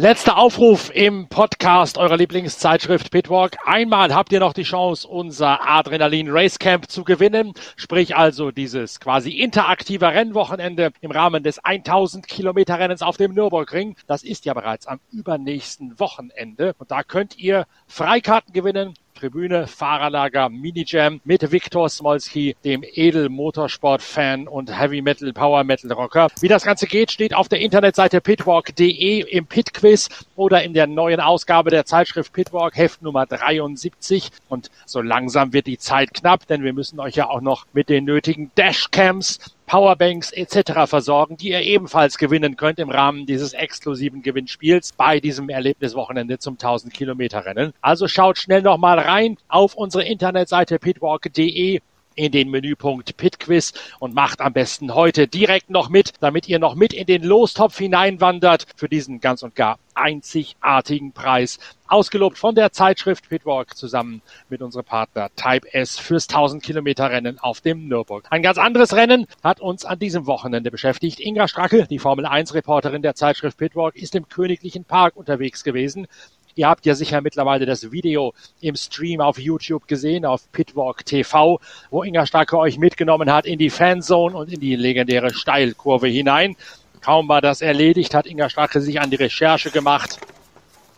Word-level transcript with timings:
Letzter 0.00 0.38
Aufruf 0.38 0.94
im 0.94 1.26
Podcast 1.26 1.98
eurer 1.98 2.16
Lieblingszeitschrift 2.16 3.10
Pitwalk. 3.10 3.56
Einmal 3.66 4.14
habt 4.14 4.30
ihr 4.30 4.38
noch 4.38 4.52
die 4.52 4.62
Chance, 4.62 5.08
unser 5.08 5.68
Adrenalin 5.68 6.30
Race 6.30 6.60
Camp 6.60 6.88
zu 6.88 7.02
gewinnen. 7.02 7.52
Sprich 7.74 8.14
also 8.14 8.52
dieses 8.52 9.00
quasi 9.00 9.32
interaktive 9.32 10.06
Rennwochenende 10.06 10.92
im 11.00 11.10
Rahmen 11.10 11.42
des 11.42 11.58
1000 11.58 12.28
Kilometer 12.28 12.78
Rennens 12.78 13.02
auf 13.02 13.16
dem 13.16 13.34
Nürburgring. 13.34 13.96
Das 14.06 14.22
ist 14.22 14.44
ja 14.44 14.54
bereits 14.54 14.86
am 14.86 15.00
übernächsten 15.10 15.98
Wochenende. 15.98 16.76
Und 16.78 16.92
da 16.92 17.02
könnt 17.02 17.36
ihr 17.36 17.66
Freikarten 17.88 18.52
gewinnen 18.52 18.94
Tribüne, 19.18 19.66
Fahrerlager, 19.66 20.48
Minijam 20.48 21.20
mit 21.24 21.50
Viktor 21.50 21.88
Smolski, 21.88 22.54
dem 22.64 22.84
Edel-Motorsport-Fan 22.84 24.46
und 24.46 24.78
Heavy 24.78 25.02
Metal, 25.02 25.32
Power 25.32 25.64
Metal 25.64 25.90
Rocker. 25.90 26.28
Wie 26.40 26.46
das 26.46 26.64
Ganze 26.64 26.86
geht, 26.86 27.10
steht 27.10 27.34
auf 27.34 27.48
der 27.48 27.58
Internetseite 27.58 28.20
pitwalk.de 28.20 29.20
im 29.22 29.46
Pit-Quiz 29.46 30.08
oder 30.36 30.62
in 30.62 30.72
der 30.72 30.86
neuen 30.86 31.20
Ausgabe 31.20 31.70
der 31.70 31.84
Zeitschrift 31.84 32.32
Pitwalk, 32.32 32.76
Heft 32.76 33.02
Nummer 33.02 33.26
73. 33.26 34.30
Und 34.48 34.70
so 34.86 35.00
langsam 35.00 35.52
wird 35.52 35.66
die 35.66 35.78
Zeit 35.78 36.14
knapp, 36.14 36.46
denn 36.46 36.62
wir 36.62 36.72
müssen 36.72 37.00
euch 37.00 37.16
ja 37.16 37.28
auch 37.28 37.40
noch 37.40 37.66
mit 37.72 37.88
den 37.88 38.04
nötigen 38.04 38.52
Dashcams 38.54 39.40
Powerbanks 39.68 40.32
etc. 40.32 40.86
versorgen, 40.86 41.36
die 41.36 41.50
ihr 41.50 41.60
ebenfalls 41.60 42.16
gewinnen 42.16 42.56
könnt 42.56 42.78
im 42.78 42.90
Rahmen 42.90 43.26
dieses 43.26 43.52
exklusiven 43.52 44.22
Gewinnspiels 44.22 44.92
bei 44.92 45.20
diesem 45.20 45.50
Erlebniswochenende 45.50 46.38
zum 46.38 46.54
1000 46.54 46.92
Kilometer 46.92 47.44
Rennen. 47.44 47.74
Also 47.82 48.08
schaut 48.08 48.38
schnell 48.38 48.62
nochmal 48.62 48.98
rein 48.98 49.36
auf 49.46 49.74
unsere 49.74 50.04
Internetseite 50.04 50.78
pitwalk.de 50.78 51.80
in 52.18 52.32
den 52.32 52.50
Menüpunkt 52.50 53.16
Pit 53.16 53.38
Quiz 53.38 53.72
und 54.00 54.12
macht 54.12 54.40
am 54.40 54.52
besten 54.52 54.94
heute 54.94 55.28
direkt 55.28 55.70
noch 55.70 55.88
mit, 55.88 56.12
damit 56.20 56.48
ihr 56.48 56.58
noch 56.58 56.74
mit 56.74 56.92
in 56.92 57.06
den 57.06 57.22
Lostopf 57.22 57.78
hineinwandert 57.78 58.66
für 58.76 58.88
diesen 58.88 59.20
ganz 59.20 59.42
und 59.42 59.54
gar 59.54 59.78
einzigartigen 59.94 61.12
Preis. 61.12 61.58
Ausgelobt 61.86 62.38
von 62.38 62.54
der 62.54 62.72
Zeitschrift 62.72 63.28
Pitwalk 63.28 63.76
zusammen 63.76 64.20
mit 64.48 64.62
unserem 64.62 64.84
Partner 64.84 65.30
Type 65.36 65.72
S 65.72 65.98
fürs 65.98 66.28
1000 66.28 66.62
Kilometer 66.62 67.10
Rennen 67.10 67.38
auf 67.38 67.60
dem 67.60 67.88
Nürburg. 67.88 68.26
Ein 68.30 68.42
ganz 68.42 68.58
anderes 68.58 68.94
Rennen 68.94 69.26
hat 69.42 69.60
uns 69.60 69.84
an 69.84 69.98
diesem 69.98 70.26
Wochenende 70.26 70.70
beschäftigt. 70.70 71.18
Inga 71.18 71.48
Stracke, 71.48 71.86
die 71.86 71.98
Formel 71.98 72.26
1 72.26 72.54
Reporterin 72.54 73.02
der 73.02 73.14
Zeitschrift 73.14 73.56
Pitwalk, 73.56 73.96
ist 73.96 74.14
im 74.14 74.28
Königlichen 74.28 74.84
Park 74.84 75.16
unterwegs 75.16 75.64
gewesen. 75.64 76.06
Ihr 76.54 76.68
habt 76.68 76.86
ja 76.86 76.94
sicher 76.94 77.20
mittlerweile 77.20 77.66
das 77.66 77.92
Video 77.92 78.34
im 78.60 78.74
Stream 78.74 79.20
auf 79.20 79.38
YouTube 79.38 79.86
gesehen, 79.86 80.24
auf 80.24 80.50
Pitwalk 80.52 81.04
TV, 81.04 81.60
wo 81.90 82.02
Inga 82.02 82.26
Starke 82.26 82.58
euch 82.58 82.78
mitgenommen 82.78 83.32
hat 83.32 83.46
in 83.46 83.58
die 83.58 83.70
Fanzone 83.70 84.36
und 84.36 84.52
in 84.52 84.60
die 84.60 84.76
legendäre 84.76 85.32
Steilkurve 85.32 86.08
hinein. 86.08 86.56
Kaum 87.00 87.28
war 87.28 87.40
das 87.40 87.60
erledigt, 87.60 88.14
hat 88.14 88.26
Inga 88.26 88.50
Starke 88.50 88.80
sich 88.80 89.00
an 89.00 89.10
die 89.10 89.16
Recherche 89.16 89.70
gemacht 89.70 90.18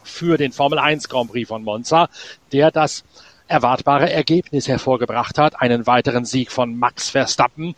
für 0.03 0.37
den 0.37 0.53
Formel 0.53 0.78
1 0.78 1.09
Grand 1.09 1.31
Prix 1.31 1.48
von 1.48 1.62
Monza, 1.62 2.09
der 2.53 2.71
das 2.71 3.05
erwartbare 3.47 4.11
Ergebnis 4.11 4.69
hervorgebracht 4.69 5.37
hat, 5.37 5.61
einen 5.61 5.87
weiteren 5.87 6.25
Sieg 6.25 6.53
von 6.53 6.77
Max 6.78 7.11
Verstappen, 7.11 7.75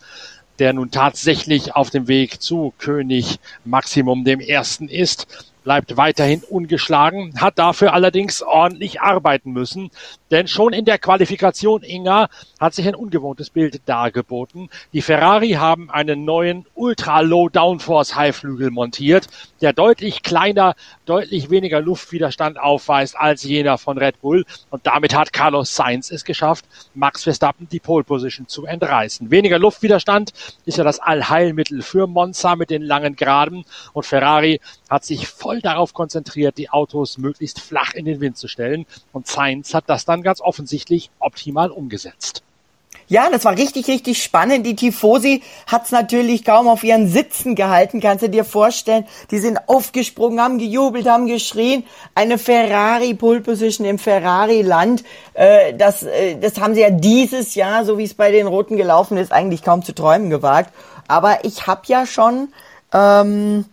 der 0.59 0.73
nun 0.73 0.91
tatsächlich 0.91 1.75
auf 1.75 1.89
dem 1.89 2.07
Weg 2.07 2.41
zu 2.41 2.73
König 2.77 3.39
Maximum 3.65 4.23
dem 4.23 4.39
Ersten 4.39 4.87
ist 4.87 5.52
bleibt 5.63 5.97
weiterhin 5.97 6.43
ungeschlagen, 6.43 7.33
hat 7.39 7.57
dafür 7.57 7.93
allerdings 7.93 8.41
ordentlich 8.41 9.01
arbeiten 9.01 9.51
müssen, 9.51 9.91
denn 10.33 10.47
schon 10.47 10.73
in 10.73 10.83
der 10.83 10.97
Qualifikation 10.97 11.83
Inga 11.83 12.27
hat 12.59 12.73
sich 12.73 12.87
ein 12.87 12.95
ungewohntes 12.95 13.51
Bild 13.51 13.81
dargeboten. 13.85 14.69
Die 14.91 15.03
Ferrari 15.03 15.51
haben 15.51 15.91
einen 15.91 16.25
neuen 16.25 16.65
Ultra 16.73 17.19
Low 17.19 17.49
Downforce 17.49 18.15
Highflügel 18.15 18.71
montiert, 18.71 19.27
der 19.61 19.73
deutlich 19.73 20.23
kleiner, 20.23 20.73
deutlich 21.05 21.51
weniger 21.51 21.81
Luftwiderstand 21.81 22.59
aufweist 22.59 23.15
als 23.15 23.43
jener 23.43 23.77
von 23.77 23.99
Red 23.99 24.21
Bull 24.21 24.45
und 24.71 24.87
damit 24.87 25.15
hat 25.15 25.33
Carlos 25.33 25.75
Sainz 25.75 26.09
es 26.09 26.25
geschafft, 26.25 26.65
Max 26.95 27.23
Verstappen 27.23 27.67
die 27.71 27.79
Pole 27.79 28.03
Position 28.03 28.47
zu 28.47 28.65
entreißen. 28.65 29.29
Weniger 29.29 29.59
Luftwiderstand 29.59 30.33
ist 30.65 30.79
ja 30.79 30.83
das 30.83 30.99
Allheilmittel 30.99 31.83
für 31.83 32.07
Monza 32.07 32.55
mit 32.55 32.71
den 32.71 32.81
langen 32.81 33.15
Geraden 33.15 33.65
und 33.93 34.07
Ferrari 34.07 34.59
hat 34.89 35.05
sich 35.05 35.27
voll 35.27 35.61
darauf 35.61 35.93
konzentriert, 35.93 36.57
die 36.57 36.71
Autos 36.71 37.19
möglichst 37.19 37.59
flach 37.59 37.93
in 37.93 38.05
den 38.05 38.19
Wind 38.19 38.37
zu 38.37 38.47
stellen. 38.47 38.87
Und 39.11 39.27
Sainz 39.27 39.75
hat 39.75 39.83
das 39.87 40.05
dann 40.05 40.22
ganz 40.23 40.41
offensichtlich 40.41 41.11
optimal 41.19 41.69
umgesetzt. 41.71 42.43
Ja, 43.07 43.29
das 43.29 43.43
war 43.45 43.57
richtig, 43.57 43.87
richtig 43.87 44.23
spannend. 44.23 44.65
Die 44.65 44.75
Tifosi 44.75 45.43
hat's 45.67 45.91
natürlich 45.91 46.45
kaum 46.45 46.67
auf 46.67 46.83
ihren 46.83 47.07
Sitzen 47.07 47.53
gehalten, 47.53 47.99
kannst 47.99 48.23
du 48.23 48.29
dir 48.29 48.45
vorstellen. 48.45 49.05
Die 49.29 49.39
sind 49.39 49.67
aufgesprungen, 49.67 50.39
haben 50.39 50.57
gejubelt, 50.57 51.07
haben 51.07 51.27
geschrien. 51.27 51.83
Eine 52.15 52.37
Ferrari 52.37 53.13
Pole 53.13 53.41
Position 53.41 53.85
im 53.85 53.99
Ferrari-Land. 53.99 55.03
Äh, 55.33 55.73
das, 55.73 56.03
äh, 56.03 56.37
das 56.37 56.59
haben 56.59 56.75
sie 56.75 56.81
ja 56.81 56.89
dieses 56.89 57.55
Jahr, 57.55 57.85
so 57.85 57.97
wie 57.97 58.05
es 58.05 58.13
bei 58.13 58.31
den 58.31 58.47
Roten 58.47 58.77
gelaufen 58.77 59.17
ist, 59.17 59.31
eigentlich 59.31 59.63
kaum 59.63 59.83
zu 59.83 59.93
träumen 59.93 60.29
gewagt. 60.29 60.73
Aber 61.07 61.43
ich 61.43 61.67
habe 61.67 61.81
ja 61.87 62.05
schon 62.05 62.53
ähm, 62.93 63.65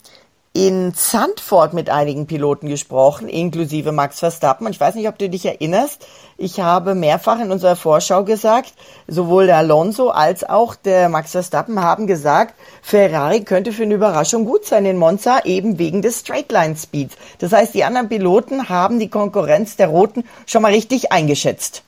in 0.53 0.95
Zandvoort 0.95 1.75
mit 1.75 1.91
einigen 1.91 2.27
Piloten 2.27 2.69
gesprochen, 2.69 3.29
inklusive 3.29 3.93
Max 3.93 4.19
Verstappen. 4.19 4.67
Und 4.67 4.73
ich 4.73 4.81
weiß 4.81 4.97
nicht, 4.97 5.07
ob 5.07 5.17
du 5.17 5.29
dich 5.29 5.47
erinnerst. 5.47 6.05
Ich 6.37 6.59
habe 6.59 6.97
mehrfach 6.97 7.39
in 7.39 7.53
unserer 7.53 7.77
Vorschau 7.77 8.25
gesagt, 8.25 8.73
sowohl 9.07 9.47
der 9.47 9.59
Alonso 9.59 10.09
als 10.09 10.43
auch 10.43 10.75
der 10.75 11.09
Max 11.09 11.33
Verstappen 11.33 11.81
haben 11.81 12.09
gesagt, 12.09 12.55
Ferrari 12.83 13.45
könnte 13.45 13.73
für 13.73 13.85
eine 13.85 13.95
Überraschung 13.95 14.45
gut 14.45 14.65
sein 14.65 14.87
in 14.87 14.97
Monza, 14.97 15.41
eben 15.45 15.79
wegen 15.79 16.03
des 16.03 16.21
Straightline 16.21 16.77
Speeds. 16.77 17.17
Das 17.39 17.53
heißt, 17.53 17.73
die 17.73 17.85
anderen 17.85 18.09
Piloten 18.09 18.69
haben 18.69 18.99
die 18.99 19.09
Konkurrenz 19.09 19.77
der 19.77 19.89
Roten 19.89 20.25
schon 20.47 20.63
mal 20.63 20.73
richtig 20.73 21.13
eingeschätzt. 21.13 21.85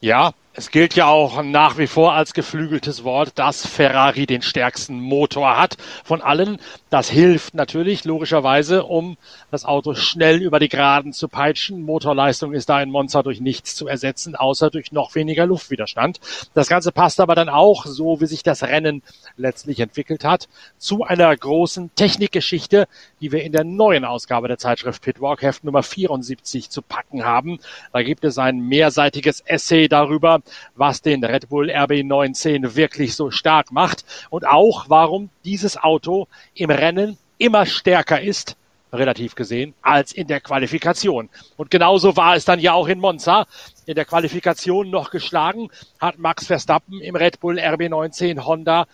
Ja, 0.00 0.32
es 0.54 0.70
gilt 0.70 0.94
ja 0.94 1.06
auch 1.06 1.42
nach 1.42 1.76
wie 1.78 1.86
vor 1.86 2.14
als 2.14 2.32
geflügeltes 2.32 3.04
Wort, 3.04 3.32
dass 3.34 3.66
Ferrari 3.66 4.26
den 4.26 4.42
stärksten 4.42 4.98
Motor 4.98 5.58
hat 5.58 5.76
von 6.04 6.22
allen. 6.22 6.58
Das 6.90 7.08
hilft 7.08 7.54
natürlich 7.54 8.04
logischerweise, 8.04 8.82
um 8.82 9.16
das 9.52 9.64
Auto 9.64 9.94
schnell 9.94 10.42
über 10.42 10.58
die 10.58 10.68
Geraden 10.68 11.12
zu 11.12 11.28
peitschen. 11.28 11.82
Motorleistung 11.82 12.52
ist 12.52 12.68
da 12.68 12.82
in 12.82 12.90
Monza 12.90 13.22
durch 13.22 13.40
nichts 13.40 13.76
zu 13.76 13.86
ersetzen, 13.86 14.34
außer 14.34 14.70
durch 14.70 14.90
noch 14.90 15.14
weniger 15.14 15.46
Luftwiderstand. 15.46 16.18
Das 16.52 16.66
Ganze 16.66 16.90
passt 16.90 17.20
aber 17.20 17.36
dann 17.36 17.48
auch, 17.48 17.86
so 17.86 18.20
wie 18.20 18.26
sich 18.26 18.42
das 18.42 18.64
Rennen 18.64 19.04
letztlich 19.36 19.78
entwickelt 19.78 20.24
hat, 20.24 20.48
zu 20.78 21.04
einer 21.04 21.34
großen 21.36 21.94
Technikgeschichte, 21.94 22.88
die 23.20 23.30
wir 23.30 23.44
in 23.44 23.52
der 23.52 23.62
neuen 23.62 24.04
Ausgabe 24.04 24.48
der 24.48 24.58
Zeitschrift 24.58 25.00
Pitwalk 25.00 25.42
Heft 25.42 25.62
Nummer 25.62 25.84
74 25.84 26.70
zu 26.70 26.82
packen 26.82 27.24
haben. 27.24 27.60
Da 27.92 28.02
gibt 28.02 28.24
es 28.24 28.36
ein 28.36 28.58
mehrseitiges 28.58 29.42
Essay 29.42 29.86
darüber, 29.86 30.40
was 30.74 31.02
den 31.02 31.22
Red 31.22 31.50
Bull 31.50 31.70
RB19 31.70 32.74
wirklich 32.74 33.14
so 33.14 33.30
stark 33.30 33.70
macht 33.70 34.04
und 34.28 34.44
auch 34.44 34.86
warum 34.88 35.30
dieses 35.44 35.76
Auto 35.76 36.26
im 36.54 36.79
Rennen 36.80 37.18
immer 37.38 37.66
stärker 37.66 38.20
ist, 38.20 38.56
relativ 38.92 39.34
gesehen, 39.34 39.74
als 39.82 40.12
in 40.12 40.26
der 40.26 40.40
Qualifikation. 40.40 41.28
Und 41.56 41.70
genauso 41.70 42.16
war 42.16 42.34
es 42.34 42.44
dann 42.44 42.58
ja 42.58 42.72
auch 42.72 42.88
in 42.88 42.98
Monza. 42.98 43.46
In 43.86 43.94
der 43.94 44.04
Qualifikation 44.04 44.90
noch 44.90 45.10
geschlagen 45.10 45.68
hat 46.00 46.18
Max 46.18 46.46
Verstappen 46.46 47.00
im 47.00 47.14
Red 47.14 47.40
Bull 47.40 47.58
RB19 47.58 48.44
Honda 48.44 48.86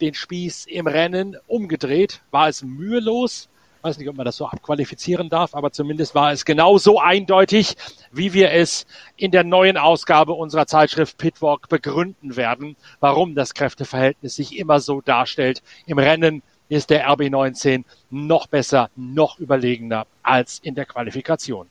den 0.00 0.14
Spieß 0.14 0.66
im 0.66 0.86
Rennen 0.86 1.36
umgedreht. 1.46 2.22
War 2.30 2.48
es 2.48 2.62
mühelos? 2.62 3.48
weiß 3.82 3.98
nicht, 3.98 4.08
ob 4.08 4.16
man 4.16 4.24
das 4.24 4.36
so 4.36 4.46
abqualifizieren 4.46 5.28
darf, 5.28 5.54
aber 5.54 5.72
zumindest 5.72 6.14
war 6.14 6.32
es 6.32 6.44
genauso 6.44 7.00
eindeutig, 7.00 7.74
wie 8.12 8.32
wir 8.32 8.52
es 8.52 8.86
in 9.16 9.32
der 9.32 9.44
neuen 9.44 9.76
Ausgabe 9.76 10.32
unserer 10.32 10.66
Zeitschrift 10.66 11.18
Pitwalk 11.18 11.68
begründen 11.68 12.36
werden, 12.36 12.76
warum 13.00 13.34
das 13.34 13.54
Kräfteverhältnis 13.54 14.36
sich 14.36 14.56
immer 14.56 14.80
so 14.80 15.00
darstellt. 15.00 15.62
Im 15.86 15.98
Rennen 15.98 16.42
ist 16.72 16.88
der 16.88 17.06
RB19 17.06 17.84
noch 18.10 18.46
besser, 18.46 18.88
noch 18.96 19.38
überlegener 19.38 20.06
als 20.22 20.58
in 20.60 20.74
der 20.74 20.86
Qualifikation. 20.86 21.66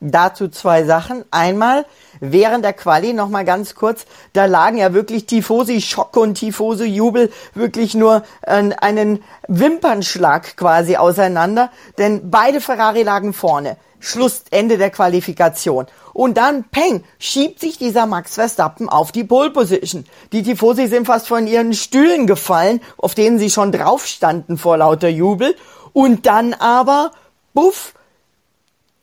Dazu 0.00 0.48
zwei 0.48 0.84
Sachen. 0.84 1.24
Einmal, 1.30 1.86
während 2.20 2.66
der 2.66 2.74
Quali, 2.74 3.14
nochmal 3.14 3.46
ganz 3.46 3.74
kurz, 3.74 4.04
da 4.34 4.44
lagen 4.44 4.76
ja 4.76 4.92
wirklich 4.92 5.24
Tifosi-Schock 5.24 6.16
und 6.18 6.34
Tifosi-Jubel 6.34 7.32
wirklich 7.54 7.94
nur 7.94 8.22
äh, 8.42 8.70
einen 8.78 9.24
Wimpernschlag 9.48 10.58
quasi 10.58 10.96
auseinander, 10.96 11.70
denn 11.96 12.30
beide 12.30 12.60
Ferrari 12.60 13.04
lagen 13.04 13.32
vorne. 13.32 13.78
Schlussende 13.98 14.76
der 14.76 14.90
Qualifikation. 14.90 15.86
Und 16.12 16.36
dann, 16.36 16.64
peng, 16.64 17.02
schiebt 17.18 17.60
sich 17.60 17.78
dieser 17.78 18.04
Max 18.04 18.34
Verstappen 18.34 18.90
auf 18.90 19.12
die 19.12 19.24
Pole 19.24 19.50
Position. 19.50 20.04
Die 20.32 20.42
Tifosi 20.42 20.88
sind 20.88 21.06
fast 21.06 21.26
von 21.26 21.46
ihren 21.46 21.72
Stühlen 21.72 22.26
gefallen, 22.26 22.82
auf 22.98 23.14
denen 23.14 23.38
sie 23.38 23.50
schon 23.50 23.72
drauf 23.72 24.06
standen 24.06 24.58
vor 24.58 24.76
lauter 24.76 25.08
Jubel. 25.08 25.56
Und 25.94 26.26
dann 26.26 26.52
aber, 26.52 27.12
buff, 27.54 27.94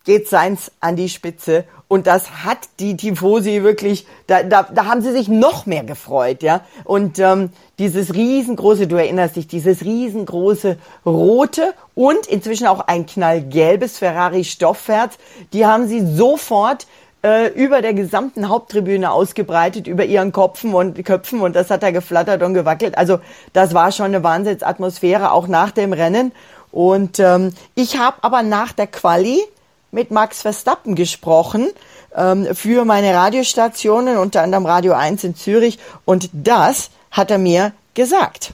geht 0.03 0.27
Seins 0.27 0.71
an 0.79 0.95
die 0.95 1.09
Spitze 1.09 1.65
Und 1.87 2.07
das 2.07 2.43
hat 2.43 2.57
die 2.79 2.97
Tifosi 2.97 3.63
wirklich, 3.63 4.07
da, 4.27 4.43
da, 4.43 4.63
da 4.63 4.85
haben 4.85 5.01
sie 5.01 5.11
sich 5.11 5.27
noch 5.27 5.65
mehr 5.65 5.83
gefreut, 5.83 6.41
ja. 6.41 6.61
Und 6.83 7.19
ähm, 7.19 7.51
dieses 7.77 8.13
riesengroße, 8.13 8.87
du 8.87 8.95
erinnerst 8.95 9.35
dich, 9.35 9.47
dieses 9.47 9.83
riesengroße 9.83 10.77
rote 11.05 11.73
und 11.93 12.25
inzwischen 12.27 12.67
auch 12.67 12.79
ein 12.87 13.05
knallgelbes 13.05 13.99
Ferrari 13.99 14.43
Stoffherz, 14.43 15.17
die 15.53 15.65
haben 15.65 15.87
sie 15.87 16.05
sofort 16.05 16.87
äh, 17.23 17.47
über 17.53 17.81
der 17.81 17.93
gesamten 17.93 18.49
Haupttribüne 18.49 19.11
ausgebreitet, 19.11 19.87
über 19.87 20.03
ihren 20.03 20.31
Kopfen 20.31 20.73
und 20.73 21.05
Köpfen 21.05 21.41
und 21.41 21.55
das 21.55 21.69
hat 21.69 21.83
da 21.83 21.91
geflattert 21.91 22.41
und 22.43 22.53
gewackelt. 22.53 22.97
Also 22.97 23.19
das 23.53 23.73
war 23.73 23.91
schon 23.91 24.07
eine 24.07 24.23
Wahnsinnsatmosphäre, 24.23 25.31
auch 25.31 25.47
nach 25.47 25.71
dem 25.71 25.93
Rennen. 25.93 26.31
Und 26.71 27.19
ähm, 27.19 27.53
ich 27.75 27.99
habe 27.99 28.17
aber 28.21 28.41
nach 28.41 28.71
der 28.71 28.87
Quali 28.87 29.39
mit 29.93 30.11
Max 30.11 30.41
Verstappen 30.41 30.95
gesprochen 30.95 31.69
ähm, 32.15 32.47
für 32.53 32.83
meine 32.83 33.13
Radiostationen, 33.13 34.17
unter 34.17 34.41
anderem 34.41 34.65
Radio 34.65 34.93
1 34.93 35.23
in 35.23 35.35
Zürich. 35.35 35.79
Und 36.03 36.29
das 36.33 36.89
hat 37.11 37.31
er 37.31 37.37
mir 37.37 37.71
gesagt. 37.93 38.53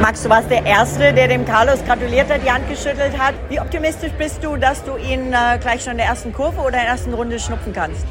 Max, 0.00 0.22
du 0.22 0.28
warst 0.28 0.50
der 0.50 0.64
Erste, 0.64 1.12
der 1.12 1.28
dem 1.28 1.44
Carlos 1.44 1.84
gratuliert 1.84 2.30
hat, 2.30 2.40
die 2.44 2.50
Hand 2.50 2.68
geschüttelt 2.68 3.18
hat. 3.18 3.34
Wie 3.48 3.60
optimistisch 3.60 4.12
bist 4.16 4.42
du, 4.42 4.56
dass 4.56 4.84
du 4.84 4.96
ihn 4.96 5.32
äh, 5.32 5.58
gleich 5.60 5.82
schon 5.82 5.92
in 5.92 5.98
der 5.98 6.06
ersten 6.06 6.32
Kurve 6.32 6.58
oder 6.60 6.68
in 6.68 6.72
der 6.72 6.88
ersten 6.88 7.14
Runde 7.14 7.38
schnupfen 7.38 7.72
kannst? 7.72 8.06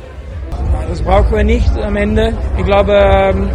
Das 0.89 1.01
brauchen 1.01 1.35
wir 1.35 1.43
nicht 1.43 1.69
am 1.77 1.95
Ende. 1.95 2.37
Ich 2.57 2.65
glaube, 2.65 2.93
ähm, 2.93 3.49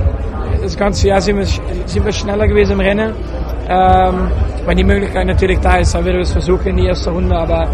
das 0.62 0.76
ganze 0.76 1.08
Jahr 1.08 1.20
sind 1.20 1.38
wir, 1.38 1.46
sind 1.46 2.04
wir 2.04 2.12
schneller 2.12 2.46
gewesen 2.48 2.72
im 2.72 2.80
Rennen. 2.80 3.14
Ähm, 3.72 4.28
wenn 4.66 4.76
die 4.76 4.84
Möglichkeit 4.84 5.26
natürlich 5.26 5.60
da 5.60 5.76
ist, 5.76 5.94
dann 5.94 6.04
werden 6.04 6.16
wir 6.16 6.22
es 6.22 6.32
versuchen 6.32 6.66
in 6.66 6.76
die 6.78 6.86
erste 6.86 7.10
Runde. 7.10 7.36
Aber 7.36 7.68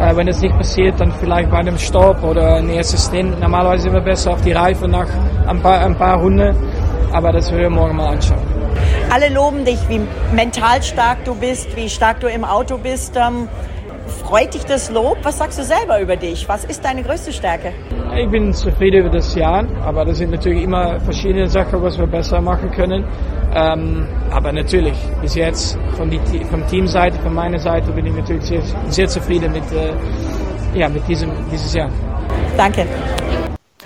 äh, 0.00 0.14
wenn 0.14 0.28
es 0.28 0.40
nicht 0.40 0.56
passiert, 0.56 1.00
dann 1.00 1.10
vielleicht 1.10 1.50
bei 1.50 1.58
einem 1.58 1.76
Stopp 1.76 2.22
oder 2.22 2.54
ein 2.56 2.68
erstes 2.68 3.06
Stint. 3.06 3.40
Normalerweise 3.40 3.82
sind 3.84 3.92
wir 3.94 4.00
besser 4.00 4.32
auf 4.32 4.40
die 4.42 4.52
Reife 4.52 4.86
nach 4.86 5.08
ein 5.48 5.60
paar, 5.60 5.80
ein 5.80 5.96
paar 5.96 6.20
Runden. 6.20 6.54
Aber 7.12 7.32
das 7.32 7.50
werden 7.50 7.62
wir 7.62 7.70
morgen 7.70 7.96
mal 7.96 8.10
anschauen. 8.10 8.38
Alle 9.12 9.28
loben 9.28 9.64
dich, 9.64 9.80
wie 9.88 10.00
mental 10.32 10.80
stark 10.84 11.24
du 11.24 11.34
bist, 11.34 11.76
wie 11.76 11.88
stark 11.88 12.20
du 12.20 12.28
im 12.28 12.44
Auto 12.44 12.78
bist. 12.78 13.16
Ähm, 13.16 13.48
freut 14.10 14.54
dich 14.54 14.64
das 14.64 14.90
Lob? 14.90 15.18
Was 15.22 15.38
sagst 15.38 15.58
du 15.58 15.64
selber 15.64 16.00
über 16.00 16.16
dich? 16.16 16.48
Was 16.48 16.64
ist 16.64 16.84
deine 16.84 17.02
größte 17.02 17.32
Stärke? 17.32 17.72
Ich 18.16 18.28
bin 18.30 18.52
zufrieden 18.52 19.06
über 19.06 19.10
das 19.10 19.34
Jahr, 19.34 19.64
aber 19.84 20.04
das 20.04 20.18
sind 20.18 20.30
natürlich 20.30 20.64
immer 20.64 21.00
verschiedene 21.00 21.48
Sachen, 21.48 21.82
was 21.82 21.98
wir 21.98 22.06
besser 22.06 22.40
machen 22.40 22.70
können. 22.70 23.04
Ähm, 23.54 24.06
aber 24.30 24.52
natürlich, 24.52 24.96
bis 25.20 25.34
jetzt 25.34 25.78
von 25.96 26.10
die, 26.10 26.20
von 26.50 26.66
Teamseite, 26.66 27.18
von 27.18 27.34
meiner 27.34 27.58
Seite 27.58 27.90
bin 27.92 28.06
ich 28.06 28.14
natürlich 28.14 28.44
sehr, 28.44 28.62
sehr 28.88 29.08
zufrieden 29.08 29.52
mit, 29.52 29.64
äh, 29.72 29.92
ja, 30.78 30.88
mit 30.88 31.06
diesem 31.08 31.30
dieses 31.50 31.74
Jahr. 31.74 31.90
Danke. 32.56 32.86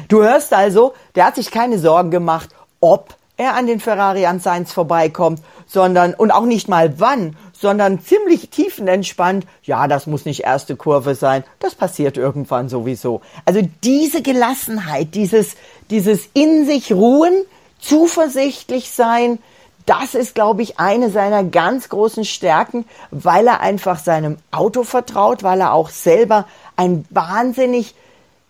Du 0.08 0.22
hörst 0.22 0.52
also, 0.52 0.94
der 1.14 1.26
hat 1.26 1.36
sich 1.36 1.50
keine 1.50 1.78
Sorgen 1.78 2.10
gemacht, 2.10 2.50
ob 2.80 3.14
er 3.36 3.54
an 3.54 3.66
den 3.66 3.80
Ferrari 3.80 4.26
an 4.26 4.38
Sainz 4.38 4.72
vorbeikommt, 4.72 5.40
sondern, 5.66 6.14
und 6.14 6.30
auch 6.30 6.44
nicht 6.44 6.68
mal 6.68 7.00
wann, 7.00 7.36
sondern 7.64 7.98
ziemlich 7.98 8.50
tiefenentspannt, 8.50 9.46
ja, 9.62 9.88
das 9.88 10.06
muss 10.06 10.26
nicht 10.26 10.40
erste 10.40 10.76
Kurve 10.76 11.14
sein, 11.14 11.44
das 11.60 11.74
passiert 11.74 12.18
irgendwann 12.18 12.68
sowieso. 12.68 13.22
Also 13.46 13.66
diese 13.82 14.20
Gelassenheit, 14.20 15.14
dieses, 15.14 15.56
dieses 15.88 16.28
in 16.34 16.66
sich 16.66 16.92
ruhen, 16.92 17.32
zuversichtlich 17.78 18.90
sein, 18.90 19.38
das 19.86 20.14
ist, 20.14 20.34
glaube 20.34 20.60
ich, 20.60 20.78
eine 20.78 21.08
seiner 21.08 21.42
ganz 21.42 21.88
großen 21.88 22.26
Stärken, 22.26 22.84
weil 23.10 23.46
er 23.46 23.60
einfach 23.60 23.98
seinem 23.98 24.36
Auto 24.50 24.84
vertraut, 24.84 25.42
weil 25.42 25.62
er 25.62 25.72
auch 25.72 25.88
selber 25.88 26.46
ein 26.76 27.06
wahnsinnig, 27.08 27.94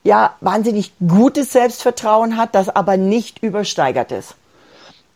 ja, 0.02 0.34
wahnsinnig 0.40 0.90
gutes 1.06 1.52
Selbstvertrauen 1.52 2.36
hat, 2.36 2.56
das 2.56 2.68
aber 2.68 2.96
nicht 2.96 3.44
übersteigert 3.44 4.10
ist. 4.10 4.34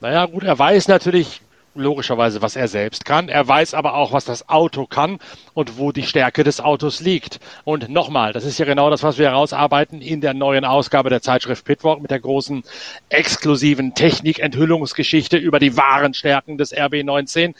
Naja, 0.00 0.26
gut, 0.26 0.44
er 0.44 0.56
weiß 0.56 0.86
natürlich 0.86 1.42
logischerweise, 1.80 2.42
was 2.42 2.56
er 2.56 2.68
selbst 2.68 3.04
kann. 3.04 3.28
Er 3.28 3.46
weiß 3.46 3.74
aber 3.74 3.94
auch, 3.94 4.12
was 4.12 4.24
das 4.24 4.48
Auto 4.48 4.86
kann 4.86 5.18
und 5.54 5.78
wo 5.78 5.92
die 5.92 6.02
Stärke 6.02 6.44
des 6.44 6.60
Autos 6.60 7.00
liegt. 7.00 7.40
Und 7.64 7.88
nochmal, 7.88 8.32
das 8.32 8.44
ist 8.44 8.58
ja 8.58 8.64
genau 8.64 8.90
das, 8.90 9.02
was 9.02 9.18
wir 9.18 9.26
herausarbeiten 9.26 10.00
in 10.00 10.20
der 10.20 10.34
neuen 10.34 10.64
Ausgabe 10.64 11.10
der 11.10 11.22
Zeitschrift 11.22 11.64
Pitwalk 11.64 12.00
mit 12.00 12.10
der 12.10 12.20
großen 12.20 12.62
exklusiven 13.08 13.94
Technikenthüllungsgeschichte 13.94 15.36
über 15.36 15.58
die 15.58 15.76
wahren 15.76 16.14
Stärken 16.14 16.58
des 16.58 16.74
RB19. 16.74 17.54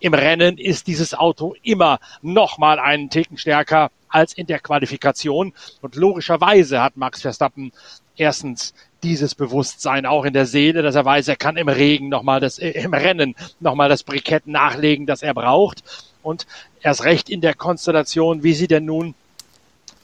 Im 0.00 0.14
Rennen 0.14 0.56
ist 0.56 0.86
dieses 0.86 1.14
Auto 1.14 1.54
immer 1.62 2.00
nochmal 2.22 2.78
einen 2.78 3.10
Ticken 3.10 3.36
stärker 3.36 3.90
als 4.08 4.32
in 4.32 4.46
der 4.46 4.58
Qualifikation. 4.58 5.52
Und 5.82 5.94
logischerweise 5.94 6.82
hat 6.82 6.96
Max 6.96 7.22
Verstappen 7.22 7.72
erstens 8.16 8.74
dieses 9.02 9.34
Bewusstsein 9.34 10.06
auch 10.06 10.24
in 10.24 10.32
der 10.32 10.46
Seele, 10.46 10.82
dass 10.82 10.94
er 10.94 11.04
weiß, 11.04 11.28
er 11.28 11.36
kann 11.36 11.56
im 11.56 11.68
Regen 11.68 12.08
nochmal 12.08 12.40
das, 12.40 12.58
äh, 12.58 12.70
im 12.70 12.94
Rennen 12.94 13.34
nochmal 13.60 13.88
das 13.88 14.02
Brikett 14.02 14.46
nachlegen, 14.46 15.06
das 15.06 15.22
er 15.22 15.34
braucht. 15.34 15.82
Und 16.22 16.46
erst 16.82 17.04
recht 17.04 17.30
in 17.30 17.40
der 17.40 17.54
Konstellation, 17.54 18.42
wie 18.42 18.54
sie 18.54 18.66
denn 18.66 18.84
nun 18.84 19.14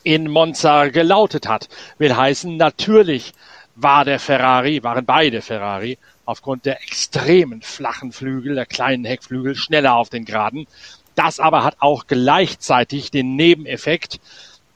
in 0.03 0.31
Monza 0.31 0.89
gelautet 0.89 1.49
hat, 1.49 1.69
will 1.99 2.17
heißen, 2.17 2.57
natürlich 2.57 3.33
war 3.75 4.05
der 4.05 4.19
Ferrari, 4.19 4.83
waren 4.83 5.05
beide 5.05 5.43
Ferrari 5.43 5.99
aufgrund 6.25 6.65
der 6.65 6.83
extremen 6.83 7.63
flachen 7.63 8.13
Flügel, 8.13 8.55
der 8.55 8.67
kleinen 8.67 9.05
Heckflügel 9.05 9.55
schneller 9.55 9.95
auf 9.95 10.09
den 10.09 10.25
Geraden. 10.25 10.67
Das 11.15 11.41
aber 11.41 11.65
hat 11.65 11.77
auch 11.81 12.07
gleichzeitig 12.07 13.11
den 13.11 13.37
Nebeneffekt, 13.37 14.21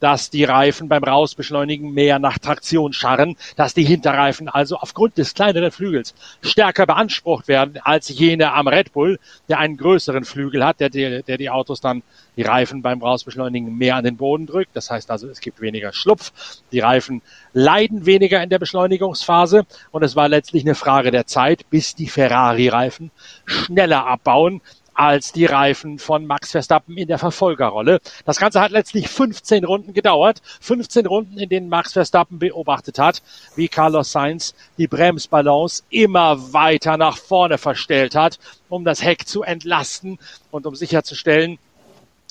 dass 0.00 0.30
die 0.30 0.44
Reifen 0.44 0.88
beim 0.88 1.04
Rausbeschleunigen 1.04 1.92
mehr 1.92 2.18
nach 2.18 2.38
Traktion 2.38 2.92
scharren, 2.92 3.36
dass 3.56 3.74
die 3.74 3.84
Hinterreifen 3.84 4.48
also 4.48 4.76
aufgrund 4.76 5.18
des 5.18 5.34
kleineren 5.34 5.70
Flügels 5.70 6.14
stärker 6.42 6.86
beansprucht 6.86 7.48
werden 7.48 7.78
als 7.82 8.08
jene 8.08 8.52
am 8.52 8.66
Red 8.66 8.92
Bull, 8.92 9.18
der 9.48 9.58
einen 9.58 9.76
größeren 9.76 10.24
Flügel 10.24 10.64
hat, 10.64 10.80
der, 10.80 10.88
der, 10.90 11.22
die 11.22 11.50
Autos 11.50 11.80
dann 11.80 12.02
die 12.36 12.42
Reifen 12.42 12.82
beim 12.82 13.02
Rausbeschleunigen 13.02 13.76
mehr 13.76 13.96
an 13.96 14.04
den 14.04 14.16
Boden 14.16 14.46
drückt. 14.46 14.74
Das 14.74 14.90
heißt 14.90 15.10
also, 15.10 15.28
es 15.28 15.40
gibt 15.40 15.60
weniger 15.60 15.92
Schlupf. 15.92 16.32
Die 16.72 16.80
Reifen 16.80 17.22
leiden 17.52 18.06
weniger 18.06 18.42
in 18.42 18.48
der 18.48 18.58
Beschleunigungsphase 18.58 19.66
und 19.90 20.02
es 20.02 20.16
war 20.16 20.28
letztlich 20.28 20.64
eine 20.64 20.74
Frage 20.74 21.10
der 21.10 21.26
Zeit, 21.26 21.68
bis 21.70 21.94
die 21.94 22.08
Ferrari-Reifen 22.08 23.10
schneller 23.44 24.06
abbauen, 24.06 24.62
als 25.00 25.32
die 25.32 25.46
Reifen 25.46 25.98
von 25.98 26.26
Max 26.26 26.50
Verstappen 26.50 26.98
in 26.98 27.08
der 27.08 27.16
Verfolgerrolle. 27.16 28.02
Das 28.26 28.38
Ganze 28.38 28.60
hat 28.60 28.70
letztlich 28.70 29.08
15 29.08 29.64
Runden 29.64 29.94
gedauert. 29.94 30.42
15 30.60 31.06
Runden, 31.06 31.38
in 31.38 31.48
denen 31.48 31.70
Max 31.70 31.94
Verstappen 31.94 32.38
beobachtet 32.38 32.98
hat, 32.98 33.22
wie 33.56 33.68
Carlos 33.68 34.12
Sainz 34.12 34.54
die 34.76 34.88
Bremsbalance 34.88 35.84
immer 35.88 36.52
weiter 36.52 36.98
nach 36.98 37.16
vorne 37.16 37.56
verstellt 37.56 38.14
hat, 38.14 38.38
um 38.68 38.84
das 38.84 39.02
Heck 39.02 39.26
zu 39.26 39.42
entlasten 39.42 40.18
und 40.50 40.66
um 40.66 40.74
sicherzustellen, 40.74 41.58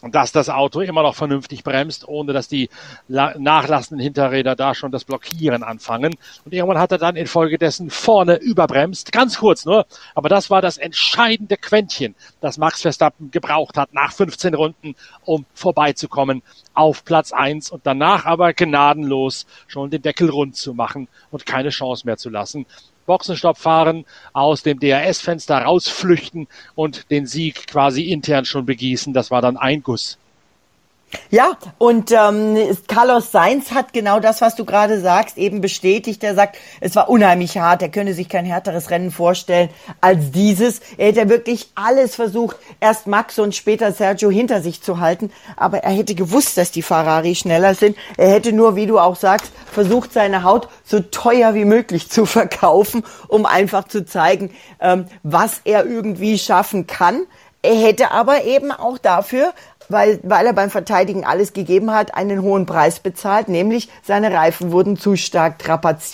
dass 0.01 0.31
das 0.31 0.49
Auto 0.49 0.79
immer 0.79 1.03
noch 1.03 1.15
vernünftig 1.15 1.63
bremst, 1.63 2.07
ohne 2.07 2.31
dass 2.33 2.47
die 2.47 2.69
nachlassenden 3.07 4.01
Hinterräder 4.01 4.55
da 4.55 4.73
schon 4.73 4.91
das 4.91 5.03
Blockieren 5.03 5.63
anfangen. 5.63 6.15
Und 6.45 6.53
irgendwann 6.53 6.79
hat 6.79 6.91
er 6.91 6.97
dann 6.97 7.15
infolgedessen 7.15 7.89
vorne 7.89 8.37
überbremst, 8.37 9.11
ganz 9.11 9.37
kurz 9.39 9.65
nur. 9.65 9.85
Aber 10.15 10.29
das 10.29 10.49
war 10.49 10.61
das 10.61 10.77
entscheidende 10.77 11.57
Quäntchen, 11.57 12.15
das 12.39 12.57
Max 12.57 12.81
Verstappen 12.81 13.31
gebraucht 13.31 13.77
hat 13.77 13.93
nach 13.93 14.13
15 14.13 14.53
Runden, 14.53 14.95
um 15.25 15.45
vorbeizukommen 15.53 16.43
auf 16.73 17.03
Platz 17.03 17.33
eins 17.33 17.69
und 17.69 17.85
danach 17.85 18.25
aber 18.25 18.53
gnadenlos 18.53 19.45
schon 19.67 19.89
den 19.89 20.01
Deckel 20.01 20.29
rund 20.29 20.55
zu 20.55 20.73
machen 20.73 21.09
und 21.29 21.45
keine 21.45 21.69
Chance 21.69 22.05
mehr 22.05 22.17
zu 22.17 22.29
lassen. 22.29 22.65
Boxenstopp 23.09 23.57
fahren, 23.57 24.05
aus 24.33 24.61
dem 24.61 24.79
DRS-Fenster 24.79 25.57
rausflüchten 25.63 26.47
und 26.75 27.09
den 27.09 27.25
Sieg 27.25 27.65
quasi 27.65 28.03
intern 28.03 28.45
schon 28.45 28.67
begießen. 28.67 29.13
Das 29.13 29.31
war 29.31 29.41
dann 29.41 29.57
ein 29.57 29.81
Guss. 29.81 30.19
Ja, 31.31 31.57
und 31.77 32.11
ähm, 32.11 32.57
Carlos 32.87 33.31
Sainz 33.31 33.71
hat 33.71 33.93
genau 33.93 34.19
das, 34.19 34.41
was 34.41 34.55
du 34.55 34.65
gerade 34.65 34.99
sagst, 34.99 35.37
eben 35.37 35.61
bestätigt. 35.61 36.23
Er 36.23 36.35
sagt, 36.35 36.57
es 36.81 36.95
war 36.95 37.09
unheimlich 37.09 37.57
hart, 37.57 37.81
er 37.81 37.89
könne 37.89 38.13
sich 38.13 38.29
kein 38.29 38.45
härteres 38.45 38.89
Rennen 38.91 39.11
vorstellen 39.11 39.69
als 40.01 40.31
dieses. 40.31 40.81
Er 40.97 41.07
hätte 41.07 41.29
wirklich 41.29 41.71
alles 41.75 42.15
versucht, 42.15 42.57
erst 42.79 43.07
Max 43.07 43.39
und 43.39 43.55
später 43.55 43.91
Sergio 43.91 44.29
hinter 44.29 44.61
sich 44.61 44.81
zu 44.81 44.99
halten, 44.99 45.31
aber 45.55 45.79
er 45.79 45.91
hätte 45.91 46.15
gewusst, 46.15 46.57
dass 46.57 46.71
die 46.71 46.81
Ferrari 46.81 47.35
schneller 47.35 47.73
sind. 47.73 47.97
Er 48.17 48.29
hätte 48.29 48.53
nur, 48.53 48.75
wie 48.75 48.85
du 48.85 48.99
auch 48.99 49.15
sagst, 49.15 49.51
versucht, 49.71 50.13
seine 50.13 50.43
Haut 50.43 50.67
so 50.83 50.99
teuer 50.99 51.53
wie 51.55 51.65
möglich 51.65 52.09
zu 52.09 52.25
verkaufen, 52.25 53.03
um 53.27 53.45
einfach 53.45 53.87
zu 53.87 54.05
zeigen, 54.05 54.51
ähm, 54.79 55.05
was 55.23 55.61
er 55.63 55.85
irgendwie 55.85 56.37
schaffen 56.37 56.85
kann. 56.85 57.25
Er 57.61 57.75
hätte 57.75 58.11
aber 58.11 58.45
eben 58.45 58.71
auch 58.71 58.97
dafür 58.97 59.53
weil, 59.89 60.19
weil 60.23 60.45
er 60.45 60.53
beim 60.53 60.69
Verteidigen 60.69 61.25
alles 61.25 61.53
gegeben 61.53 61.91
hat, 61.91 62.15
einen 62.15 62.41
hohen 62.41 62.65
Preis 62.65 62.99
bezahlt, 62.99 63.49
nämlich 63.49 63.89
seine 64.03 64.31
Reifen 64.33 64.71
wurden 64.71 64.97
zu 64.97 65.15
stark 65.15 65.55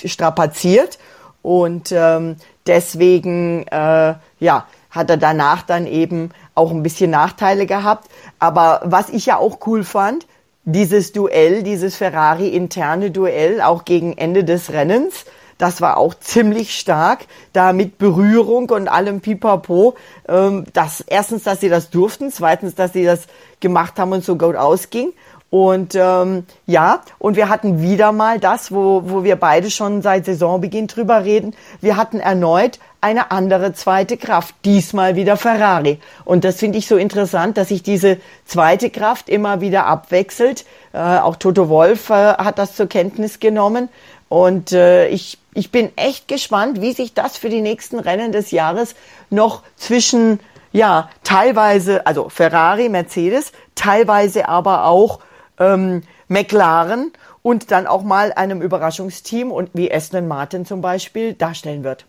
strapaziert 0.05 0.97
und 1.41 1.91
ähm, 1.91 2.37
deswegen 2.65 3.67
äh, 3.67 4.15
ja 4.39 4.65
hat 4.95 5.09
er 5.09 5.17
danach 5.17 5.61
dann 5.61 5.85
eben 5.85 6.31
auch 6.55 6.71
ein 6.71 6.81
bisschen 6.81 7.11
Nachteile 7.11 7.65
gehabt. 7.65 8.07
Aber 8.39 8.81
was 8.85 9.09
ich 9.09 9.25
ja 9.25 9.37
auch 9.37 9.59
cool 9.67 9.83
fand, 9.83 10.25
dieses 10.63 11.11
Duell, 11.11 11.61
dieses 11.61 11.95
Ferrari-interne 11.95 13.11
Duell, 13.11 13.61
auch 13.61 13.85
gegen 13.85 14.17
Ende 14.17 14.43
des 14.43 14.71
Rennens. 14.71 15.25
Das 15.57 15.79
war 15.79 15.97
auch 15.97 16.15
ziemlich 16.15 16.77
stark, 16.77 17.27
da 17.53 17.71
mit 17.71 17.97
Berührung 17.97 18.69
und 18.71 18.89
allem 18.89 19.21
Pipapo. 19.21 19.95
Ähm, 20.27 20.65
das, 20.73 21.01
erstens, 21.01 21.43
dass 21.43 21.61
sie 21.61 21.69
das 21.69 21.91
durften, 21.91 22.31
zweitens, 22.31 22.75
dass 22.75 22.91
sie 22.91 23.05
das 23.05 23.27
gemacht 23.65 23.97
haben 23.97 24.11
und 24.11 24.23
so 24.23 24.37
gut 24.37 24.55
ausging. 24.55 25.11
Und 25.49 25.95
ähm, 25.95 26.45
ja, 26.67 27.01
und 27.17 27.35
wir 27.35 27.49
hatten 27.49 27.81
wieder 27.81 28.11
mal 28.11 28.39
das, 28.39 28.71
wo, 28.71 29.03
wo 29.05 29.23
wir 29.23 29.35
beide 29.37 29.71
schon 29.71 30.01
seit 30.01 30.25
Saisonbeginn 30.25 30.87
drüber 30.87 31.23
reden. 31.23 31.55
Wir 31.81 31.97
hatten 31.97 32.19
erneut 32.19 32.77
eine 33.01 33.31
andere 33.31 33.73
zweite 33.73 34.17
Kraft, 34.17 34.53
diesmal 34.65 35.15
wieder 35.15 35.37
Ferrari. 35.37 35.99
Und 36.25 36.43
das 36.43 36.57
finde 36.57 36.77
ich 36.77 36.87
so 36.87 36.97
interessant, 36.97 37.57
dass 37.57 37.69
sich 37.69 37.83
diese 37.83 38.17
zweite 38.45 38.89
Kraft 38.89 39.29
immer 39.29 39.61
wieder 39.61 39.85
abwechselt. 39.85 40.65
Äh, 40.93 40.99
auch 40.99 41.35
Toto 41.35 41.69
Wolf 41.69 42.09
äh, 42.09 42.13
hat 42.13 42.59
das 42.59 42.75
zur 42.75 42.87
Kenntnis 42.87 43.39
genommen. 43.39 43.89
Und 44.27 44.73
äh, 44.73 45.07
ich, 45.07 45.37
ich 45.53 45.71
bin 45.71 45.89
echt 45.95 46.27
gespannt, 46.27 46.81
wie 46.81 46.93
sich 46.93 47.13
das 47.13 47.37
für 47.37 47.49
die 47.49 47.61
nächsten 47.61 47.99
Rennen 47.99 48.31
des 48.31 48.51
Jahres 48.51 48.95
noch 49.29 49.61
zwischen, 49.77 50.39
ja, 50.75 51.09
teilweise, 51.23 52.05
also 52.05 52.29
Ferrari, 52.29 52.89
Mercedes, 52.89 53.53
teilweise 53.75 54.49
aber 54.49 54.85
auch 54.85 55.19
ähm, 55.57 56.03
McLaren 56.27 57.13
und 57.41 57.71
dann 57.71 57.87
auch 57.87 58.03
mal 58.03 58.33
einem 58.33 58.61
Überraschungsteam 58.61 59.51
und 59.51 59.69
wie 59.73 59.93
Aston 59.93 60.27
Martin 60.27 60.65
zum 60.65 60.81
Beispiel 60.81 61.33
darstellen 61.33 61.83
wird. 61.83 62.05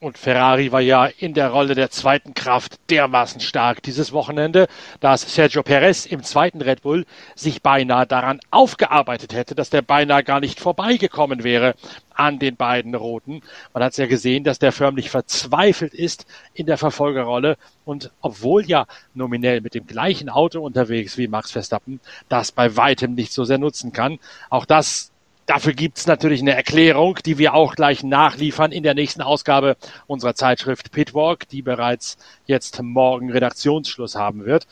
Und 0.00 0.16
Ferrari 0.16 0.70
war 0.70 0.80
ja 0.80 1.06
in 1.06 1.34
der 1.34 1.50
Rolle 1.50 1.74
der 1.74 1.90
zweiten 1.90 2.32
Kraft 2.32 2.78
dermaßen 2.88 3.40
stark 3.40 3.82
dieses 3.82 4.12
Wochenende, 4.12 4.68
dass 5.00 5.34
Sergio 5.34 5.64
Perez 5.64 6.06
im 6.06 6.22
zweiten 6.22 6.62
Red 6.62 6.82
Bull 6.82 7.04
sich 7.34 7.62
beinahe 7.62 8.06
daran 8.06 8.38
aufgearbeitet 8.52 9.34
hätte, 9.34 9.56
dass 9.56 9.70
der 9.70 9.82
beinahe 9.82 10.22
gar 10.22 10.38
nicht 10.38 10.60
vorbeigekommen 10.60 11.42
wäre 11.42 11.74
an 12.14 12.38
den 12.38 12.54
beiden 12.54 12.94
Roten. 12.94 13.42
Man 13.74 13.82
hat 13.82 13.90
es 13.90 13.96
ja 13.96 14.06
gesehen, 14.06 14.44
dass 14.44 14.60
der 14.60 14.70
förmlich 14.70 15.10
verzweifelt 15.10 15.94
ist 15.94 16.26
in 16.54 16.66
der 16.66 16.78
Verfolgerrolle 16.78 17.56
und 17.84 18.12
obwohl 18.20 18.64
ja 18.66 18.86
nominell 19.14 19.60
mit 19.62 19.74
dem 19.74 19.88
gleichen 19.88 20.28
Auto 20.28 20.60
unterwegs 20.60 21.18
wie 21.18 21.26
Max 21.26 21.50
Verstappen, 21.50 21.98
das 22.28 22.52
bei 22.52 22.76
weitem 22.76 23.14
nicht 23.14 23.32
so 23.32 23.44
sehr 23.44 23.58
nutzen 23.58 23.92
kann. 23.92 24.20
Auch 24.48 24.64
das 24.64 25.10
Dafür 25.48 25.72
gibt's 25.72 26.06
natürlich 26.06 26.42
eine 26.42 26.54
Erklärung, 26.54 27.20
die 27.24 27.38
wir 27.38 27.54
auch 27.54 27.74
gleich 27.74 28.02
nachliefern 28.02 28.70
in 28.70 28.82
der 28.82 28.92
nächsten 28.92 29.22
Ausgabe 29.22 29.78
unserer 30.06 30.34
Zeitschrift 30.34 30.92
Pitwalk, 30.92 31.48
die 31.48 31.62
bereits 31.62 32.18
jetzt 32.44 32.82
morgen 32.82 33.32
Redaktionsschluss 33.32 34.14
haben 34.14 34.44
wird. 34.44 34.66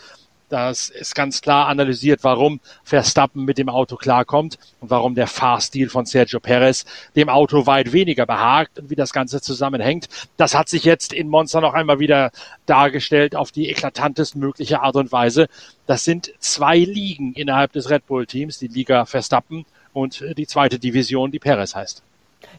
Das 0.51 0.91
ist 0.91 1.15
ganz 1.15 1.41
klar 1.41 1.69
analysiert, 1.69 2.25
warum 2.25 2.61
Verstappen 2.85 3.47
mit 3.47 3.57
dem 3.57 3.71
Auto 3.71 3.97
klarkommt 3.97 4.59
und 4.81 4.91
warum 4.91 5.15
der 5.15 5.29
Fahrstil 5.29 5.89
von 5.89 6.05
Sergio 6.05 6.41
Perez 6.41 6.85
dem 7.17 7.31
Auto 7.31 7.67
weit 7.67 7.95
weniger 7.95 8.27
behagt 8.27 8.79
und 8.79 8.91
wie 8.91 8.97
das 8.97 9.15
Ganze 9.15 9.41
zusammenhängt. 9.41 10.11
Das 10.37 10.55
hat 10.55 10.69
sich 10.69 10.85
jetzt 10.85 11.15
in 11.15 11.31
Monster 11.31 11.63
noch 11.63 11.73
einmal 11.73 12.01
wieder 12.01 12.33
dargestellt 12.67 13.35
auf 13.35 13.51
die 13.51 13.71
eklatantest 13.71 14.37
mögliche 14.37 14.83
Art 14.83 14.97
und 14.97 15.11
Weise. 15.11 15.49
Das 15.87 16.05
sind 16.05 16.35
zwei 16.39 16.77
Ligen 16.77 17.33
innerhalb 17.33 17.73
des 17.73 17.89
Red 17.89 18.07
Bull 18.07 18.27
Teams, 18.27 18.59
die 18.59 18.69
Liga 18.69 19.07
Verstappen 19.07 19.65
und 19.97 20.21
äh, 20.21 20.35
die 20.35 20.47
zweite 20.47 20.79
Division, 20.79 21.31
die 21.31 21.39
Perez 21.39 21.75
heißt. 21.75 22.03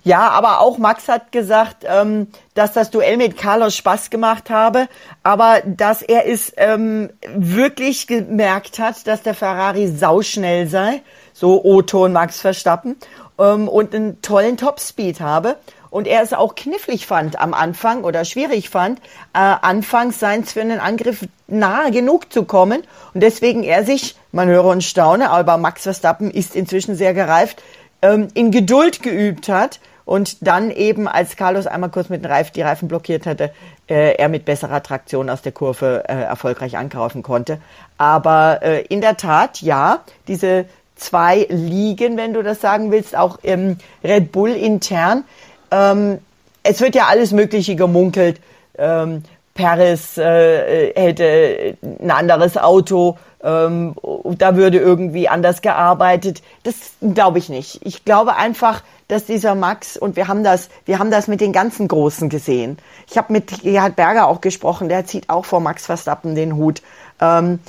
Ja, 0.03 0.29
aber 0.29 0.61
auch 0.61 0.77
Max 0.77 1.07
hat 1.07 1.31
gesagt, 1.31 1.85
ähm, 1.87 2.27
dass 2.55 2.73
das 2.73 2.89
Duell 2.89 3.17
mit 3.17 3.37
Carlos 3.37 3.75
Spaß 3.75 4.09
gemacht 4.09 4.49
habe, 4.49 4.87
aber 5.21 5.61
dass 5.65 6.01
er 6.01 6.27
es 6.27 6.51
ähm, 6.57 7.09
wirklich 7.35 8.07
gemerkt 8.07 8.79
hat, 8.79 9.05
dass 9.05 9.21
der 9.21 9.33
Ferrari 9.33 9.87
sauschnell 9.87 10.67
sei, 10.67 11.01
so 11.33 11.63
Otto 11.63 12.05
und 12.05 12.13
Max 12.13 12.41
Verstappen, 12.41 12.95
ähm, 13.37 13.67
und 13.67 13.93
einen 13.93 14.21
tollen 14.21 14.57
Topspeed 14.57 15.19
habe. 15.21 15.57
Und 15.97 16.05
er 16.05 16.21
es 16.21 16.31
auch 16.31 16.53
knifflig 16.53 17.07
fand 17.07 17.39
am 17.39 17.55
Anfang 17.55 18.03
oder 18.03 18.23
schwierig 18.23 18.69
fand, 18.69 18.99
äh, 19.33 19.39
anfangs 19.39 20.19
seins 20.19 20.53
für 20.53 20.61
einen 20.61 20.79
Angriff 20.79 21.27
nahe 21.47 21.89
genug 21.89 22.31
zu 22.31 22.43
kommen. 22.43 22.83
Und 23.15 23.23
deswegen 23.23 23.63
er 23.63 23.83
sich, 23.83 24.15
man 24.31 24.47
höre 24.47 24.65
und 24.65 24.83
staune, 24.83 25.31
aber 25.31 25.57
Max 25.57 25.81
Verstappen 25.81 26.29
ist 26.29 26.55
inzwischen 26.55 26.95
sehr 26.95 27.15
gereift, 27.15 27.63
ähm, 28.03 28.27
in 28.35 28.51
Geduld 28.51 29.01
geübt 29.01 29.49
hat 29.49 29.79
und 30.05 30.45
dann 30.45 30.69
eben, 30.69 31.07
als 31.07 31.35
Carlos 31.35 31.65
einmal 31.65 31.89
kurz 31.89 32.09
mit 32.09 32.23
dem 32.23 32.29
Reif 32.29 32.51
die 32.51 32.61
Reifen 32.61 32.87
blockiert 32.87 33.25
hatte, 33.25 33.51
äh, 33.89 34.17
er 34.17 34.29
mit 34.29 34.45
besserer 34.45 34.83
Traktion 34.83 35.31
aus 35.31 35.41
der 35.41 35.51
Kurve 35.51 36.03
äh, 36.07 36.13
erfolgreich 36.13 36.77
ankaufen 36.77 37.23
konnte. 37.23 37.59
Aber 37.97 38.59
äh, 38.61 38.81
in 38.83 39.01
der 39.01 39.17
Tat, 39.17 39.63
ja, 39.63 40.01
diese 40.27 40.67
zwei 40.97 41.47
Ligen, 41.49 42.17
wenn 42.17 42.33
du 42.33 42.43
das 42.43 42.61
sagen 42.61 42.91
willst, 42.91 43.15
auch 43.15 43.39
im 43.41 43.77
Red 44.03 44.31
Bull 44.31 44.51
intern. 44.51 45.23
Ähm, 45.71 46.19
es 46.63 46.81
wird 46.81 46.95
ja 46.95 47.07
alles 47.07 47.31
Mögliche 47.31 47.75
gemunkelt. 47.75 48.41
Ähm, 48.77 49.23
Paris 49.53 50.17
äh, 50.17 50.93
hätte 50.93 51.77
ein 51.81 52.11
anderes 52.11 52.57
Auto, 52.57 53.17
ähm, 53.43 53.95
da 54.37 54.55
würde 54.55 54.77
irgendwie 54.77 55.27
anders 55.27 55.61
gearbeitet. 55.61 56.41
Das 56.63 56.75
glaube 57.01 57.39
ich 57.39 57.49
nicht. 57.49 57.79
Ich 57.83 58.05
glaube 58.05 58.35
einfach, 58.35 58.83
dass 59.07 59.25
dieser 59.25 59.55
Max 59.55 59.97
und 59.97 60.15
wir 60.15 60.27
haben 60.27 60.43
das, 60.43 60.69
wir 60.85 60.99
haben 60.99 61.11
das 61.11 61.27
mit 61.27 61.41
den 61.41 61.53
ganzen 61.53 61.87
Großen 61.87 62.29
gesehen. 62.29 62.77
Ich 63.09 63.17
habe 63.17 63.33
mit 63.33 63.61
Gerhard 63.63 63.95
Berger 63.95 64.27
auch 64.27 64.41
gesprochen, 64.41 64.89
der 64.89 65.05
zieht 65.05 65.29
auch 65.29 65.45
vor 65.45 65.59
Max 65.59 65.85
Verstappen 65.85 66.35
den 66.35 66.55
Hut. 66.55 66.81
Ähm, 67.19 67.59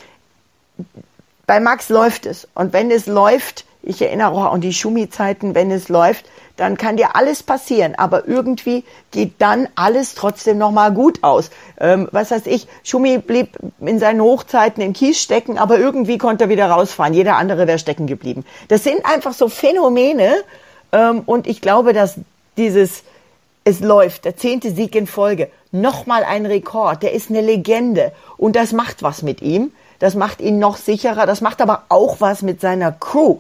bei 1.47 1.61
Max 1.61 1.89
läuft 1.89 2.27
es 2.27 2.47
und 2.55 2.73
wenn 2.73 2.91
es 2.91 3.07
läuft, 3.07 3.65
ich 3.83 4.03
erinnere 4.03 4.33
auch 4.33 4.53
an 4.53 4.61
die 4.61 4.73
Schumi-Zeiten, 4.73 5.55
wenn 5.55 5.71
es 5.71 5.89
läuft, 5.89 6.27
dann 6.57 6.77
kann 6.77 6.97
dir 6.97 7.15
alles 7.15 7.43
passieren, 7.43 7.95
aber 7.97 8.27
irgendwie 8.27 8.85
geht 9.13 9.35
dann 9.39 9.69
alles 9.77 10.15
trotzdem 10.15 10.59
nochmal 10.59 10.93
gut 10.93 11.23
aus. 11.23 11.51
Ähm, 11.81 12.09
was 12.11 12.31
weiß 12.33 12.47
ich, 12.47 12.67
Schumi 12.83 13.19
blieb 13.19 13.57
in 13.81 13.99
seinen 14.01 14.21
Hochzeiten 14.21 14.83
im 14.83 14.93
Kies 14.93 15.21
stecken, 15.21 15.57
aber 15.57 15.79
irgendwie 15.79 16.19
konnte 16.19 16.45
er 16.45 16.51
wieder 16.51 16.67
rausfahren. 16.67 17.15
Jeder 17.15 17.37
andere 17.37 17.67
wäre 17.69 17.79
stecken 17.79 18.07
geblieben. 18.07 18.45
Das 18.67 18.83
sind 18.83 19.07
einfach 19.07 19.33
so 19.33 19.49
Phänomene 19.49 20.35
ähm, 20.93 21.23
und 21.27 21.47
ich 21.47 21.61
glaube, 21.61 21.93
dass 21.93 22.17
dieses 22.57 23.05
es 23.69 23.81
läuft, 23.81 24.25
der 24.25 24.37
zehnte 24.37 24.71
Sieg 24.71 24.95
in 24.95 25.07
Folge, 25.07 25.51
nochmal 25.73 26.25
ein 26.25 26.47
Rekord, 26.47 27.03
der 27.03 27.13
ist 27.13 27.29
eine 27.29 27.43
Legende 27.43 28.13
und 28.39 28.57
das 28.57 28.73
macht 28.73 29.03
was 29.03 29.23
mit 29.23 29.43
ihm. 29.43 29.73
Das 29.99 30.15
macht 30.15 30.41
ihn 30.41 30.59
noch 30.59 30.77
sicherer, 30.77 31.27
das 31.27 31.41
macht 31.41 31.61
aber 31.61 31.83
auch 31.89 32.21
was 32.21 32.43
mit 32.43 32.61
seiner 32.61 32.93
Crew, 32.93 33.39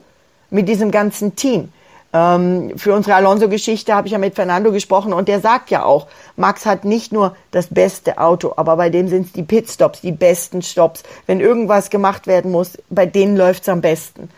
mit 0.50 0.68
diesem 0.68 0.90
ganzen 0.90 1.36
Team. 1.36 1.72
Ähm, 2.12 2.72
für 2.76 2.94
unsere 2.94 3.16
Alonso-Geschichte 3.16 3.94
habe 3.94 4.06
ich 4.06 4.12
ja 4.12 4.18
mit 4.18 4.34
Fernando 4.34 4.72
gesprochen 4.72 5.12
und 5.12 5.28
der 5.28 5.40
sagt 5.40 5.70
ja 5.70 5.84
auch, 5.84 6.06
Max 6.36 6.64
hat 6.64 6.84
nicht 6.84 7.12
nur 7.12 7.36
das 7.50 7.66
beste 7.66 8.18
Auto, 8.18 8.54
aber 8.56 8.76
bei 8.76 8.88
dem 8.88 9.08
sind 9.08 9.26
es 9.26 9.32
die 9.32 9.42
Pitstops, 9.42 10.00
die 10.00 10.12
besten 10.12 10.62
Stops. 10.62 11.02
Wenn 11.26 11.40
irgendwas 11.40 11.90
gemacht 11.90 12.26
werden 12.26 12.50
muss, 12.50 12.78
bei 12.88 13.04
denen 13.04 13.36
läuft 13.36 13.62
es 13.62 13.68
am 13.68 13.82
besten. 13.82 14.30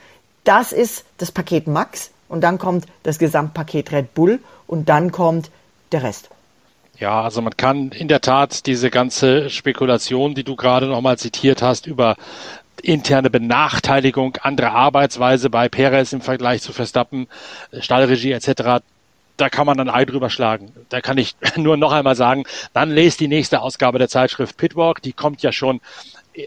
Das 0.43 0.73
ist 0.73 1.05
das 1.19 1.31
Paket 1.31 1.69
Max 1.69 2.11
und 2.29 2.41
dann 2.41 2.59
kommt 2.59 2.87
das 3.05 3.19
Gesamtpaket 3.19 3.93
Red 3.93 4.15
Bull 4.15 4.41
und 4.67 4.89
dann 4.89 5.13
kommt 5.13 5.51
der 5.93 6.03
Rest. 6.03 6.29
Ja, 6.99 7.23
also 7.23 7.41
man 7.41 7.57
kann 7.57 7.93
in 7.93 8.09
der 8.09 8.21
Tat 8.21 8.67
diese 8.67 8.91
ganze 8.91 9.49
Spekulation, 9.49 10.35
die 10.35 10.45
du 10.45 10.55
gerade 10.55 10.87
nochmal 10.87 11.17
zitiert 11.17 11.63
hast, 11.63 11.87
über 11.87 12.17
interne 12.83 13.31
Benachteiligung, 13.31 14.37
andere 14.43 14.73
Arbeitsweise 14.73 15.51
bei 15.51 15.69
Perez 15.69 16.13
im 16.13 16.21
Vergleich 16.21 16.63
zu 16.63 16.73
Verstappen, 16.73 17.29
Stallregie 17.79 18.33
etc. 18.33 18.83
Da 19.37 19.49
kann 19.49 19.67
man 19.67 19.81
ein 19.81 19.89
Ei 19.89 20.05
drüber 20.05 20.31
schlagen. 20.31 20.73
Da 20.89 21.01
kann 21.01 21.19
ich 21.19 21.37
nur 21.57 21.77
noch 21.77 21.93
einmal 21.93 22.17
sagen, 22.17 22.45
dann 22.73 22.91
lest 22.91 23.21
die 23.21 23.29
nächste 23.29 23.61
Ausgabe 23.61 23.99
der 23.99 24.09
Zeitschrift 24.09 24.57
Pitwalk. 24.57 25.03
Die 25.03 25.13
kommt 25.13 25.43
ja 25.43 25.53
schon 25.53 25.81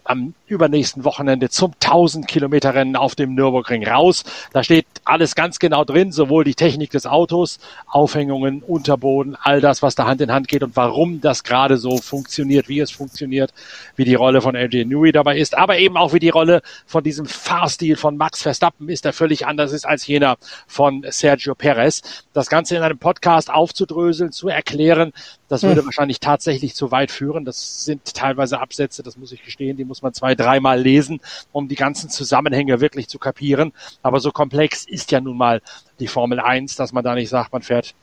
am 0.06 0.34
übernächsten 0.48 1.04
Wochenende 1.04 1.50
zum 1.50 1.74
1000 1.74 2.28
Kilometer 2.28 2.74
Rennen 2.74 2.96
auf 2.96 3.16
dem 3.16 3.36
Nürburgring 3.36 3.86
raus. 3.86 4.24
Da 4.54 4.64
steht 4.64 4.86
alles 5.06 5.36
ganz 5.36 5.60
genau 5.60 5.84
drin, 5.84 6.12
sowohl 6.12 6.44
die 6.44 6.56
Technik 6.56 6.92
des 6.92 7.06
Autos, 7.06 7.60
Aufhängungen, 7.88 8.62
Unterboden, 8.62 9.38
all 9.42 9.62
das, 9.62 9.82
was 9.82 9.96
da 9.96 10.06
Hand 10.06 10.22
in 10.22 10.32
Hand 10.32 10.48
geht 10.48 10.64
und 10.64 10.76
warum 10.76 11.22
das 11.22 11.44
gerade 11.44 11.78
so 11.78 11.98
funktioniert, 11.98 12.70
wie 12.70 12.80
es 12.80 12.92
funktioniert, 12.92 13.54
wie 13.96 14.06
die 14.06 14.16
Rolle 14.16 14.42
von 14.42 14.56
LJ 14.56 14.86
Newey 14.86 15.12
dabei 15.12 15.38
ist, 15.38 15.56
aber 15.58 15.78
eben 15.78 15.98
auch 15.98 16.14
wie 16.14 16.20
die 16.20 16.30
Rolle 16.30 16.62
von 16.86 17.04
diesem 17.04 17.26
Fahrstil 17.26 17.96
von 17.96 18.18
Max 18.18 18.42
Verstappen 18.42 18.90
ist, 18.90 19.06
der 19.06 19.14
völlig 19.14 19.46
anders 19.46 19.72
ist 19.72 19.86
als 19.86 20.06
jener 20.08 20.38
von 20.68 21.06
Sergio 21.10 21.56
Perez. 21.56 22.02
Das 22.34 22.50
Ganze 22.50 22.76
in 22.76 22.84
einem 22.84 22.98
Podcast 22.98 23.52
aufzudröseln, 23.52 24.32
zu 24.32 24.48
erklären, 24.48 25.14
das 25.54 25.62
würde 25.62 25.82
hm. 25.82 25.86
wahrscheinlich 25.86 26.20
tatsächlich 26.20 26.74
zu 26.74 26.90
weit 26.90 27.12
führen. 27.12 27.46
Das 27.46 27.86
sind 27.86 28.16
teilweise 28.16 28.60
Absätze, 28.60 29.04
das 29.04 29.18
muss 29.18 29.32
ich 29.32 29.44
gestehen, 29.44 29.78
die 29.78 29.86
muss 29.86 30.02
man 30.02 30.12
zwei, 30.12 30.34
dreimal 30.34 30.82
lesen, 30.82 31.20
um 31.52 31.68
die 31.68 31.76
ganzen 31.76 32.10
Zusammenhänge 32.10 32.82
wirklich 32.82 33.08
zu 33.08 33.20
kapieren. 33.20 33.72
Aber 34.02 34.20
so 34.20 34.32
komplex 34.32 34.88
ist 34.94 35.12
ja 35.12 35.20
nun 35.20 35.38
mal 35.38 35.62
die 36.00 36.08
Formel 36.08 36.40
1, 36.40 36.76
dass 36.76 36.94
man 36.94 37.04
da 37.04 37.16
nicht 37.16 37.30
sagt, 37.30 37.52
man 37.52 37.62
fährt 37.62 37.94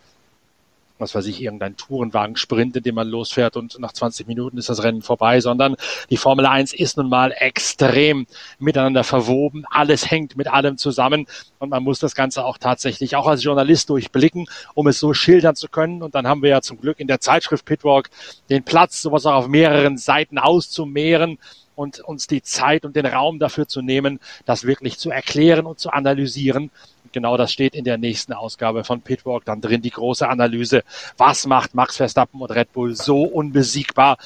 was 1.01 1.15
weiß 1.15 1.27
ich, 1.27 1.43
irgendein 1.43 1.77
Tourenwagen-Sprint, 1.77 2.77
in 2.77 2.83
dem 2.83 2.95
man 2.95 3.09
losfährt 3.09 3.57
und 3.57 3.79
nach 3.79 3.93
20 3.93 4.27
Minuten 4.27 4.59
ist 4.59 4.69
das 4.69 4.83
Rennen 4.83 5.03
vorbei, 5.03 5.41
sondern 5.41 5.77
die 6.11 6.17
Formel 6.17 6.47
1 6.47 6.75
ist 6.75 6.97
nun 6.97 7.09
mal 7.09 7.33
extrem 7.37 8.27
miteinander 8.59 9.03
verwoben. 9.03 9.65
Alles 9.71 10.11
hängt 10.11 10.37
mit 10.37 10.49
allem 10.49 10.77
zusammen 10.77 11.27
und 11.59 11.71
man 11.71 11.83
muss 11.83 11.99
das 11.99 12.15
Ganze 12.15 12.45
auch 12.45 12.59
tatsächlich 12.59 13.17
auch 13.17 13.27
als 13.27 13.43
Journalist 13.43 13.89
durchblicken, 13.89 14.47
um 14.75 14.87
es 14.87 15.01
so 15.01 15.15
schildern 15.15 15.57
zu 15.57 15.69
können. 15.69 16.03
Und 16.03 16.15
dann 16.15 16.27
haben 16.27 16.43
wir 16.43 16.51
ja 16.51 16.61
zum 16.61 16.81
Glück 16.81 17.01
in 17.01 17.09
der 17.09 17.21
Zeitschrift 17.21 17.65
Pitwalk 17.65 18.11
den 18.51 18.63
Platz, 18.63 19.03
sowas 19.03 19.27
auch 19.27 19.35
auf 19.35 19.49
mehreren 19.49 19.97
Seiten 19.97 20.39
auszumehren 20.39 21.39
und 21.77 22.01
uns 22.01 22.27
die 22.27 22.43
Zeit 22.43 22.85
und 22.85 22.97
den 22.97 23.07
Raum 23.07 23.39
dafür 23.39 23.67
zu 23.67 23.83
nehmen, 23.83 24.21
das 24.45 24.65
wirklich 24.65 24.99
zu 24.99 25.11
erklären 25.11 25.67
und 25.67 25.79
zu 25.79 25.91
analysieren 25.91 26.71
genau 27.13 27.37
das 27.37 27.53
steht 27.53 27.75
in 27.75 27.85
der 27.85 27.99
nächsten 27.99 28.33
Ausgabe 28.33 28.85
von 28.85 29.01
Pitwalk 29.01 29.45
dann 29.45 29.61
drin, 29.61 29.83
die 29.83 29.91
große 29.91 30.29
Analyse. 30.29 30.83
Was 31.17 31.47
macht 31.47 31.75
Max 31.75 31.97
Verstappen 31.97 32.41
und 32.41 32.51
Red 32.51 32.73
Bull 32.73 32.95
so 32.95 33.23
unbesiegbar? 33.23 34.19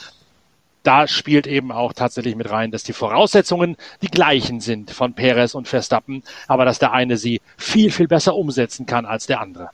Da 0.83 1.09
spielt 1.09 1.47
eben 1.47 1.73
auch 1.73 1.95
tatsächlich 1.95 2.37
mit 2.37 2.51
rein, 2.51 2.71
dass 2.71 2.83
die 2.83 2.93
Voraussetzungen 2.93 3.77
die 4.03 4.09
gleichen 4.09 4.61
sind 4.61 4.91
von 4.91 5.15
Perez 5.15 5.55
und 5.55 5.67
Verstappen, 5.67 6.23
aber 6.47 6.67
dass 6.67 6.79
der 6.79 6.93
eine 6.93 7.17
sie 7.17 7.41
viel, 7.57 7.91
viel 7.91 8.07
besser 8.07 8.37
umsetzen 8.37 8.85
kann 8.85 9.07
als 9.07 9.27
der 9.27 9.41
andere. 9.41 9.71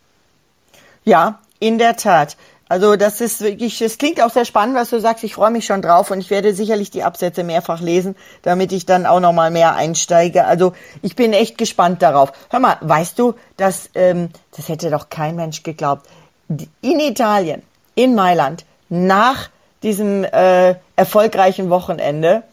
Ja, 1.05 1.41
in 1.59 1.79
der 1.79 1.97
Tat. 1.97 2.37
Also 2.71 2.95
das 2.95 3.21
ist 3.21 3.41
wirklich, 3.41 3.83
es 3.83 3.99
klingt 3.99 4.23
auch 4.23 4.31
sehr 4.31 4.45
spannend, 4.45 4.77
was 4.77 4.91
du 4.91 5.01
sagst. 5.01 5.25
Ich 5.25 5.35
freue 5.35 5.51
mich 5.51 5.67
schon 5.67 5.83
drauf 5.83 6.13
und 6.13 6.21
ich 6.21 6.31
werde 6.31 6.55
sicherlich 6.55 6.93
die 6.93 7.03
Absätze 7.03 7.43
mehrfach 7.43 7.81
lesen, 7.81 8.15
damit 8.43 8.71
ich 8.71 8.87
dann 8.87 9.07
auch 9.07 9.19
noch 9.19 9.33
mal 9.33 9.51
mehr 9.51 9.75
einsteige. 9.75 10.45
Also 10.45 10.73
ich 11.03 11.17
bin 11.17 11.33
echt 11.33 11.59
gespannt 11.59 12.01
darauf. 12.01 12.31
Hör 12.49 12.61
mal, 12.61 12.77
weißt 12.81 13.19
du, 13.19 13.35
dass 13.57 13.91
ähm, 13.97 14.29
das 14.57 14.69
hätte 14.69 14.89
doch 14.89 15.11
kein 15.11 15.35
Mensch 15.35 15.65
geglaubt. 15.65 16.07
In 16.81 17.01
Italien, 17.01 17.63
in 17.97 18.15
Mailand, 18.15 18.65
nach 18.89 19.51
diesem 19.83 20.23
äh, 20.23 20.77
erfolgreichen 20.95 21.71
Wochenende, 21.71 22.45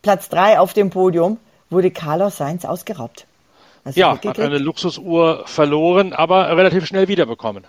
Platz 0.00 0.28
drei 0.28 0.60
auf 0.60 0.74
dem 0.74 0.90
Podium, 0.90 1.38
wurde 1.70 1.90
Carlos 1.90 2.36
Sainz 2.36 2.64
ausgeraubt. 2.64 3.26
ja, 3.94 4.16
hat 4.24 4.38
eine 4.38 4.58
Luxusuhr 4.58 5.42
verloren, 5.46 6.12
aber 6.12 6.56
relativ 6.56 6.86
schnell 6.86 7.08
wiederbekommen. 7.08 7.66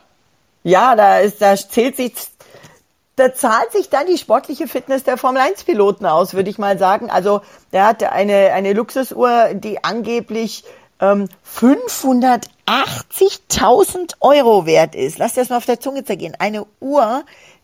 Ja, 0.67 0.95
da 0.97 1.19
ist, 1.19 1.41
da 1.41 1.55
zählt 1.55 1.95
sich, 1.95 2.11
da 3.15 3.33
zahlt 3.33 3.71
sich 3.71 3.89
dann 3.89 4.05
die 4.05 4.17
sportliche 4.17 4.67
Fitness 4.67 5.05
der 5.05 5.15
Formel 5.15 5.41
1 5.41 5.63
Piloten 5.63 6.05
aus, 6.05 6.33
würde 6.33 6.49
ich 6.49 6.57
mal 6.57 6.77
sagen. 6.77 7.09
Also, 7.09 7.39
der 7.71 7.87
hatte 7.87 8.11
eine, 8.11 8.51
eine 8.51 8.73
Luxusuhr, 8.73 9.53
die 9.53 9.81
angeblich 9.85 10.65
ähm, 10.99 11.29
580.000 11.57 14.15
Euro 14.19 14.65
wert 14.65 14.93
ist. 14.93 15.19
Lass 15.19 15.35
dir 15.35 15.39
das 15.39 15.49
mal 15.49 15.55
auf 15.55 15.65
der 15.65 15.79
Zunge 15.79 16.03
zergehen. 16.03 16.35
Eine 16.37 16.65
Uhr, 16.81 17.23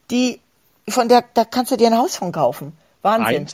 die, 0.09 0.39
von 0.87 1.09
der, 1.09 1.25
da 1.33 1.43
kannst 1.43 1.73
du 1.73 1.75
dir 1.75 1.87
ein 1.87 1.97
Haus 1.97 2.15
von 2.15 2.31
kaufen. 2.31 2.71
Wahnsinn. 3.01 3.47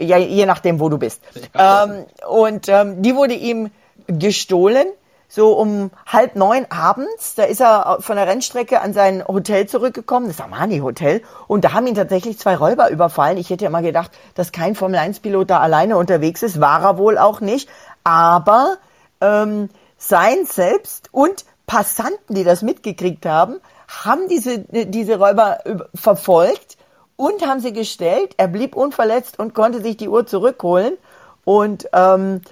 ja, 0.00 0.18
je 0.18 0.46
nachdem, 0.46 0.80
wo 0.80 0.88
du 0.88 0.98
bist. 0.98 1.20
Ja. 1.54 1.84
Ähm, 1.84 2.06
und 2.28 2.68
ähm, 2.68 3.04
die 3.04 3.14
wurde 3.14 3.34
ihm 3.34 3.70
gestohlen 4.08 4.88
so 5.28 5.52
um 5.52 5.90
halb 6.06 6.36
neun 6.36 6.66
abends, 6.70 7.34
da 7.34 7.44
ist 7.44 7.60
er 7.60 7.98
von 8.00 8.16
der 8.16 8.26
Rennstrecke 8.26 8.80
an 8.80 8.94
sein 8.94 9.22
Hotel 9.26 9.66
zurückgekommen, 9.66 10.28
das 10.28 10.40
Armani 10.40 10.78
Hotel, 10.78 11.22
und 11.46 11.64
da 11.64 11.74
haben 11.74 11.86
ihn 11.86 11.94
tatsächlich 11.94 12.38
zwei 12.38 12.56
Räuber 12.56 12.90
überfallen. 12.90 13.36
Ich 13.36 13.50
hätte 13.50 13.66
immer 13.66 13.82
gedacht, 13.82 14.10
dass 14.34 14.52
kein 14.52 14.74
Formel-1-Pilot 14.74 15.50
da 15.50 15.60
alleine 15.60 15.98
unterwegs 15.98 16.42
ist, 16.42 16.60
war 16.60 16.82
er 16.82 16.98
wohl 16.98 17.18
auch 17.18 17.40
nicht, 17.40 17.68
aber 18.04 18.78
ähm, 19.20 19.68
sein 19.98 20.46
selbst 20.46 21.08
und 21.12 21.44
Passanten, 21.66 22.34
die 22.34 22.44
das 22.44 22.62
mitgekriegt 22.62 23.26
haben, 23.26 23.60
haben 23.88 24.28
diese, 24.28 24.60
diese 24.60 25.18
Räuber 25.18 25.58
verfolgt 25.94 26.78
und 27.16 27.46
haben 27.46 27.60
sie 27.60 27.72
gestellt. 27.72 28.34
Er 28.38 28.48
blieb 28.48 28.74
unverletzt 28.76 29.38
und 29.38 29.54
konnte 29.54 29.82
sich 29.82 29.96
die 29.96 30.08
Uhr 30.08 30.26
zurückholen. 30.26 30.96
Und 31.44 31.88
ähm, 31.92 32.42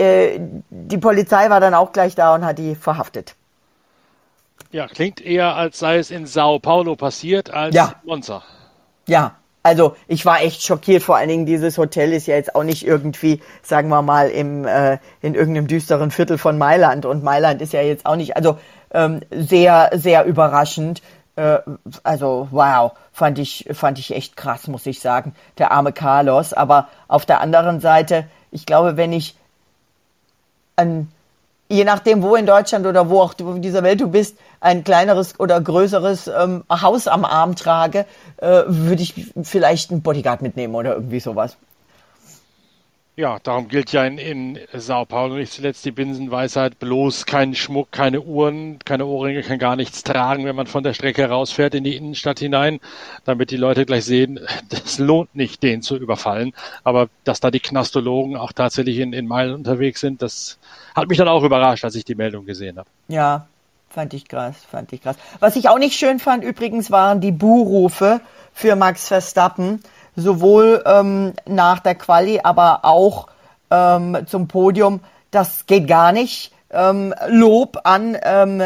äh, 0.00 0.40
die 0.70 0.98
Polizei 0.98 1.50
war 1.50 1.60
dann 1.60 1.74
auch 1.74 1.92
gleich 1.92 2.14
da 2.14 2.34
und 2.34 2.44
hat 2.44 2.58
die 2.58 2.74
verhaftet. 2.74 3.34
Ja, 4.72 4.86
klingt 4.86 5.20
eher, 5.20 5.56
als 5.56 5.78
sei 5.78 5.98
es 5.98 6.10
in 6.10 6.26
Sao 6.26 6.58
Paulo 6.58 6.94
passiert, 6.94 7.50
als 7.50 7.74
ja. 7.74 7.94
in 8.02 8.08
Monza. 8.08 8.42
Ja, 9.08 9.34
also 9.62 9.96
ich 10.06 10.24
war 10.24 10.40
echt 10.42 10.62
schockiert. 10.62 11.02
Vor 11.02 11.16
allen 11.16 11.28
Dingen 11.28 11.46
dieses 11.46 11.76
Hotel 11.76 12.12
ist 12.12 12.26
ja 12.26 12.36
jetzt 12.36 12.54
auch 12.54 12.62
nicht 12.62 12.86
irgendwie, 12.86 13.40
sagen 13.62 13.88
wir 13.88 14.00
mal, 14.02 14.30
im 14.30 14.64
äh, 14.64 14.98
in 15.20 15.34
irgendeinem 15.34 15.66
düsteren 15.66 16.10
Viertel 16.10 16.38
von 16.38 16.56
Mailand. 16.56 17.04
Und 17.04 17.22
Mailand 17.22 17.60
ist 17.60 17.72
ja 17.72 17.82
jetzt 17.82 18.06
auch 18.06 18.16
nicht, 18.16 18.36
also 18.36 18.58
ähm, 18.92 19.20
sehr 19.30 19.90
sehr 19.94 20.24
überraschend. 20.24 21.02
Äh, 21.36 21.58
also 22.04 22.48
wow, 22.52 22.92
fand 23.12 23.38
ich 23.38 23.68
fand 23.72 23.98
ich 23.98 24.14
echt 24.14 24.36
krass, 24.36 24.68
muss 24.68 24.86
ich 24.86 25.00
sagen, 25.00 25.34
der 25.58 25.72
arme 25.72 25.92
Carlos. 25.92 26.52
Aber 26.52 26.88
auf 27.08 27.26
der 27.26 27.40
anderen 27.40 27.80
Seite, 27.80 28.26
ich 28.50 28.66
glaube, 28.66 28.96
wenn 28.96 29.12
ich 29.12 29.36
ein, 30.80 31.08
je 31.68 31.84
nachdem, 31.84 32.22
wo 32.22 32.34
in 32.34 32.46
Deutschland 32.46 32.86
oder 32.86 33.08
wo 33.08 33.20
auch 33.20 33.34
in 33.38 33.62
dieser 33.62 33.82
Welt 33.82 34.00
du 34.00 34.08
bist, 34.08 34.36
ein 34.60 34.84
kleineres 34.84 35.38
oder 35.38 35.60
größeres 35.60 36.28
ähm, 36.28 36.64
Haus 36.70 37.06
am 37.06 37.24
Arm 37.24 37.54
trage, 37.56 38.06
äh, 38.38 38.62
würde 38.66 39.02
ich 39.02 39.32
vielleicht 39.42 39.90
einen 39.90 40.02
Bodyguard 40.02 40.42
mitnehmen 40.42 40.74
oder 40.74 40.94
irgendwie 40.94 41.20
sowas. 41.20 41.56
Ja, 43.16 43.38
darum 43.42 43.68
gilt 43.68 43.92
ja 43.92 44.04
in, 44.04 44.18
in 44.18 44.58
Sao 44.72 45.04
Paulo 45.04 45.34
nicht 45.34 45.52
zuletzt 45.52 45.84
die 45.84 45.90
Binsenweisheit, 45.90 46.78
bloß 46.78 47.26
kein 47.26 47.54
Schmuck, 47.54 47.90
keine 47.90 48.22
Uhren, 48.22 48.78
keine 48.84 49.04
Ohrringe, 49.04 49.42
kann 49.42 49.58
gar 49.58 49.76
nichts 49.76 50.04
tragen, 50.04 50.44
wenn 50.46 50.56
man 50.56 50.68
von 50.68 50.84
der 50.84 50.94
Strecke 50.94 51.28
rausfährt 51.28 51.74
in 51.74 51.84
die 51.84 51.96
Innenstadt 51.96 52.38
hinein, 52.38 52.80
damit 53.24 53.50
die 53.50 53.56
Leute 53.56 53.84
gleich 53.84 54.04
sehen, 54.04 54.40
das 54.68 54.98
lohnt 54.98 55.34
nicht, 55.34 55.62
den 55.62 55.82
zu 55.82 55.96
überfallen. 55.96 56.54
Aber 56.84 57.08
dass 57.24 57.40
da 57.40 57.50
die 57.50 57.60
Knastologen 57.60 58.36
auch 58.36 58.52
tatsächlich 58.52 58.98
in, 58.98 59.12
in 59.12 59.26
Meilen 59.26 59.54
unterwegs 59.54 60.00
sind, 60.00 60.22
das 60.22 60.58
hat 60.94 61.08
mich 61.08 61.18
dann 61.18 61.28
auch 61.28 61.42
überrascht, 61.42 61.84
als 61.84 61.96
ich 61.96 62.04
die 62.04 62.14
Meldung 62.14 62.46
gesehen 62.46 62.78
habe. 62.78 62.88
Ja, 63.08 63.48
fand 63.90 64.14
ich 64.14 64.28
krass, 64.28 64.56
fand 64.70 64.92
ich 64.92 65.02
krass. 65.02 65.16
Was 65.40 65.56
ich 65.56 65.68
auch 65.68 65.78
nicht 65.78 65.98
schön 65.98 66.20
fand 66.20 66.44
übrigens 66.44 66.90
waren 66.90 67.20
die 67.20 67.32
Buhrufe 67.32 68.20
für 68.54 68.76
Max 68.76 69.08
Verstappen 69.08 69.82
sowohl 70.20 70.82
ähm, 70.86 71.32
nach 71.46 71.80
der 71.80 71.94
Quali, 71.94 72.40
aber 72.42 72.80
auch 72.84 73.28
ähm, 73.70 74.18
zum 74.26 74.48
Podium. 74.48 75.00
Das 75.30 75.66
geht 75.66 75.88
gar 75.88 76.12
nicht. 76.12 76.52
Ähm, 76.70 77.14
Lob 77.28 77.80
an 77.84 78.16
ähm, 78.22 78.62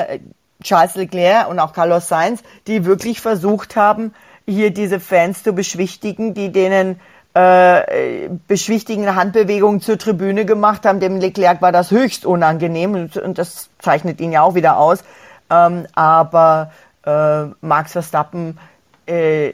Charles 0.62 0.94
Leclerc 0.94 1.48
und 1.48 1.58
auch 1.58 1.72
Carlos 1.72 2.08
Sainz, 2.08 2.42
die 2.66 2.84
wirklich 2.84 3.20
versucht 3.20 3.76
haben, 3.76 4.14
hier 4.46 4.72
diese 4.72 5.00
Fans 5.00 5.42
zu 5.42 5.52
beschwichtigen, 5.52 6.34
die 6.34 6.52
denen 6.52 7.00
äh, 7.34 8.28
beschwichtigende 8.46 9.16
Handbewegungen 9.16 9.80
zur 9.80 9.98
Tribüne 9.98 10.44
gemacht 10.44 10.86
haben. 10.86 11.00
Dem 11.00 11.16
Leclerc 11.16 11.60
war 11.62 11.72
das 11.72 11.90
höchst 11.90 12.26
unangenehm 12.26 12.94
und, 12.94 13.16
und 13.16 13.38
das 13.38 13.70
zeichnet 13.78 14.20
ihn 14.20 14.32
ja 14.32 14.42
auch 14.42 14.54
wieder 14.54 14.78
aus. 14.78 15.02
Ähm, 15.50 15.86
aber 15.94 16.70
äh, 17.04 17.44
Max 17.60 17.92
Verstappen 17.92 18.58
äh, 19.06 19.52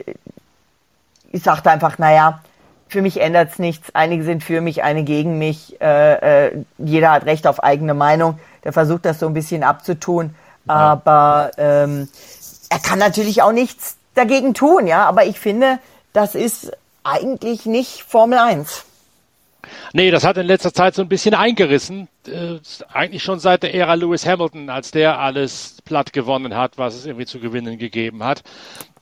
ich 1.31 1.43
sagte 1.43 1.69
einfach, 1.71 1.97
naja, 1.97 2.41
für 2.87 3.01
mich 3.01 3.21
ändert's 3.21 3.57
nichts. 3.57 3.89
Einige 3.95 4.23
sind 4.23 4.43
für 4.43 4.59
mich, 4.59 4.83
eine 4.83 5.03
gegen 5.03 5.37
mich. 5.37 5.79
Äh, 5.79 6.47
äh, 6.47 6.65
jeder 6.77 7.11
hat 7.11 7.25
Recht 7.25 7.47
auf 7.47 7.63
eigene 7.63 7.93
Meinung. 7.93 8.37
Der 8.63 8.73
versucht 8.73 9.05
das 9.05 9.19
so 9.19 9.27
ein 9.27 9.33
bisschen 9.33 9.63
abzutun. 9.63 10.35
Ja. 10.67 10.73
Aber 10.73 11.51
ähm, 11.57 12.09
er 12.69 12.79
kann 12.79 12.99
natürlich 12.99 13.41
auch 13.41 13.53
nichts 13.53 13.95
dagegen 14.13 14.53
tun, 14.53 14.87
ja. 14.87 15.05
Aber 15.05 15.25
ich 15.25 15.39
finde, 15.39 15.79
das 16.11 16.35
ist 16.35 16.73
eigentlich 17.03 17.65
nicht 17.65 18.03
Formel 18.03 18.37
1. 18.37 18.85
Nee, 19.93 20.11
das 20.11 20.25
hat 20.25 20.37
in 20.37 20.47
letzter 20.47 20.73
Zeit 20.73 20.95
so 20.95 21.01
ein 21.01 21.07
bisschen 21.07 21.33
eingerissen. 21.33 22.09
Äh, 22.27 22.59
eigentlich 22.91 23.23
schon 23.23 23.39
seit 23.39 23.63
der 23.63 23.73
Ära 23.73 23.93
Lewis 23.93 24.25
Hamilton, 24.25 24.69
als 24.69 24.91
der 24.91 25.19
alles 25.19 25.77
platt 25.85 26.11
gewonnen 26.11 26.57
hat, 26.57 26.77
was 26.77 26.95
es 26.95 27.05
irgendwie 27.05 27.25
zu 27.25 27.39
gewinnen 27.39 27.77
gegeben 27.77 28.23
hat 28.23 28.43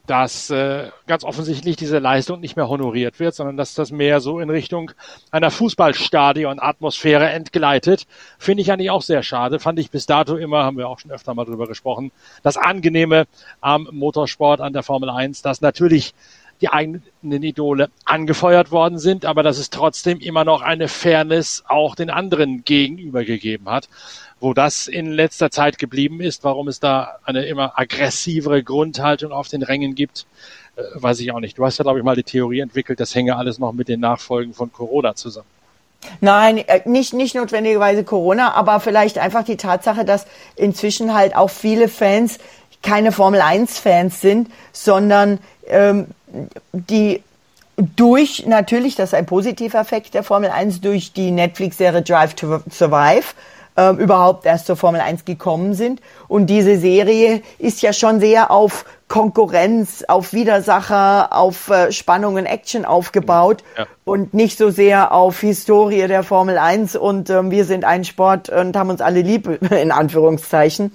dass 0.10 0.50
äh, 0.50 0.89
ganz 1.06 1.24
offensichtlich 1.24 1.76
diese 1.76 2.00
Leistung 2.00 2.39
nicht 2.39 2.56
mehr 2.56 2.67
honoriert 2.67 3.19
wird, 3.19 3.36
sondern 3.36 3.58
dass 3.58 3.76
das 3.76 3.91
mehr 3.91 4.22
so 4.22 4.39
in 4.39 4.50
Richtung 4.50 4.91
einer 5.30 5.52
Fußballstadion-Atmosphäre 5.52 7.30
entgleitet. 7.30 8.08
Finde 8.39 8.63
ich 8.63 8.72
eigentlich 8.72 8.89
auch 8.89 9.04
sehr 9.04 9.22
schade. 9.22 9.60
Fand 9.60 9.78
ich 9.78 9.91
bis 9.91 10.08
dato 10.08 10.36
immer, 10.36 10.63
haben 10.63 10.78
wir 10.78 10.89
auch 10.89 10.98
schon 10.98 11.12
öfter 11.12 11.36
mal 11.36 11.45
drüber 11.45 11.67
gesprochen, 11.67 12.12
das 12.41 12.58
Angenehme 12.58 13.26
am 13.62 13.88
Motorsport, 13.91 14.62
an 14.62 14.74
der 14.74 14.82
Formel 14.82 15.12
1, 15.12 15.43
dass 15.43 15.62
natürlich 15.62 16.15
die 16.62 16.69
eigenen 16.69 17.04
Idole 17.43 17.89
angefeuert 18.06 18.72
worden 18.72 19.00
sind, 19.00 19.26
aber 19.26 19.43
dass 19.43 19.58
es 19.58 19.69
trotzdem 19.69 20.19
immer 20.19 20.43
noch 20.43 20.62
eine 20.62 20.88
Fairness 20.88 21.63
auch 21.67 21.95
den 21.95 22.10
anderen 22.10 22.63
gegenüber 22.63 23.24
gegeben 23.24 23.69
hat. 23.69 23.88
Wo 24.41 24.54
das 24.54 24.88
in 24.88 25.12
letzter 25.12 25.52
Zeit 25.52 25.78
geblieben 25.78 26.22
ist, 26.22 26.45
warum 26.45 26.69
es 26.69 26.80
da 26.80 27.17
eine 27.26 27.45
immer 27.45 27.78
aggressivere 27.78 28.63
Grundhaltung 28.63 29.34
auf 29.34 29.50
den 29.50 29.63
Rängen 29.63 29.95
gibt, 29.95 30.26
äh, 30.78 30.82
weiß 30.93 31.19
ich 31.19 31.32
auch 31.34 31.41
nicht. 31.41 31.58
Du 31.58 31.65
hast 31.65 31.78
ja, 31.78 31.84
glaube 31.84 32.00
ich, 32.00 32.06
mal 32.06 32.15
die 32.15 32.24
Theorie 32.24 32.62
entwickelt, 32.62 33.00
das 33.00 33.13
hänge 33.13 33.36
alles 33.36 33.60
noch 33.60 33.74
mit 33.74 33.89
den 33.89 34.00
Nachfolgen 34.00 34.54
von 34.54 34.72
Corona 34.72 35.15
zusammen. 35.15 35.48
Nein, 36.22 36.58
äh, 36.60 36.82
nicht, 36.86 37.13
nicht 37.13 37.36
notwendigerweise 37.36 38.04
Corona, 38.04 38.54
aber 38.54 38.80
vielleicht 38.80 39.17
einfach 39.17 39.43
die 39.43 39.58
Tatsache, 39.58 40.06
dass 40.06 40.26
inzwischen 40.56 41.13
halt 41.13 41.36
auch 41.36 41.50
viele 41.50 41.89
Fans 41.89 42.39
keine 42.82 43.12
Formel 43.12 43.41
1 43.41 43.80
Fans 43.80 44.22
sind, 44.22 44.50
sondern 44.72 45.39
ähm, 45.67 46.08
die 46.71 47.23
durch 47.95 48.45
natürlich, 48.45 48.95
das 48.95 49.09
ist 49.09 49.13
ein 49.13 49.25
positiver 49.25 49.79
Effekt 49.79 50.13
der 50.13 50.23
Formel 50.23 50.49
1, 50.49 50.81
durch 50.81 51.13
die 51.13 51.31
Netflix-Serie 51.31 52.01
Drive 52.01 52.33
to 52.33 52.59
Survive 52.69 53.33
äh, 53.79 53.91
überhaupt 53.93 54.45
erst 54.45 54.65
zur 54.65 54.75
Formel 54.75 54.99
1 54.99 55.25
gekommen 55.25 55.73
sind. 55.73 56.01
Und 56.27 56.47
diese 56.47 56.77
Serie 56.77 57.41
ist 57.57 57.81
ja 57.81 57.93
schon 57.93 58.19
sehr 58.19 58.51
auf 58.51 58.85
Konkurrenz, 59.07 60.03
auf 60.07 60.33
Widersacher, 60.33 61.29
auf 61.31 61.69
äh, 61.69 61.91
Spannung 61.91 62.35
und 62.35 62.45
Action 62.45 62.85
aufgebaut 62.85 63.63
ja. 63.77 63.87
und 64.03 64.33
nicht 64.33 64.57
so 64.57 64.69
sehr 64.69 65.13
auf 65.13 65.39
Historie 65.39 66.07
der 66.07 66.23
Formel 66.23 66.57
1 66.57 66.95
und 66.95 67.29
ähm, 67.29 67.49
wir 67.49 67.65
sind 67.65 67.85
ein 67.85 68.03
Sport 68.03 68.49
und 68.49 68.75
haben 68.75 68.89
uns 68.89 69.01
alle 69.01 69.21
lieb, 69.21 69.47
in 69.71 69.91
Anführungszeichen. 69.91 70.91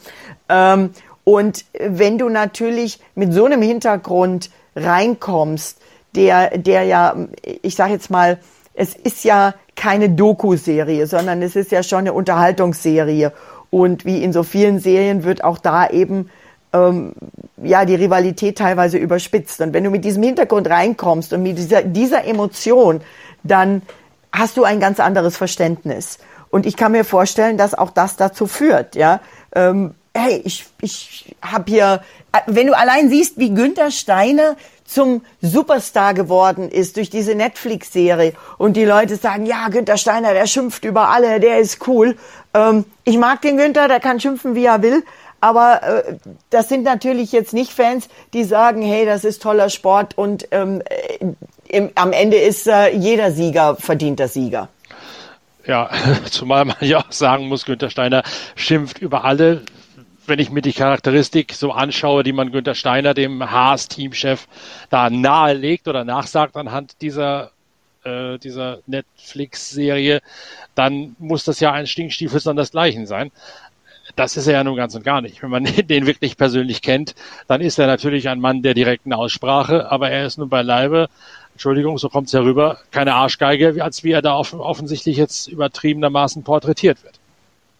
Ähm, 0.49 0.91
und 1.25 1.65
wenn 1.73 2.19
du 2.19 2.29
natürlich 2.29 3.01
mit 3.15 3.33
so 3.33 3.47
einem 3.47 3.63
Hintergrund 3.63 4.51
reinkommst, 4.77 5.79
der, 6.15 6.59
der 6.59 6.85
ja, 6.85 7.17
ich 7.63 7.75
sage 7.75 7.93
jetzt 7.93 8.11
mal, 8.11 8.39
es 8.75 8.95
ist 8.95 9.25
ja 9.25 9.55
keine 9.77 10.11
Doku-Serie, 10.11 11.07
sondern 11.07 11.43
es 11.43 11.57
ist 11.57 11.71
ja 11.71 11.83
schon 11.83 12.01
eine 12.01 12.13
Unterhaltungsserie. 12.13 13.33
Und 13.71 14.05
wie 14.05 14.23
in 14.23 14.33
so 14.33 14.43
vielen 14.43 14.79
Serien 14.79 15.25
wird 15.25 15.43
auch 15.43 15.59
da 15.59 15.89
eben 15.89 16.31
ähm, 16.73 17.13
ja 17.63 17.85
die 17.85 17.95
Rivalität 17.95 18.59
teilweise 18.59 18.99
überspitzt. 18.99 19.61
Und 19.61 19.73
wenn 19.73 19.85
du 19.85 19.91
mit 19.91 20.05
diesem 20.05 20.23
Hintergrund 20.23 20.69
reinkommst 20.69 21.33
und 21.33 21.43
mit 21.43 21.59
dieser, 21.59 21.83
dieser 21.83 22.25
Emotion, 22.25 23.01
dann 23.43 23.83
hast 24.33 24.57
du 24.57 24.65
ein 24.65 24.81
ganz 24.81 25.01
anderes 25.01 25.37
Verständnis. 25.37 26.19
Und 26.51 26.67
ich 26.67 26.77
kann 26.77 26.93
mir 26.93 27.05
vorstellen, 27.05 27.57
dass 27.57 27.75
auch 27.75 27.91
das 27.91 28.17
dazu 28.17 28.47
führt, 28.47 28.95
ja. 28.95 29.21
Ähm, 29.55 29.95
hey, 30.15 30.41
ich, 30.45 30.65
ich 30.81 31.35
habe 31.43 31.71
hier, 31.71 32.03
äh, 32.33 32.41
wenn 32.47 32.69
du 32.69 32.77
allein 32.77 33.11
siehst, 33.11 33.39
wie 33.39 33.53
Günther 33.53 33.91
Steiner 33.91 34.57
zum 34.85 35.23
Superstar 35.41 36.15
geworden 36.15 36.69
ist 36.71 36.97
durch 36.97 37.11
diese 37.11 37.35
Netflix-Serie 37.35 38.35
und 38.59 38.77
die 38.77 38.85
Leute 38.85 39.17
sagen, 39.17 39.47
ja, 39.47 39.69
Günther 39.69 39.97
Steiner, 39.97 40.35
der 40.35 40.47
schimpft 40.47 40.85
über 40.85 41.09
alle, 41.09 41.41
der 41.41 41.59
ist 41.59 41.87
cool. 41.89 42.17
Ähm, 42.53 42.85
ich 43.05 43.19
mag 43.19 43.43
den 43.43 43.57
Günther, 43.57 43.89
der 43.89 44.01
kann 44.01 44.21
schimpfen, 44.21 44.55
wie 44.55 44.67
er 44.67 44.83
will. 44.83 45.03
Aber 45.41 45.83
äh, 45.83 46.17
das 46.51 46.69
sind 46.69 46.85
natürlich 46.85 47.33
jetzt 47.33 47.53
nicht 47.53 47.73
Fans, 47.73 48.09
die 48.33 48.45
sagen, 48.45 48.83
hey, 48.83 49.05
das 49.05 49.25
ist 49.25 49.43
toller 49.43 49.69
Sport 49.69 50.17
und 50.17 50.49
ähm, 50.53 50.81
äh, 50.89 51.27
im, 51.69 51.91
am 51.97 52.13
Ende 52.13 52.37
ist 52.37 52.67
äh, 52.67 52.91
jeder 52.91 53.33
Sieger 53.33 53.77
verdienter 53.77 54.29
Sieger. 54.29 54.69
Ja, 55.67 55.91
zumal 56.31 56.67
man 56.67 56.77
ja 56.81 56.99
auch 56.99 57.13
sagen 57.13 57.49
muss, 57.49 57.65
Günther 57.65 57.91
Steiner 57.91 58.23
schimpft 58.55 58.99
über 58.99 59.25
alle 59.25 59.63
wenn 60.27 60.39
ich 60.39 60.51
mir 60.51 60.63
die 60.63 60.73
Charakteristik 60.73 61.53
so 61.53 61.73
anschaue, 61.73 62.23
die 62.23 62.33
man 62.33 62.53
Günther 62.53 62.75
Steiner, 62.75 63.15
dem 63.15 63.51
Haas-Teamchef, 63.51 64.47
da 64.91 65.11
nahelegt 65.11 65.89
oder 65.89 66.05
nachsagt 66.05 66.57
anhand 66.57 67.01
dieser, 67.01 67.51
äh, 68.05 68.39
dieser 68.39 68.79
Netflix-Serie, 68.87 70.21
dann 70.75 71.17
muss 71.19 71.45
das 71.45 71.61
ja 71.61 71.73
ein 71.73 71.87
Stinkstiefel 71.87 72.41
sondersgleichen 72.41 73.07
sein. 73.07 73.31
Das 74.17 74.37
ist 74.37 74.47
er 74.47 74.55
ja 74.55 74.65
nun 74.65 74.77
ganz 74.77 74.95
und 74.95 75.05
gar 75.05 75.21
nicht. 75.21 75.43
Wenn 75.43 75.51
man 75.51 75.65
den 75.89 76.07
wirklich 76.07 76.37
persönlich 76.37 76.83
kennt, 76.83 77.15
dann 77.49 77.61
ist 77.61 77.79
er 77.79 77.87
natürlich 77.87 78.29
ein 78.29 78.41
Mann 78.41 78.63
der 78.63 78.75
direkten 78.75 79.13
Aussprache, 79.13 79.91
aber 79.91 80.11
er 80.11 80.27
ist 80.27 80.39
nun 80.39 80.49
beileibe, 80.49 81.09
Entschuldigung, 81.53 81.99
so 81.99 82.09
kommt 82.09 82.27
es 82.27 82.33
ja 82.33 82.41
rüber, 82.41 82.79
keine 82.91 83.15
Arschgeige, 83.15 83.83
als 83.83 84.03
wie 84.03 84.11
er 84.11 84.23
da 84.23 84.35
offensichtlich 84.37 85.17
jetzt 85.17 85.47
übertriebenermaßen 85.47 86.43
porträtiert 86.43 87.03
wird. 87.05 87.21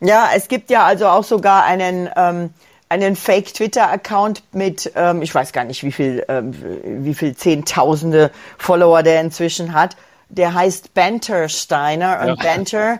Ja, 0.05 0.29
es 0.35 0.49
gibt 0.49 0.69
ja 0.69 0.85
also 0.85 1.09
auch 1.09 1.25
sogar 1.25 1.65
einen, 1.65 2.11
ähm, 2.15 2.51
einen 2.91 3.17
Fake-Twitter-Account 3.17 4.43
mit, 4.53 4.93
ähm, 4.95 5.23
ich 5.23 5.35
weiß 5.35 5.53
gar 5.55 5.65
nicht, 5.65 5.83
wie 5.83 5.93
viel, 5.93 6.23
ähm, 6.29 6.55
wie 6.85 7.15
viel 7.15 7.35
Zehntausende 7.35 8.31
Follower 8.59 9.03
der 9.03 9.23
inzwischen 9.23 9.73
hat. 9.73 9.97
Der 10.29 10.53
heißt 10.53 10.93
Banter 10.93 11.49
Steiner 11.49 12.21
und 12.21 12.27
ja. 12.27 12.35
Banter, 12.35 12.99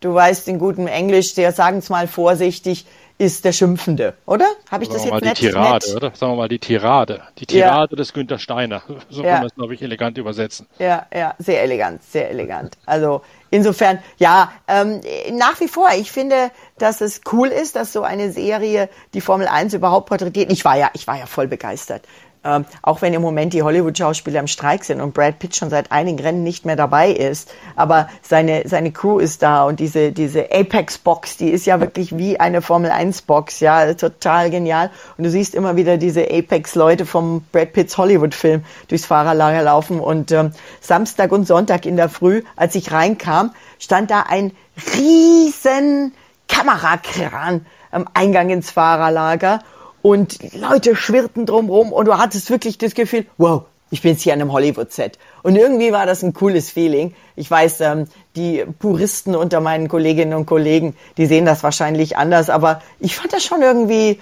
du 0.00 0.14
weißt 0.14 0.48
in 0.48 0.58
gutem 0.58 0.86
Englisch, 0.86 1.34
der 1.34 1.52
sagen 1.52 1.78
es 1.78 1.90
mal 1.90 2.08
vorsichtig, 2.08 2.86
ist 3.16 3.44
der 3.44 3.52
Schimpfende, 3.52 4.14
oder? 4.26 4.46
Habe 4.70 4.82
ich 4.82 4.90
das 4.90 5.04
jetzt 5.04 5.12
mal 5.12 5.20
nett, 5.20 5.38
die 5.38 5.46
Tirade, 5.46 5.86
nett? 5.86 5.96
oder? 5.96 6.12
Sagen 6.14 6.32
wir 6.32 6.36
mal 6.36 6.48
die 6.48 6.58
Tirade. 6.58 7.22
Die 7.38 7.46
Tirade 7.46 7.92
ja. 7.92 7.96
des 7.96 8.12
Günther 8.12 8.38
Steiner. 8.38 8.82
So 9.10 9.22
ja. 9.22 9.32
kann 9.32 9.38
man 9.40 9.46
es, 9.46 9.54
glaube 9.54 9.74
ich, 9.74 9.82
elegant 9.82 10.18
übersetzen. 10.18 10.66
Ja, 10.78 11.06
ja, 11.14 11.34
sehr 11.38 11.62
elegant, 11.62 12.02
sehr 12.02 12.30
elegant. 12.30 12.76
Also 12.86 13.22
insofern, 13.50 14.00
ja, 14.16 14.50
ähm, 14.66 15.00
nach 15.32 15.60
wie 15.60 15.68
vor, 15.68 15.88
ich 15.96 16.10
finde, 16.10 16.50
dass 16.78 17.00
es 17.00 17.20
cool 17.32 17.48
ist, 17.48 17.76
dass 17.76 17.92
so 17.92 18.02
eine 18.02 18.32
Serie 18.32 18.88
die 19.12 19.20
Formel 19.20 19.46
1 19.46 19.74
überhaupt 19.74 20.08
porträtiert. 20.08 20.50
Ich 20.50 20.64
war 20.64 20.76
ja, 20.76 20.90
ich 20.94 21.06
war 21.06 21.16
ja 21.16 21.26
voll 21.26 21.46
begeistert. 21.46 22.02
Ähm, 22.44 22.66
auch 22.82 23.02
wenn 23.02 23.14
im 23.14 23.22
Moment 23.22 23.52
die 23.52 23.62
Hollywood-Schauspieler 23.62 24.40
im 24.40 24.46
Streik 24.46 24.84
sind 24.84 25.00
und 25.00 25.14
Brad 25.14 25.38
Pitt 25.38 25.56
schon 25.56 25.70
seit 25.70 25.90
einigen 25.92 26.18
Rennen 26.18 26.42
nicht 26.42 26.66
mehr 26.66 26.76
dabei 26.76 27.10
ist, 27.10 27.50
aber 27.74 28.08
seine, 28.22 28.64
seine 28.66 28.92
Crew 28.92 29.18
ist 29.18 29.42
da 29.42 29.64
und 29.64 29.80
diese, 29.80 30.12
diese 30.12 30.52
Apex-Box, 30.52 31.38
die 31.38 31.48
ist 31.48 31.66
ja 31.66 31.80
wirklich 31.80 32.16
wie 32.18 32.38
eine 32.38 32.60
Formel-1-Box, 32.60 33.60
ja, 33.60 33.94
total 33.94 34.50
genial. 34.50 34.90
Und 35.16 35.24
du 35.24 35.30
siehst 35.30 35.54
immer 35.54 35.76
wieder 35.76 35.96
diese 35.96 36.30
Apex-Leute 36.30 37.06
vom 37.06 37.44
Brad 37.50 37.72
Pitts 37.72 37.96
Hollywood-Film 37.96 38.64
durchs 38.88 39.06
Fahrerlager 39.06 39.62
laufen 39.62 40.00
und 40.00 40.30
ähm, 40.32 40.52
Samstag 40.80 41.32
und 41.32 41.46
Sonntag 41.46 41.86
in 41.86 41.96
der 41.96 42.08
Früh, 42.08 42.42
als 42.56 42.74
ich 42.74 42.92
reinkam, 42.92 43.52
stand 43.78 44.10
da 44.10 44.24
ein 44.28 44.52
riesen 44.96 46.12
Kamerakran 46.48 47.64
am 47.90 48.06
Eingang 48.12 48.50
ins 48.50 48.70
Fahrerlager 48.70 49.60
und 50.04 50.52
Leute 50.52 50.96
schwirrten 50.96 51.46
drumrum 51.46 51.90
und 51.90 52.04
du 52.04 52.18
hattest 52.18 52.50
wirklich 52.50 52.76
das 52.76 52.94
Gefühl, 52.94 53.24
wow, 53.38 53.64
ich 53.90 54.02
bin 54.02 54.10
jetzt 54.12 54.20
hier 54.20 54.34
an 54.34 54.40
einem 54.42 54.52
Hollywood-Set. 54.52 55.18
Und 55.42 55.56
irgendwie 55.56 55.92
war 55.92 56.04
das 56.04 56.22
ein 56.22 56.34
cooles 56.34 56.70
Feeling. 56.70 57.14
Ich 57.36 57.50
weiß, 57.50 57.80
ähm, 57.80 58.04
die 58.36 58.66
Puristen 58.80 59.34
unter 59.34 59.62
meinen 59.62 59.88
Kolleginnen 59.88 60.34
und 60.34 60.44
Kollegen, 60.44 60.94
die 61.16 61.24
sehen 61.24 61.46
das 61.46 61.62
wahrscheinlich 61.62 62.18
anders, 62.18 62.50
aber 62.50 62.82
ich 63.00 63.16
fand 63.16 63.32
das 63.32 63.46
schon 63.46 63.62
irgendwie 63.62 64.20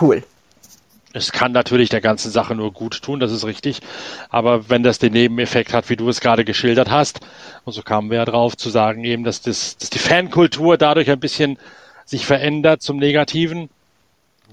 cool. 0.00 0.24
Es 1.12 1.30
kann 1.30 1.52
natürlich 1.52 1.90
der 1.90 2.00
ganzen 2.00 2.32
Sache 2.32 2.56
nur 2.56 2.72
gut 2.72 3.00
tun, 3.00 3.20
das 3.20 3.30
ist 3.30 3.46
richtig. 3.46 3.82
Aber 4.30 4.68
wenn 4.68 4.82
das 4.82 4.98
den 4.98 5.12
Nebeneffekt 5.12 5.72
hat, 5.72 5.90
wie 5.90 5.96
du 5.96 6.08
es 6.08 6.20
gerade 6.20 6.44
geschildert 6.44 6.90
hast, 6.90 7.20
und 7.64 7.72
so 7.72 7.82
kamen 7.82 8.10
wir 8.10 8.18
ja 8.18 8.24
drauf 8.24 8.56
zu 8.56 8.68
sagen 8.68 9.04
eben, 9.04 9.22
dass, 9.22 9.42
das, 9.42 9.76
dass 9.76 9.90
die 9.90 10.00
Fankultur 10.00 10.76
dadurch 10.76 11.08
ein 11.08 11.20
bisschen 11.20 11.56
sich 12.04 12.26
verändert 12.26 12.82
zum 12.82 12.96
Negativen, 12.96 13.70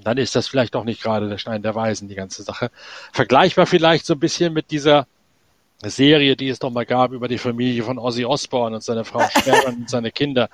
dann 0.04 0.18
ist 0.18 0.34
das 0.34 0.48
vielleicht 0.48 0.74
doch 0.74 0.84
nicht 0.84 1.02
gerade 1.02 1.28
der 1.28 1.38
Stein 1.38 1.62
der 1.62 1.74
Weisen, 1.74 2.08
die 2.08 2.14
ganze 2.14 2.42
Sache. 2.42 2.70
Vergleichbar 3.12 3.66
vielleicht 3.66 4.06
so 4.06 4.14
ein 4.14 4.20
bisschen 4.20 4.52
mit 4.52 4.70
dieser 4.70 5.06
Serie, 5.82 6.34
die 6.34 6.48
es 6.48 6.58
doch 6.58 6.70
mal 6.70 6.86
gab 6.86 7.12
über 7.12 7.28
die 7.28 7.38
Familie 7.38 7.84
von 7.84 7.98
Ozzy 7.98 8.24
Osbourne 8.24 8.76
und 8.76 8.82
seine 8.82 9.04
Frau 9.04 9.22
Sharon 9.28 9.76
und 9.76 9.90
seine 9.90 10.10
Kinder, 10.10 10.48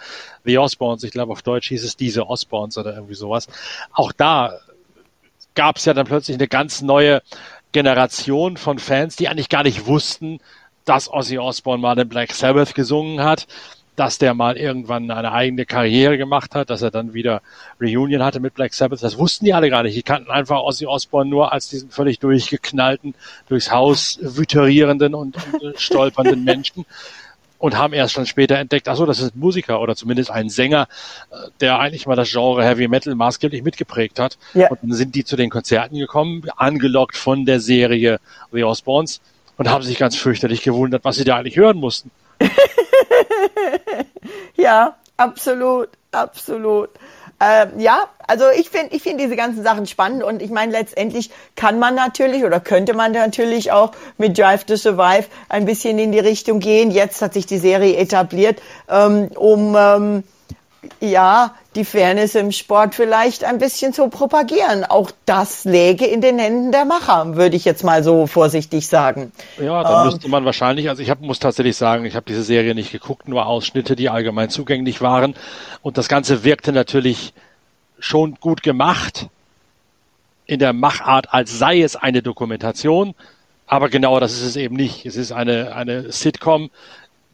The 0.44 0.58
Osbournes, 0.58 1.02
ich 1.02 1.12
glaube 1.12 1.32
auf 1.32 1.42
Deutsch 1.42 1.68
hieß 1.68 1.82
es 1.82 1.96
diese 1.96 2.26
Osbournes 2.26 2.76
oder 2.76 2.94
irgendwie 2.94 3.14
sowas. 3.14 3.48
Auch 3.92 4.12
da 4.12 4.52
gab 5.54 5.76
es 5.76 5.86
ja 5.86 5.94
dann 5.94 6.06
plötzlich 6.06 6.36
eine 6.36 6.48
ganz 6.48 6.82
neue 6.82 7.22
Generation 7.72 8.56
von 8.58 8.78
Fans, 8.78 9.16
die 9.16 9.28
eigentlich 9.28 9.48
gar 9.48 9.62
nicht 9.62 9.86
wussten, 9.86 10.40
dass 10.84 11.10
Ozzy 11.10 11.38
Osbourne 11.38 11.80
mal 11.80 11.94
den 11.94 12.08
Black 12.08 12.32
Sabbath 12.32 12.74
gesungen 12.74 13.24
hat, 13.24 13.46
dass 13.96 14.18
der 14.18 14.34
mal 14.34 14.56
irgendwann 14.56 15.10
eine 15.10 15.32
eigene 15.32 15.66
Karriere 15.66 16.18
gemacht 16.18 16.54
hat, 16.54 16.70
dass 16.70 16.82
er 16.82 16.90
dann 16.90 17.14
wieder 17.14 17.42
Reunion 17.80 18.22
hatte 18.22 18.40
mit 18.40 18.54
Black 18.54 18.74
Sabbath. 18.74 19.02
Das 19.02 19.18
wussten 19.18 19.44
die 19.44 19.54
alle 19.54 19.70
gar 19.70 19.82
nicht. 19.82 19.96
Die 19.96 20.02
kannten 20.02 20.30
einfach 20.30 20.60
Ozzy 20.60 20.86
Osbourne 20.86 21.30
nur 21.30 21.52
als 21.52 21.68
diesen 21.68 21.90
völlig 21.90 22.18
durchgeknallten, 22.18 23.14
durchs 23.48 23.70
Haus 23.70 24.18
wüterierenden 24.20 25.14
und, 25.14 25.36
und 25.60 25.78
stolpernden 25.78 26.44
Menschen 26.44 26.84
und 27.64 27.78
haben 27.78 27.94
erst 27.94 28.18
dann 28.18 28.26
später 28.26 28.58
entdeckt, 28.58 28.88
ach 28.88 28.96
so, 28.96 29.06
das 29.06 29.20
ist 29.20 29.34
ein 29.34 29.38
Musiker 29.38 29.80
oder 29.80 29.96
zumindest 29.96 30.30
ein 30.30 30.50
Sänger, 30.50 30.86
äh, 31.30 31.36
der 31.60 31.78
eigentlich 31.78 32.06
mal 32.06 32.16
das 32.16 32.30
Genre 32.30 32.62
Heavy 32.62 32.88
Metal 32.88 33.14
maßgeblich 33.14 33.62
mitgeprägt 33.62 34.18
hat. 34.18 34.36
Ja. 34.52 34.68
Und 34.68 34.80
dann 34.82 34.92
sind 34.92 35.14
die 35.14 35.24
zu 35.24 35.34
den 35.36 35.48
Konzerten 35.48 35.96
gekommen, 35.96 36.42
angelockt 36.56 37.16
von 37.16 37.46
der 37.46 37.60
Serie 37.60 38.20
The 38.52 38.64
Osbournes 38.64 39.22
und 39.56 39.70
haben 39.70 39.82
sich 39.82 39.98
ganz 39.98 40.14
fürchterlich 40.14 40.62
gewundert, 40.62 41.04
was 41.04 41.16
sie 41.16 41.24
da 41.24 41.36
eigentlich 41.36 41.56
hören 41.56 41.78
mussten. 41.78 42.10
ja, 44.56 44.96
absolut, 45.16 45.88
absolut. 46.12 46.90
Ähm, 47.40 47.80
ja, 47.80 48.08
also 48.26 48.44
ich 48.56 48.70
finde 48.70 48.94
ich 48.94 49.02
finde 49.02 49.24
diese 49.24 49.36
ganzen 49.36 49.62
Sachen 49.62 49.86
spannend 49.86 50.22
und 50.22 50.40
ich 50.40 50.50
meine, 50.50 50.72
letztendlich 50.72 51.30
kann 51.56 51.78
man 51.78 51.94
natürlich 51.94 52.44
oder 52.44 52.60
könnte 52.60 52.94
man 52.94 53.12
natürlich 53.12 53.72
auch 53.72 53.92
mit 54.18 54.38
Drive 54.38 54.64
to 54.64 54.76
Survive 54.76 55.26
ein 55.48 55.64
bisschen 55.64 55.98
in 55.98 56.12
die 56.12 56.20
Richtung 56.20 56.60
gehen. 56.60 56.90
Jetzt 56.90 57.20
hat 57.22 57.34
sich 57.34 57.46
die 57.46 57.58
Serie 57.58 57.96
etabliert, 57.96 58.62
ähm, 58.88 59.28
um 59.34 59.74
ähm, 59.76 60.24
ja, 61.00 61.54
die 61.74 61.84
Fairness 61.84 62.34
im 62.34 62.52
Sport 62.52 62.94
vielleicht 62.94 63.44
ein 63.44 63.58
bisschen 63.58 63.92
zu 63.92 64.08
propagieren. 64.08 64.84
Auch 64.84 65.10
das 65.26 65.64
läge 65.64 66.06
in 66.06 66.20
den 66.20 66.38
Händen 66.38 66.72
der 66.72 66.84
Macher, 66.84 67.36
würde 67.36 67.56
ich 67.56 67.64
jetzt 67.64 67.84
mal 67.84 68.02
so 68.04 68.26
vorsichtig 68.26 68.86
sagen. 68.88 69.32
Ja, 69.58 69.82
da 69.82 70.02
ähm, 70.04 70.10
müsste 70.10 70.28
man 70.28 70.44
wahrscheinlich, 70.44 70.88
also 70.88 71.02
ich 71.02 71.10
hab, 71.10 71.20
muss 71.20 71.38
tatsächlich 71.38 71.76
sagen, 71.76 72.04
ich 72.04 72.16
habe 72.16 72.26
diese 72.26 72.42
Serie 72.42 72.74
nicht 72.74 72.92
geguckt, 72.92 73.28
nur 73.28 73.46
Ausschnitte, 73.46 73.96
die 73.96 74.08
allgemein 74.08 74.50
zugänglich 74.50 75.00
waren. 75.00 75.34
Und 75.82 75.98
das 75.98 76.08
Ganze 76.08 76.44
wirkte 76.44 76.72
natürlich 76.72 77.34
schon 77.98 78.36
gut 78.40 78.62
gemacht. 78.62 79.28
in 80.46 80.58
der 80.58 80.72
Machart, 80.72 81.32
als 81.32 81.58
sei 81.58 81.80
es 81.82 81.96
eine 81.96 82.22
Dokumentation. 82.22 83.14
Aber 83.66 83.88
genau 83.88 84.20
das 84.20 84.32
ist 84.34 84.42
es 84.42 84.56
eben 84.56 84.76
nicht. 84.76 85.06
Es 85.06 85.16
ist 85.16 85.32
eine, 85.32 85.74
eine 85.74 86.12
Sitcom 86.12 86.70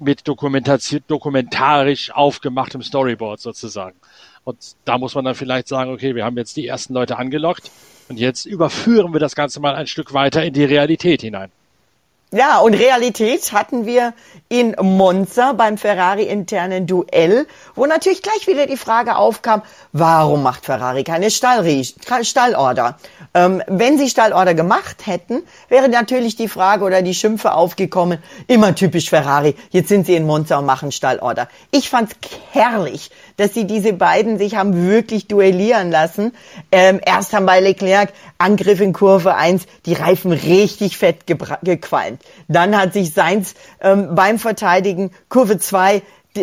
mit 0.01 0.27
dokumentarisch 0.27 2.11
aufgemachtem 2.11 2.83
Storyboard 2.83 3.41
sozusagen. 3.41 3.97
Und 4.45 4.75
da 4.85 4.99
muss 4.99 5.15
man 5.15 5.25
dann 5.25 5.35
vielleicht 5.35 5.69
sagen, 5.69 5.93
okay, 5.93 6.15
wir 6.15 6.25
haben 6.25 6.37
jetzt 6.37 6.57
die 6.57 6.67
ersten 6.67 6.95
Leute 6.95 7.19
angelockt 7.19 7.71
und 8.09 8.19
jetzt 8.19 8.47
überführen 8.47 9.13
wir 9.13 9.21
das 9.21 9.35
Ganze 9.35 9.61
mal 9.61 9.75
ein 9.75 9.87
Stück 9.87 10.15
weiter 10.15 10.45
in 10.45 10.55
die 10.55 10.65
Realität 10.65 11.21
hinein. 11.21 11.53
Ja, 12.33 12.61
und 12.61 12.75
Realität 12.75 13.51
hatten 13.53 13.87
wir 13.87 14.15
in 14.49 14.77
Monza 14.81 15.53
beim 15.53 15.77
Ferrari-internen 15.77 16.87
Duell, 16.87 17.49
wo 17.75 17.87
natürlich 17.87 18.23
gleich 18.23 18.47
wieder 18.47 18.67
die 18.67 18.77
Frage 18.77 19.17
aufkam, 19.17 19.63
warum 19.93 20.45
macht 20.45 20.65
Ferrari 20.65 21.03
keine 21.03 21.29
Stallorder? 21.33 22.99
Ähm, 23.35 23.65
wenn 23.67 23.99
sie 23.99 24.09
Stallorder 24.09 24.55
gemacht 24.55 25.07
hätten, 25.07 25.43
wäre 25.69 25.89
natürlich 25.89 26.37
die 26.37 26.47
Frage 26.47 26.85
oder 26.85 27.03
die 27.03 27.15
Schimpfe 27.15 27.53
aufgekommen, 27.53 28.23
immer 28.47 28.77
typisch 28.77 29.11
Ferrari, 29.11 29.57
jetzt 29.71 29.89
sind 29.89 30.07
sie 30.07 30.15
in 30.15 30.25
Monza 30.25 30.59
und 30.59 30.67
machen 30.67 30.93
Stallorder. 30.93 31.49
Ich 31.73 31.91
fand's 31.91 32.15
herrlich, 32.53 33.11
dass 33.41 33.55
sie 33.55 33.67
diese 33.67 33.95
beiden 33.95 34.37
sich 34.37 34.55
haben 34.55 34.87
wirklich 34.87 35.27
duellieren 35.27 35.91
lassen. 35.91 36.35
Ähm, 36.71 37.01
erst 37.03 37.33
haben 37.33 37.47
bei 37.47 37.59
Leclerc 37.59 38.13
Angriff 38.37 38.83
in 38.83 38.93
Kurve 38.93 39.35
1 39.35 39.65
die 39.87 39.95
Reifen 39.95 40.31
richtig 40.31 40.99
fett 40.99 41.27
gequalmt. 41.63 42.23
Dann 42.49 42.79
hat 42.79 42.93
sich 42.93 43.15
Seins 43.15 43.55
ähm, 43.81 44.15
beim 44.15 44.39
Verteidigen 44.39 45.11
Kurve 45.31 45.59
2 45.59 46.03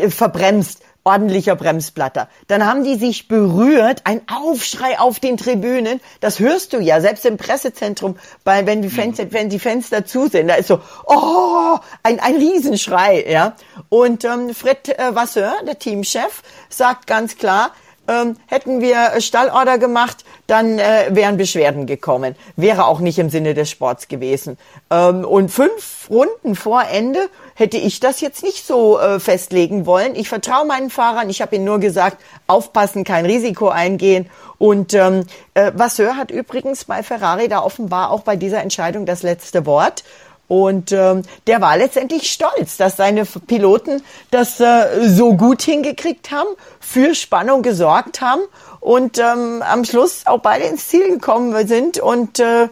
verbremst 0.10 0.82
ordentlicher 1.08 1.56
Bremsplatter. 1.56 2.28
Dann 2.48 2.66
haben 2.66 2.84
die 2.84 2.96
sich 2.96 3.30
berührt, 3.30 4.02
ein 4.04 4.22
Aufschrei 4.28 5.00
auf 5.00 5.22
den 5.22 5.38
Tribünen. 5.38 6.02
Das 6.20 6.40
hörst 6.40 6.74
du 6.74 6.80
ja, 6.80 7.00
selbst 7.00 7.26
im 7.26 7.38
Pressezentrum, 7.38 8.18
weil 8.44 8.66
wenn 8.66 8.82
die 8.82 8.90
Fenster, 8.90 9.24
mhm. 9.24 9.34
wenn 9.34 9.50
die 9.50 9.60
Fenster 9.60 10.06
zu 10.06 10.28
sind, 10.28 10.50
da 10.50 10.56
ist 10.56 10.68
so, 10.68 10.82
oh, 11.06 11.78
ein, 12.04 12.20
ein 12.20 12.36
Riesenschrei, 12.36 13.26
ja. 13.26 13.54
Und 13.88 14.26
ähm, 14.26 14.54
Fred 14.54 14.90
äh, 14.90 15.16
Vasseur, 15.16 15.54
der 15.66 15.80
Teamchef, 15.80 16.44
sagt 16.70 17.08
ganz 17.08 17.38
klar, 17.38 17.72
ähm, 18.10 18.36
hätten 18.48 18.82
wir 18.82 19.20
Stallorder 19.20 19.78
gemacht, 19.78 20.24
dann 20.48 20.80
äh, 20.80 21.08
wären 21.10 21.38
Beschwerden 21.38 21.86
gekommen. 21.86 22.36
Wäre 22.56 22.86
auch 22.86 23.00
nicht 23.00 23.20
im 23.20 23.30
Sinne 23.30 23.54
des 23.54 23.70
Sports 23.70 24.08
gewesen. 24.08 24.58
Ähm, 24.90 25.26
und 25.26 25.50
fünf 25.50 26.10
Runden 26.10 26.56
vor 26.56 26.84
Ende 26.92 27.30
hätte 27.58 27.78
ich 27.78 28.00
das 28.00 28.22
jetzt 28.22 28.44
nicht 28.44 28.68
so 28.68 29.00
äh, 29.00 29.20
festlegen 29.20 29.88
wollen. 29.88 30.16
Ich 30.16 30.30
vertraue 30.30 30.66
meinen 30.66 30.92
Fahrern. 30.92 31.28
Ich 31.30 31.42
habe 31.42 31.56
ihnen 31.56 31.66
nur 31.66 31.80
gesagt, 31.80 32.22
aufpassen, 32.46 33.04
kein 33.04 33.26
Risiko 33.26 33.70
eingehen. 33.70 34.30
Und 34.60 34.94
ähm, 34.94 35.24
äh, 35.56 35.72
Vasseur 35.74 36.16
hat 36.18 36.30
übrigens 36.30 36.86
bei 36.86 37.02
Ferrari 37.02 37.48
da 37.48 37.64
offenbar 37.64 38.12
auch 38.12 38.22
bei 38.22 38.36
dieser 38.36 38.62
Entscheidung 38.62 39.08
das 39.08 39.24
letzte 39.24 39.66
Wort. 39.66 40.04
Und 40.48 40.92
ähm, 40.92 41.24
der 41.48 41.60
war 41.60 41.78
letztendlich 41.78 42.30
stolz, 42.32 42.78
dass 42.78 42.96
seine 42.96 43.26
Piloten 43.26 44.04
das 44.30 44.60
äh, 44.60 45.10
so 45.10 45.36
gut 45.36 45.64
hingekriegt 45.64 46.30
haben, 46.30 46.48
für 46.80 47.16
Spannung 47.16 47.64
gesorgt 47.64 48.22
haben 48.22 48.42
und 48.80 49.18
ähm, 49.18 49.64
am 49.68 49.84
Schluss 49.84 50.22
auch 50.26 50.40
beide 50.40 50.66
ins 50.66 50.88
Ziel 50.88 51.10
gekommen 51.10 51.68
sind 51.68 52.00
und 52.00 52.40
äh, 52.40 52.70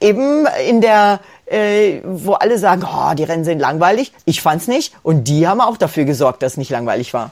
eben 0.00 0.46
in 0.66 0.80
der, 0.80 1.20
äh, 1.46 2.00
wo 2.04 2.34
alle 2.34 2.58
sagen, 2.58 2.84
oh, 2.84 3.14
die 3.14 3.24
Rennen 3.24 3.44
sind 3.44 3.58
langweilig. 3.58 4.12
Ich 4.24 4.40
fand's 4.40 4.68
nicht. 4.68 4.94
Und 5.02 5.24
die 5.24 5.46
haben 5.46 5.60
auch 5.60 5.76
dafür 5.76 6.04
gesorgt, 6.04 6.42
dass 6.42 6.52
es 6.52 6.58
nicht 6.58 6.70
langweilig 6.70 7.12
war. 7.14 7.30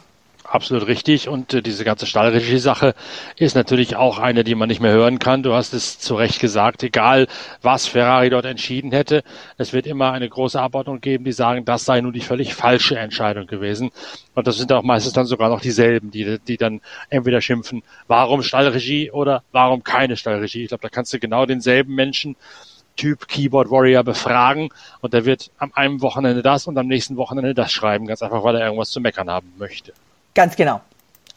Absolut 0.54 0.86
richtig. 0.86 1.26
Und 1.28 1.52
äh, 1.52 1.62
diese 1.62 1.84
ganze 1.84 2.06
Stallregie-Sache 2.06 2.94
ist 3.36 3.56
natürlich 3.56 3.96
auch 3.96 4.20
eine, 4.20 4.44
die 4.44 4.54
man 4.54 4.68
nicht 4.68 4.80
mehr 4.80 4.92
hören 4.92 5.18
kann. 5.18 5.42
Du 5.42 5.52
hast 5.52 5.74
es 5.74 5.98
zu 5.98 6.14
Recht 6.14 6.38
gesagt, 6.38 6.84
egal 6.84 7.26
was 7.60 7.88
Ferrari 7.88 8.30
dort 8.30 8.44
entschieden 8.44 8.92
hätte, 8.92 9.24
es 9.58 9.72
wird 9.72 9.84
immer 9.84 10.12
eine 10.12 10.28
große 10.28 10.60
Abordnung 10.60 11.00
geben, 11.00 11.24
die 11.24 11.32
sagen, 11.32 11.64
das 11.64 11.84
sei 11.84 12.00
nun 12.00 12.12
die 12.12 12.20
völlig 12.20 12.54
falsche 12.54 12.96
Entscheidung 12.96 13.48
gewesen. 13.48 13.90
Und 14.36 14.46
das 14.46 14.56
sind 14.56 14.72
auch 14.72 14.84
meistens 14.84 15.12
dann 15.12 15.26
sogar 15.26 15.48
noch 15.48 15.60
dieselben, 15.60 16.12
die, 16.12 16.38
die 16.38 16.56
dann 16.56 16.80
entweder 17.10 17.40
schimpfen, 17.40 17.82
warum 18.06 18.44
Stallregie 18.44 19.10
oder 19.10 19.42
warum 19.50 19.82
keine 19.82 20.16
Stallregie. 20.16 20.62
Ich 20.62 20.68
glaube, 20.68 20.82
da 20.82 20.88
kannst 20.88 21.12
du 21.12 21.18
genau 21.18 21.46
denselben 21.46 21.96
Menschen 21.96 22.36
Typ 22.94 23.26
Keyboard 23.26 23.72
Warrior 23.72 24.04
befragen 24.04 24.68
und 25.00 25.14
der 25.14 25.24
wird 25.24 25.50
am 25.58 25.72
einen 25.74 26.00
Wochenende 26.00 26.42
das 26.42 26.68
und 26.68 26.78
am 26.78 26.86
nächsten 26.86 27.16
Wochenende 27.16 27.54
das 27.54 27.72
schreiben, 27.72 28.06
ganz 28.06 28.22
einfach, 28.22 28.44
weil 28.44 28.54
er 28.54 28.66
irgendwas 28.66 28.90
zu 28.90 29.00
meckern 29.00 29.28
haben 29.28 29.52
möchte. 29.58 29.92
Ganz 30.34 30.56
genau. 30.56 30.80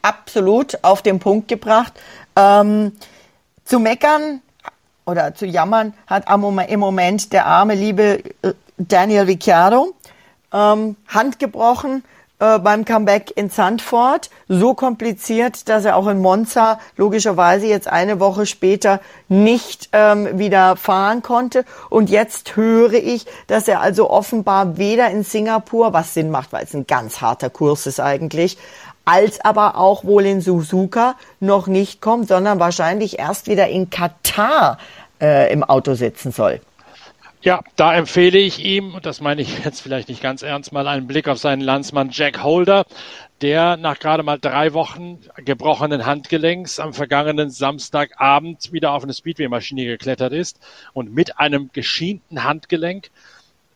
Absolut 0.01 0.79
auf 0.83 1.01
den 1.01 1.19
Punkt 1.19 1.47
gebracht. 1.47 1.93
Ähm, 2.35 2.93
zu 3.63 3.79
meckern 3.79 4.41
oder 5.05 5.35
zu 5.35 5.45
jammern 5.45 5.93
hat 6.07 6.25
im 6.29 6.79
Moment 6.79 7.33
der 7.33 7.45
arme, 7.45 7.75
liebe 7.75 8.23
äh, 8.41 8.53
Daniel 8.77 9.23
Ricciardo. 9.23 9.93
Ähm, 10.53 10.95
Hand 11.07 11.39
gebrochen 11.39 12.03
äh, 12.39 12.59
beim 12.59 12.85
Comeback 12.85 13.31
in 13.35 13.49
Zandvoort. 13.49 14.29
So 14.47 14.73
kompliziert, 14.73 15.67
dass 15.69 15.85
er 15.85 15.95
auch 15.95 16.07
in 16.07 16.21
Monza 16.21 16.79
logischerweise 16.95 17.67
jetzt 17.67 17.87
eine 17.87 18.19
Woche 18.19 18.45
später 18.45 19.01
nicht 19.27 19.89
ähm, 19.91 20.37
wieder 20.37 20.75
fahren 20.75 21.21
konnte. 21.21 21.65
Und 21.89 22.09
jetzt 22.09 22.55
höre 22.55 22.93
ich, 22.93 23.25
dass 23.47 23.67
er 23.67 23.81
also 23.81 24.09
offenbar 24.09 24.77
weder 24.77 25.09
in 25.09 25.23
Singapur, 25.23 25.93
was 25.93 26.13
Sinn 26.13 26.29
macht, 26.29 26.53
weil 26.53 26.63
es 26.63 26.73
ein 26.73 26.87
ganz 26.87 27.21
harter 27.21 27.49
Kurs 27.49 27.87
ist 27.87 27.99
eigentlich, 27.99 28.57
als 29.07 29.39
aber 29.39 29.77
auch 29.77 30.03
wohl 30.03 30.25
in 30.25 30.41
Suzuka 30.41 31.15
noch 31.39 31.67
nicht 31.67 32.01
kommt, 32.01 32.27
sondern 32.27 32.59
wahrscheinlich 32.59 33.19
erst 33.19 33.47
wieder 33.47 33.69
in 33.69 33.89
Katar 33.89 34.77
äh, 35.21 35.51
im 35.51 35.63
Auto 35.63 35.93
sitzen 35.93 36.31
soll. 36.31 36.59
Ja, 37.41 37.61
da 37.77 37.95
empfehle 37.95 38.37
ich 38.37 38.59
ihm, 38.59 38.95
und 38.95 39.05
das 39.05 39.21
meine 39.21 39.41
ich 39.41 39.63
jetzt 39.63 39.79
vielleicht 39.79 40.09
nicht 40.09 40.21
ganz 40.21 40.41
ernst, 40.41 40.73
mal 40.73 40.87
einen 40.87 41.07
Blick 41.07 41.29
auf 41.29 41.37
seinen 41.37 41.61
Landsmann 41.61 42.09
Jack 42.11 42.43
Holder, 42.43 42.85
der 43.41 43.77
nach 43.77 43.97
gerade 43.99 44.23
mal 44.23 44.39
drei 44.39 44.73
Wochen 44.73 45.19
gebrochenen 45.37 46.05
Handgelenks 46.05 46.79
am 46.79 46.93
vergangenen 46.93 47.49
Samstagabend 47.49 48.73
wieder 48.73 48.91
auf 48.91 49.03
eine 49.03 49.13
Speedway-Maschine 49.13 49.85
geklettert 49.85 50.33
ist 50.33 50.59
und 50.91 51.13
mit 51.13 51.39
einem 51.39 51.69
geschienten 51.71 52.43
Handgelenk 52.43 53.09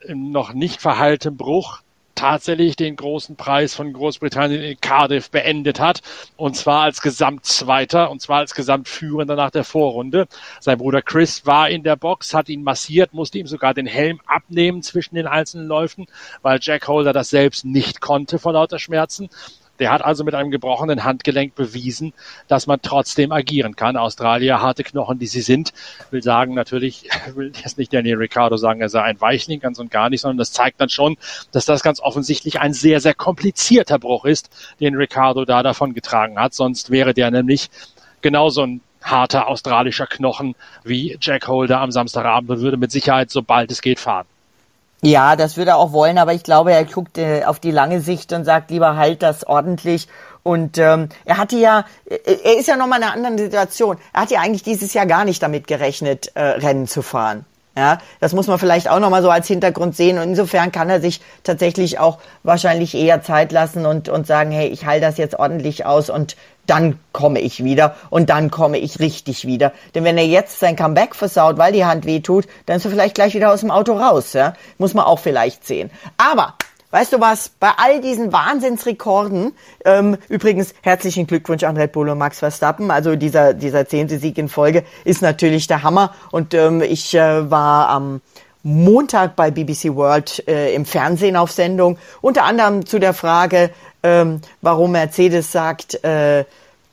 noch 0.07 0.53
nicht 0.53 0.81
verheiltem 0.81 1.37
Bruch 1.37 1.81
tatsächlich 2.15 2.75
den 2.75 2.95
großen 2.95 3.35
Preis 3.35 3.75
von 3.75 3.93
Großbritannien 3.93 4.61
in 4.61 4.79
Cardiff 4.79 5.29
beendet 5.31 5.79
hat. 5.79 6.01
Und 6.37 6.55
zwar 6.55 6.81
als 6.83 7.01
Gesamtzweiter 7.01 8.11
und 8.11 8.21
zwar 8.21 8.39
als 8.39 8.53
Gesamtführender 8.53 9.35
nach 9.35 9.51
der 9.51 9.63
Vorrunde. 9.63 10.27
Sein 10.59 10.77
Bruder 10.77 11.01
Chris 11.01 11.45
war 11.45 11.69
in 11.69 11.83
der 11.83 11.95
Box, 11.95 12.33
hat 12.33 12.49
ihn 12.49 12.63
massiert, 12.63 13.13
musste 13.13 13.39
ihm 13.39 13.47
sogar 13.47 13.73
den 13.73 13.87
Helm 13.87 14.19
abnehmen 14.25 14.83
zwischen 14.83 15.15
den 15.15 15.27
einzelnen 15.27 15.67
Läufen, 15.67 16.07
weil 16.41 16.59
Jack 16.61 16.87
Holder 16.87 17.13
das 17.13 17.29
selbst 17.29 17.65
nicht 17.65 18.01
konnte 18.01 18.39
vor 18.39 18.53
lauter 18.53 18.79
Schmerzen. 18.79 19.29
Der 19.81 19.91
hat 19.91 20.03
also 20.03 20.23
mit 20.23 20.35
einem 20.35 20.51
gebrochenen 20.51 21.03
Handgelenk 21.03 21.55
bewiesen, 21.55 22.13
dass 22.47 22.67
man 22.67 22.83
trotzdem 22.83 23.31
agieren 23.31 23.75
kann. 23.75 23.97
Australier, 23.97 24.61
harte 24.61 24.83
Knochen, 24.83 25.17
die 25.17 25.25
sie 25.25 25.41
sind, 25.41 25.73
will 26.11 26.21
sagen 26.21 26.53
natürlich, 26.53 27.09
will 27.35 27.51
jetzt 27.63 27.79
nicht 27.79 27.91
Daniel 27.91 28.17
Ricciardo 28.17 28.57
sagen, 28.57 28.79
er 28.79 28.89
sei 28.89 29.01
ein 29.01 29.19
Weichling, 29.19 29.59
ganz 29.59 29.79
und 29.79 29.89
gar 29.89 30.11
nicht, 30.11 30.21
sondern 30.21 30.37
das 30.37 30.51
zeigt 30.51 30.79
dann 30.79 30.89
schon, 30.89 31.17
dass 31.51 31.65
das 31.65 31.81
ganz 31.81 31.99
offensichtlich 31.99 32.59
ein 32.59 32.73
sehr, 32.73 32.99
sehr 32.99 33.15
komplizierter 33.15 33.97
Bruch 33.97 34.25
ist, 34.25 34.51
den 34.79 34.95
Ricciardo 34.95 35.45
da 35.45 35.63
davon 35.63 35.95
getragen 35.95 36.39
hat. 36.39 36.53
Sonst 36.53 36.91
wäre 36.91 37.15
der 37.15 37.31
nämlich 37.31 37.71
genauso 38.21 38.61
ein 38.61 38.81
harter 39.01 39.47
australischer 39.47 40.05
Knochen 40.05 40.53
wie 40.83 41.17
Jack 41.19 41.47
Holder 41.47 41.81
am 41.81 41.89
Samstagabend 41.89 42.51
und 42.51 42.61
würde 42.61 42.77
mit 42.77 42.91
Sicherheit, 42.91 43.31
sobald 43.31 43.71
es 43.71 43.81
geht, 43.81 43.99
fahren. 43.99 44.27
Ja, 45.03 45.35
das 45.35 45.57
würde 45.57 45.71
er 45.71 45.77
auch 45.77 45.93
wollen, 45.93 46.19
aber 46.19 46.33
ich 46.33 46.43
glaube, 46.43 46.71
er 46.71 46.85
guckt 46.85 47.17
äh, 47.17 47.43
auf 47.45 47.59
die 47.59 47.71
lange 47.71 48.01
Sicht 48.01 48.33
und 48.33 48.45
sagt 48.45 48.69
lieber 48.69 48.97
halt 48.97 49.23
das 49.23 49.43
ordentlich. 49.47 50.07
Und 50.43 50.77
ähm, 50.77 51.09
er 51.25 51.37
hatte 51.37 51.57
ja, 51.57 51.85
äh, 52.05 52.17
er 52.43 52.59
ist 52.59 52.67
ja 52.67 52.75
nochmal 52.75 52.99
in 52.99 53.05
einer 53.05 53.13
anderen 53.13 53.37
Situation. 53.39 53.97
Er 54.13 54.21
hat 54.21 54.31
ja 54.31 54.41
eigentlich 54.41 54.61
dieses 54.61 54.93
Jahr 54.93 55.07
gar 55.07 55.25
nicht 55.25 55.41
damit 55.41 55.65
gerechnet, 55.65 56.31
äh, 56.35 56.41
Rennen 56.41 56.87
zu 56.87 57.01
fahren. 57.01 57.45
Ja, 57.75 57.99
das 58.19 58.33
muss 58.33 58.47
man 58.47 58.59
vielleicht 58.59 58.89
auch 58.89 58.99
nochmal 58.99 59.21
so 59.21 59.29
als 59.29 59.47
Hintergrund 59.47 59.95
sehen. 59.95 60.17
Und 60.17 60.23
insofern 60.23 60.71
kann 60.71 60.89
er 60.89 60.99
sich 61.01 61.21
tatsächlich 61.43 61.99
auch 61.99 62.19
wahrscheinlich 62.43 62.93
eher 62.93 63.23
Zeit 63.23 63.51
lassen 63.51 63.85
und, 63.85 64.09
und 64.09 64.27
sagen, 64.27 64.51
hey, 64.51 64.67
ich 64.67 64.85
halte 64.85 65.05
das 65.05 65.17
jetzt 65.17 65.39
ordentlich 65.39 65.85
aus 65.85 66.09
und 66.09 66.35
dann 66.67 66.99
komme 67.11 67.39
ich 67.39 67.63
wieder 67.63 67.95
und 68.09 68.29
dann 68.29 68.51
komme 68.51 68.77
ich 68.77 68.99
richtig 68.99 69.45
wieder. 69.45 69.73
Denn 69.95 70.03
wenn 70.03 70.17
er 70.17 70.25
jetzt 70.25 70.59
sein 70.59 70.75
Comeback 70.75 71.15
versaut, 71.15 71.57
weil 71.57 71.73
die 71.73 71.85
Hand 71.85 72.05
wehtut, 72.05 72.47
dann 72.65 72.77
ist 72.77 72.85
er 72.85 72.91
vielleicht 72.91 73.15
gleich 73.15 73.33
wieder 73.33 73.51
aus 73.51 73.61
dem 73.61 73.71
Auto 73.71 73.93
raus. 73.93 74.33
Ja? 74.33 74.53
Muss 74.77 74.93
man 74.93 75.05
auch 75.05 75.19
vielleicht 75.19 75.65
sehen. 75.65 75.91
Aber 76.17 76.55
Weißt 76.91 77.13
du 77.13 77.21
was? 77.21 77.47
Bei 77.47 77.71
all 77.77 78.01
diesen 78.01 78.33
Wahnsinnsrekorden, 78.33 79.53
ähm, 79.85 80.17
übrigens 80.27 80.73
herzlichen 80.81 81.25
Glückwunsch 81.25 81.63
an 81.63 81.77
Red 81.77 81.93
Bull 81.93 82.09
und 82.09 82.17
Max 82.17 82.39
Verstappen. 82.39 82.91
Also 82.91 83.15
dieser 83.15 83.53
dieser 83.53 83.87
zehnte 83.87 84.19
Sieg 84.19 84.37
in 84.37 84.49
Folge 84.49 84.83
ist 85.05 85.21
natürlich 85.21 85.67
der 85.67 85.83
Hammer. 85.83 86.13
Und 86.31 86.53
ähm, 86.53 86.81
ich 86.81 87.15
äh, 87.15 87.49
war 87.49 87.87
am 87.87 88.19
Montag 88.63 89.35
bei 89.35 89.51
BBC 89.51 89.95
World 89.95 90.47
äh, 90.47 90.73
im 90.73 90.85
Fernsehen 90.85 91.35
auf 91.35 91.51
Sendung, 91.51 91.97
unter 92.21 92.43
anderem 92.43 92.85
zu 92.85 92.99
der 92.99 93.13
Frage, 93.13 93.71
ähm, 94.03 94.41
warum 94.61 94.91
Mercedes 94.91 95.51
sagt, 95.51 96.03
äh, 96.03 96.45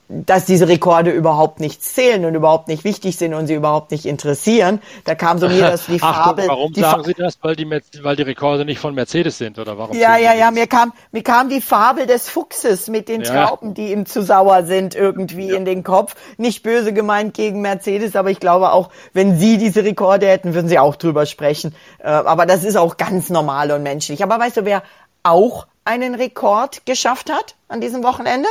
dass 0.09 0.47
diese 0.47 0.68
Rekorde 0.68 1.11
überhaupt 1.11 1.61
nichts 1.61 1.94
zählen 1.94 2.25
und 2.25 2.35
überhaupt 2.35 2.68
nicht 2.68 2.83
wichtig 2.85 3.16
sind 3.18 3.35
und 3.35 3.47
sie 3.47 3.55
überhaupt 3.55 3.90
nicht 3.90 4.07
interessieren. 4.07 4.81
Da 5.05 5.14
kam 5.14 5.38
so 5.38 5.49
mir 5.49 5.61
das 5.61 5.87
die 5.88 5.99
Farbe. 5.99 6.44
Warum 6.47 6.73
die 6.73 6.81
sagen 6.81 7.05
Sie 7.05 7.12
das? 7.12 7.38
Weil 7.42 7.57
die, 7.57 7.68
weil 8.03 8.16
die 8.16 8.23
Rekorde 8.23 8.64
nicht 8.64 8.79
von 8.79 8.94
Mercedes 8.94 9.37
sind 9.37 9.59
oder 9.59 9.77
warum? 9.77 9.97
Ja, 9.97 10.16
ja, 10.16 10.33
ja. 10.33 10.51
Mir 10.51 10.66
kam, 10.66 10.92
mir 11.12 11.23
kam 11.23 11.51
die 11.51 11.61
Fabel 11.61 12.07
des 12.07 12.31
Fuchses 12.31 12.88
mit 12.88 13.09
den 13.09 13.21
Ja. 13.21 13.47
Trauben, 13.47 13.75
die 13.75 13.92
ihm 13.92 14.07
zu 14.07 14.23
sauer 14.23 14.64
sind, 14.64 14.94
irgendwie 14.94 15.51
in 15.51 15.66
den 15.66 15.85
Kopf. 15.85 16.14
Nicht 16.38 16.62
böse 16.62 16.94
gemeint 16.94 17.35
gegen 17.35 17.61
Mercedes, 17.61 18.16
aber 18.16 18.31
ich 18.31 18.40
glaube 18.40 18.73
auch, 18.73 18.88
wenn 19.12 19.38
Sie 19.38 19.59
diese 19.59 19.85
Rekorde 19.85 20.27
hätten, 20.27 20.55
würden 20.55 20.68
Sie 20.68 20.79
auch 20.79 20.97
drüber 20.97 21.27
sprechen. 21.27 21.75
Äh, 21.99 22.09
Aber 22.09 22.47
das 22.47 22.64
ist 22.64 22.77
auch 22.77 22.97
ganz 22.97 23.29
normal 23.29 23.71
und 23.73 23.83
menschlich. 23.83 24.23
Aber 24.23 24.38
weißt 24.38 24.57
du, 24.59 24.64
wer 24.64 24.83
auch 25.23 25.66
einen 25.85 26.14
Rekord 26.14 26.87
geschafft 26.87 27.31
hat 27.31 27.57
an 27.68 27.81
diesem 27.81 28.03
Wochenende? 28.03 28.49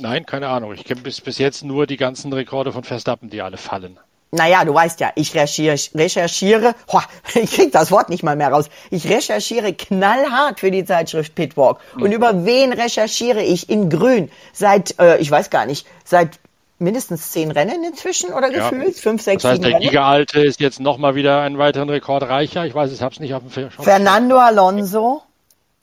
Nein, 0.00 0.26
keine 0.26 0.48
Ahnung. 0.48 0.72
Ich 0.74 0.84
kenne 0.84 1.00
bis, 1.00 1.20
bis 1.20 1.38
jetzt 1.38 1.64
nur 1.64 1.86
die 1.86 1.96
ganzen 1.96 2.32
Rekorde 2.32 2.72
von 2.72 2.84
Verstappen, 2.84 3.30
die 3.30 3.42
alle 3.42 3.56
fallen. 3.56 3.98
Naja, 4.30 4.64
du 4.64 4.74
weißt 4.74 5.00
ja, 5.00 5.10
ich 5.14 5.34
recherchiere, 5.34 5.76
recherchiere, 5.94 6.74
hoa, 6.92 7.02
ich 7.34 7.50
krieg 7.50 7.72
das 7.72 7.90
Wort 7.90 8.10
nicht 8.10 8.22
mal 8.22 8.36
mehr 8.36 8.50
raus. 8.50 8.68
Ich 8.90 9.08
recherchiere 9.08 9.72
knallhart 9.72 10.60
für 10.60 10.70
die 10.70 10.84
Zeitschrift 10.84 11.34
Pitwalk. 11.34 11.78
Und 11.98 12.12
über 12.12 12.44
wen 12.44 12.72
recherchiere 12.72 13.42
ich 13.42 13.70
in 13.70 13.88
Grün? 13.90 14.30
Seit, 14.52 14.98
äh, 15.00 15.16
ich 15.18 15.30
weiß 15.30 15.50
gar 15.50 15.64
nicht, 15.66 15.86
seit 16.04 16.38
mindestens 16.78 17.32
zehn 17.32 17.50
Rennen 17.50 17.82
inzwischen 17.82 18.32
oder 18.32 18.52
Ja. 18.52 18.68
gefühlt? 18.70 18.96
Fünf, 18.98 19.22
sechs, 19.22 19.42
Das 19.42 19.52
heißt, 19.52 19.64
der? 19.64 19.80
Gigaalte 19.80 20.40
ist 20.40 20.60
jetzt 20.60 20.78
nochmal 20.78 21.14
wieder 21.16 21.40
einen 21.40 21.58
weiteren 21.58 21.88
Rekord 21.88 22.22
reicher. 22.24 22.66
Ich 22.66 22.74
weiß, 22.74 22.92
ich 22.92 23.02
habe 23.02 23.14
es 23.14 23.20
nicht 23.20 23.34
auf 23.34 23.42
dem 23.42 23.50
Schirm. 23.50 23.70
Fernando 23.70 24.38
Alonso 24.38 25.22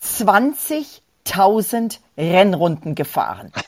20.000 0.03 1.97
Rennrunden 2.17 2.95
gefahren. 2.95 3.51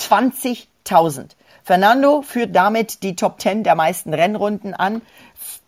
20.000. 0.00 1.30
Fernando 1.62 2.22
führt 2.22 2.56
damit 2.56 3.02
die 3.02 3.16
Top 3.16 3.38
10 3.40 3.64
der 3.64 3.74
meisten 3.74 4.14
Rennrunden 4.14 4.72
an. 4.74 5.02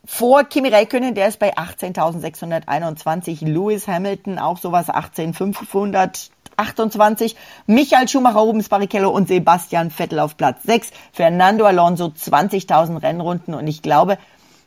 Vor 0.04 0.44
Kimi 0.44 0.68
Räikkönen, 0.68 1.14
der 1.14 1.28
ist 1.28 1.38
bei 1.38 1.56
18.621. 1.56 3.46
Lewis 3.46 3.86
Hamilton 3.86 4.38
auch 4.38 4.58
sowas 4.58 4.88
18.528. 4.88 7.36
Michael 7.66 8.08
Schumacher, 8.08 8.40
Rubens 8.40 8.68
Barrichello 8.68 9.10
und 9.10 9.28
Sebastian 9.28 9.90
Vettel 9.90 10.18
auf 10.18 10.36
Platz 10.36 10.64
6. 10.64 10.90
Fernando 11.12 11.64
Alonso 11.66 12.06
20.000 12.06 13.00
Rennrunden 13.02 13.54
und 13.54 13.68
ich 13.68 13.82
glaube, 13.82 14.18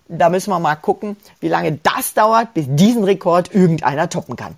da 0.08 0.30
müssen 0.30 0.52
wir 0.52 0.60
mal 0.60 0.76
gucken, 0.76 1.18
wie 1.40 1.50
lange 1.50 1.80
das 1.84 2.14
dauert, 2.14 2.54
bis 2.54 2.68
diesen 2.70 3.04
Rekord 3.04 3.54
irgendeiner 3.54 4.10
toppen 4.10 4.36
kann. 4.36 4.56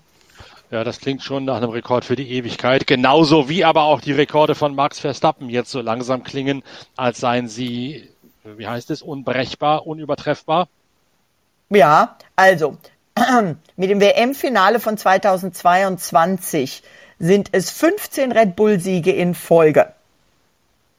Ja, 0.70 0.84
das 0.84 1.00
klingt 1.00 1.24
schon 1.24 1.46
nach 1.46 1.58
einem 1.58 1.70
Rekord 1.70 2.04
für 2.04 2.18
die 2.18 2.30
Ewigkeit. 2.30 2.88
Genauso 2.88 3.48
wie 3.48 3.64
aber 3.64 3.84
auch 3.84 4.02
die 4.02 4.12
Rekorde 4.12 4.54
von 4.54 4.76
Max 4.76 5.00
Verstappen 5.00 5.50
jetzt 5.50 5.72
so 5.72 5.80
langsam 5.80 6.24
klingen, 6.24 6.62
als 6.98 7.20
seien 7.20 7.48
sie, 7.48 8.10
wie 8.44 8.68
heißt 8.68 8.92
es, 8.92 9.02
unbrechbar, 9.02 9.88
unübertreffbar. 9.88 10.68
Ja, 11.70 12.18
also 12.36 12.78
mit 13.78 13.90
dem 13.90 14.02
WM-Finale 14.02 14.82
von 14.82 14.98
2022 14.98 16.84
sind 17.18 17.50
es 17.54 17.72
15 17.72 18.34
Red 18.34 18.58
Bull-Siege 18.58 19.12
in 19.12 19.36
Folge. 19.36 19.94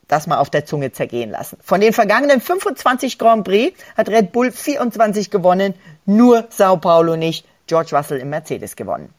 Das 0.09 0.27
mal 0.27 0.39
auf 0.39 0.49
der 0.49 0.65
Zunge 0.65 0.93
zergehen 0.93 1.31
lassen. 1.31 1.59
Von 1.63 1.83
den 1.83 1.93
vergangenen 1.93 2.41
25 2.41 3.19
Grand 3.19 3.45
Prix 3.45 3.79
hat 3.99 4.09
Red 4.09 4.33
Bull 4.33 4.51
24 4.51 5.31
gewonnen, 5.31 5.75
nur 6.07 6.47
Sao 6.49 6.79
Paulo 6.79 7.17
nicht. 7.17 7.47
George 7.67 7.95
Russell 7.95 8.19
im 8.19 8.31
Mercedes 8.31 8.75
gewonnen. 8.75 9.13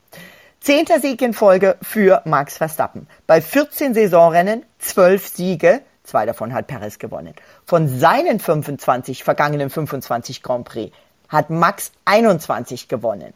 Zehnter 0.61 0.99
Sieg 0.99 1.21
in 1.21 1.33
Folge 1.33 1.77
für 1.81 2.21
Max 2.25 2.57
Verstappen. 2.57 3.07
Bei 3.27 3.41
14 3.41 3.93
Saisonrennen 3.93 4.65
12 4.79 5.27
Siege, 5.27 5.81
zwei 6.03 6.25
davon 6.25 6.53
hat 6.53 6.67
Perez 6.67 6.99
gewonnen. 6.99 7.33
Von 7.65 7.87
seinen 7.87 8.41
25 8.41 9.23
vergangenen 9.23 9.69
25 9.69 10.43
Grand 10.43 10.65
Prix 10.65 10.93
hat 11.29 11.49
Max 11.49 11.93
21 12.03 12.89
gewonnen. 12.89 13.33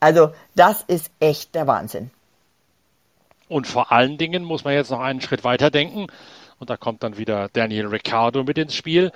Also 0.00 0.32
das 0.56 0.82
ist 0.82 1.12
echt 1.20 1.54
der 1.54 1.68
Wahnsinn. 1.68 2.10
Und 3.48 3.68
vor 3.68 3.92
allen 3.92 4.18
Dingen 4.18 4.42
muss 4.42 4.64
man 4.64 4.74
jetzt 4.74 4.90
noch 4.90 5.00
einen 5.00 5.20
Schritt 5.20 5.44
weiter 5.44 5.70
denken. 5.70 6.08
Und 6.58 6.70
da 6.70 6.76
kommt 6.76 7.02
dann 7.02 7.18
wieder 7.18 7.48
Daniel 7.52 7.86
Ricciardo 7.86 8.42
mit 8.42 8.58
ins 8.58 8.74
Spiel. 8.74 9.12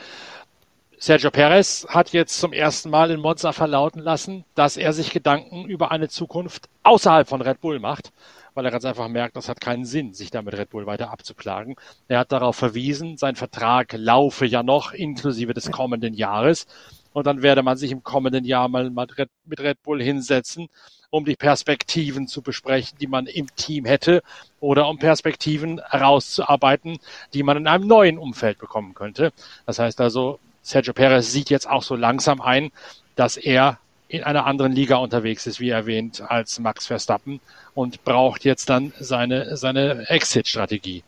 Sergio 1.01 1.31
Perez 1.31 1.87
hat 1.89 2.13
jetzt 2.13 2.41
zum 2.41 2.53
ersten 2.53 2.91
Mal 2.91 3.13
in 3.13 3.21
Monza 3.21 3.53
verlauten 3.53 4.01
lassen, 4.01 4.45
dass 4.57 4.77
er 4.77 4.93
sich 4.93 5.13
Gedanken 5.13 5.65
über 5.67 5.93
eine 5.93 6.09
Zukunft 6.09 6.69
außerhalb 6.83 7.29
von 7.29 7.41
Red 7.41 7.61
Bull 7.61 7.79
macht, 7.79 8.11
weil 8.55 8.65
er 8.65 8.73
ganz 8.73 8.85
einfach 8.85 9.07
merkt, 9.07 9.37
das 9.37 9.49
hat 9.49 9.61
keinen 9.61 9.85
Sinn, 9.85 10.13
sich 10.13 10.33
da 10.33 10.43
mit 10.43 10.59
Red 10.59 10.71
Bull 10.71 10.87
weiter 10.87 11.13
abzuklagen. 11.13 11.77
Er 12.09 12.19
hat 12.19 12.33
darauf 12.33 12.57
verwiesen, 12.57 13.17
sein 13.17 13.37
Vertrag 13.37 13.93
laufe 13.93 14.45
ja 14.45 14.65
noch 14.65 14.93
inklusive 14.93 15.55
des 15.55 15.71
kommenden 15.71 16.15
Jahres. 16.15 16.67
Und 17.13 17.29
dann 17.29 17.43
werde 17.43 17.63
man 17.63 17.79
sich 17.79 17.93
im 17.93 18.03
kommenden 18.03 18.45
Jahr 18.45 18.69
mal 18.69 18.91
mit 18.91 19.61
Red 19.61 19.83
Bull 19.85 20.03
hinsetzen, 20.03 20.69
um 21.11 21.25
die 21.25 21.37
Perspektiven 21.37 22.27
zu 22.27 22.43
besprechen, 22.43 22.99
die 23.01 23.07
man 23.07 23.27
im 23.27 23.47
Team 23.55 23.85
hätte 23.85 24.21
oder 24.59 24.89
um 24.89 24.99
Perspektiven 24.99 25.81
herauszuarbeiten, 25.91 26.99
die 27.35 27.45
man 27.45 27.57
in 27.57 27.69
einem 27.69 27.87
neuen 27.87 28.19
Umfeld 28.19 28.59
bekommen 28.59 28.95
könnte. 28.95 29.33
Das 29.65 29.79
heißt 29.79 30.01
also, 30.01 30.41
Sergio 30.63 30.93
Perez 30.93 31.33
sieht 31.33 31.51
jetzt 31.51 31.69
auch 31.69 31.83
so 31.83 31.95
langsam 31.97 32.41
ein, 32.41 32.71
dass 33.17 33.37
er 33.37 33.79
in 34.09 34.25
einer 34.25 34.47
anderen 34.47 34.73
Liga 34.73 34.97
unterwegs 34.97 35.47
ist, 35.47 35.61
wie 35.61 35.71
erwähnt, 35.71 36.23
als 36.27 36.59
Max 36.59 36.87
Verstappen 36.87 37.41
und 37.75 38.05
braucht 38.05 38.45
jetzt 38.45 38.71
dann 38.71 38.93
seine, 38.99 39.57
seine 39.57 40.09
Exit-Strategie. 40.09 41.03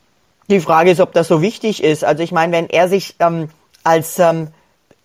Die 0.48 0.60
Frage 0.60 0.90
ist, 0.90 1.00
ob 1.00 1.12
das 1.12 1.28
so 1.28 1.40
wichtig 1.42 1.82
ist. 1.82 2.04
Also 2.04 2.22
ich 2.22 2.32
meine, 2.32 2.52
wenn 2.52 2.68
er 2.68 2.88
sich 2.88 3.14
ähm, 3.20 3.48
als 3.84 4.18
ähm, 4.18 4.48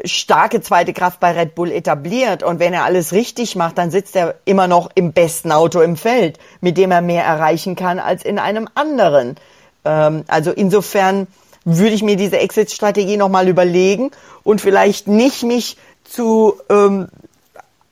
starke 0.04 0.62
zweite 0.62 0.92
Kraft 0.92 1.20
bei 1.20 1.32
Red 1.32 1.56
Bull 1.56 1.72
etabliert 1.72 2.44
und 2.44 2.60
wenn 2.60 2.74
er 2.74 2.84
alles 2.84 3.14
richtig 3.14 3.56
macht, 3.56 3.78
dann 3.78 3.92
sitzt 3.92 4.16
er 4.16 4.36
immer 4.44 4.68
noch 4.68 4.90
im 4.96 5.14
besten 5.14 5.52
Auto 5.52 5.80
im 5.82 5.96
Feld, 5.96 6.38
mit 6.60 6.78
dem 6.78 6.92
er 6.92 7.02
mehr 7.02 7.24
erreichen 7.24 7.76
kann 7.76 8.00
als 8.00 8.26
in 8.26 8.40
einem 8.40 8.68
anderen. 8.76 9.38
Ähm, 9.86 10.26
also 10.28 10.52
insofern 10.52 11.28
würde 11.66 11.96
ich 11.96 12.04
mir 12.04 12.16
diese 12.16 12.38
Exit-Strategie 12.38 13.18
nochmal 13.18 13.48
überlegen 13.50 14.12
und 14.44 14.62
vielleicht 14.62 15.08
nicht 15.08 15.44
mich 15.44 15.78
zu 16.04 16.56
ähm, 16.70 17.08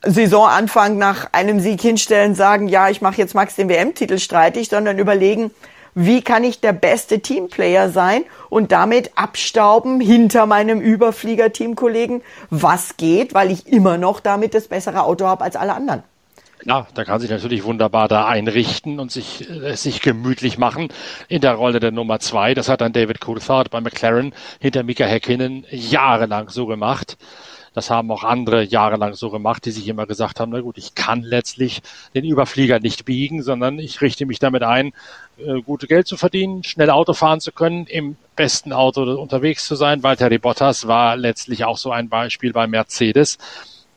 Saisonanfang 0.05 0.97
nach 0.97 1.29
einem 1.31 1.59
Sieg 1.59 1.81
hinstellen, 1.81 2.35
sagen, 2.35 2.67
ja, 2.67 2.89
ich 2.89 3.01
mache 3.01 3.17
jetzt 3.17 3.35
Max 3.35 3.55
den 3.55 3.69
WM-Titel 3.69 4.19
streitig, 4.19 4.69
sondern 4.69 4.99
überlegen, 4.99 5.51
wie 5.95 6.21
kann 6.21 6.43
ich 6.43 6.59
der 6.59 6.73
beste 6.73 7.19
Teamplayer 7.19 7.89
sein 7.89 8.23
und 8.49 8.71
damit 8.71 9.11
abstauben 9.15 9.99
hinter 9.99 10.45
meinem 10.45 10.81
Überflieger-Teamkollegen, 10.81 12.21
was 12.49 12.97
geht, 12.97 13.33
weil 13.33 13.51
ich 13.51 13.67
immer 13.67 13.97
noch 13.97 14.19
damit 14.19 14.53
das 14.53 14.67
bessere 14.67 15.03
Auto 15.03 15.25
habe 15.25 15.43
als 15.43 15.55
alle 15.55 15.73
anderen. 15.73 16.03
Ja, 16.65 16.87
da 16.93 17.03
kann 17.03 17.19
sich 17.19 17.29
natürlich 17.29 17.65
wunderbar 17.65 18.07
da 18.07 18.25
einrichten 18.25 18.99
und 18.99 19.11
sich, 19.11 19.49
äh, 19.49 19.75
sich 19.75 19.99
gemütlich 19.99 20.57
machen 20.57 20.87
in 21.27 21.41
der 21.41 21.55
Rolle 21.55 21.81
der 21.81 21.91
Nummer 21.91 22.19
zwei. 22.19 22.53
Das 22.53 22.69
hat 22.69 22.79
dann 22.79 22.93
David 22.93 23.19
Coulthard 23.19 23.69
bei 23.69 23.81
McLaren 23.81 24.33
hinter 24.61 24.83
Mika 24.83 25.03
Häkkinen 25.03 25.65
jahrelang 25.69 26.49
so 26.49 26.65
gemacht. 26.65 27.17
Das 27.73 27.89
haben 27.89 28.11
auch 28.11 28.23
andere 28.23 28.63
jahrelang 28.63 29.15
so 29.15 29.29
gemacht, 29.29 29.65
die 29.65 29.71
sich 29.71 29.87
immer 29.87 30.05
gesagt 30.05 30.39
haben, 30.39 30.51
na 30.51 30.61
gut, 30.61 30.77
ich 30.77 30.95
kann 30.95 31.21
letztlich 31.21 31.81
den 32.13 32.23
Überflieger 32.23 32.79
nicht 32.79 33.03
biegen, 33.03 33.41
sondern 33.41 33.79
ich 33.79 33.99
richte 34.01 34.25
mich 34.25 34.39
damit 34.39 34.63
ein, 34.63 34.93
äh, 35.37 35.61
gute 35.61 35.87
Geld 35.87 36.07
zu 36.07 36.15
verdienen, 36.15 36.63
schnell 36.63 36.91
Auto 36.91 37.13
fahren 37.13 37.41
zu 37.41 37.51
können, 37.51 37.87
im 37.87 38.15
besten 38.35 38.71
Auto 38.71 39.01
unterwegs 39.19 39.65
zu 39.65 39.75
sein. 39.75 40.03
Walter 40.03 40.29
Bottas 40.39 40.87
war 40.87 41.17
letztlich 41.17 41.65
auch 41.65 41.77
so 41.77 41.91
ein 41.91 42.09
Beispiel 42.09 42.53
bei 42.53 42.67
Mercedes. 42.67 43.37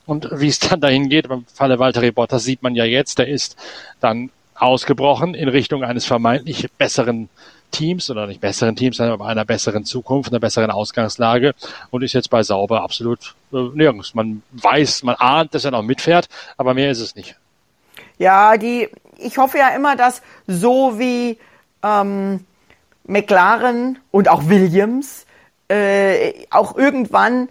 Und 0.07 0.29
wie 0.31 0.47
es 0.47 0.57
dann 0.57 0.81
dahin 0.81 1.09
geht, 1.09 1.27
beim 1.27 1.45
Falle 1.53 1.77
Walter 1.77 2.11
Bottas 2.11 2.45
sieht 2.45 2.63
man 2.63 2.73
ja 2.73 2.85
jetzt, 2.85 3.19
der 3.19 3.27
ist 3.27 3.57
dann 3.99 4.31
ausgebrochen 4.55 5.35
in 5.35 5.49
Richtung 5.49 5.83
eines 5.83 6.05
vermeintlich 6.05 6.67
besseren 6.77 7.29
Teams 7.71 8.09
oder 8.09 8.25
nicht 8.25 8.39
besseren 8.39 8.75
Teams, 8.75 8.97
sondern 8.97 9.21
einer 9.21 9.45
besseren 9.45 9.83
Zukunft, 9.83 10.31
einer 10.31 10.39
besseren 10.39 10.71
Ausgangslage 10.71 11.53
und 11.91 12.01
ist 12.01 12.13
jetzt 12.13 12.29
bei 12.29 12.41
Sauber 12.41 12.81
absolut 12.81 13.35
äh, 13.51 13.57
nirgends. 13.73 14.15
Man 14.15 14.41
weiß, 14.53 15.03
man 15.03 15.15
ahnt, 15.15 15.53
dass 15.53 15.65
er 15.65 15.71
noch 15.71 15.83
mitfährt, 15.83 16.29
aber 16.55 16.73
mehr 16.73 16.89
ist 16.89 17.01
es 17.01 17.15
nicht. 17.15 17.35
Ja, 18.17 18.57
die, 18.57 18.89
ich 19.17 19.37
hoffe 19.37 19.57
ja 19.57 19.75
immer, 19.75 19.95
dass 19.95 20.21
so 20.47 20.97
wie 20.97 21.37
ähm, 21.83 22.45
McLaren 23.05 23.99
und 24.11 24.29
auch 24.29 24.47
Williams 24.47 25.25
äh, 25.67 26.45
auch 26.49 26.77
irgendwann 26.77 27.49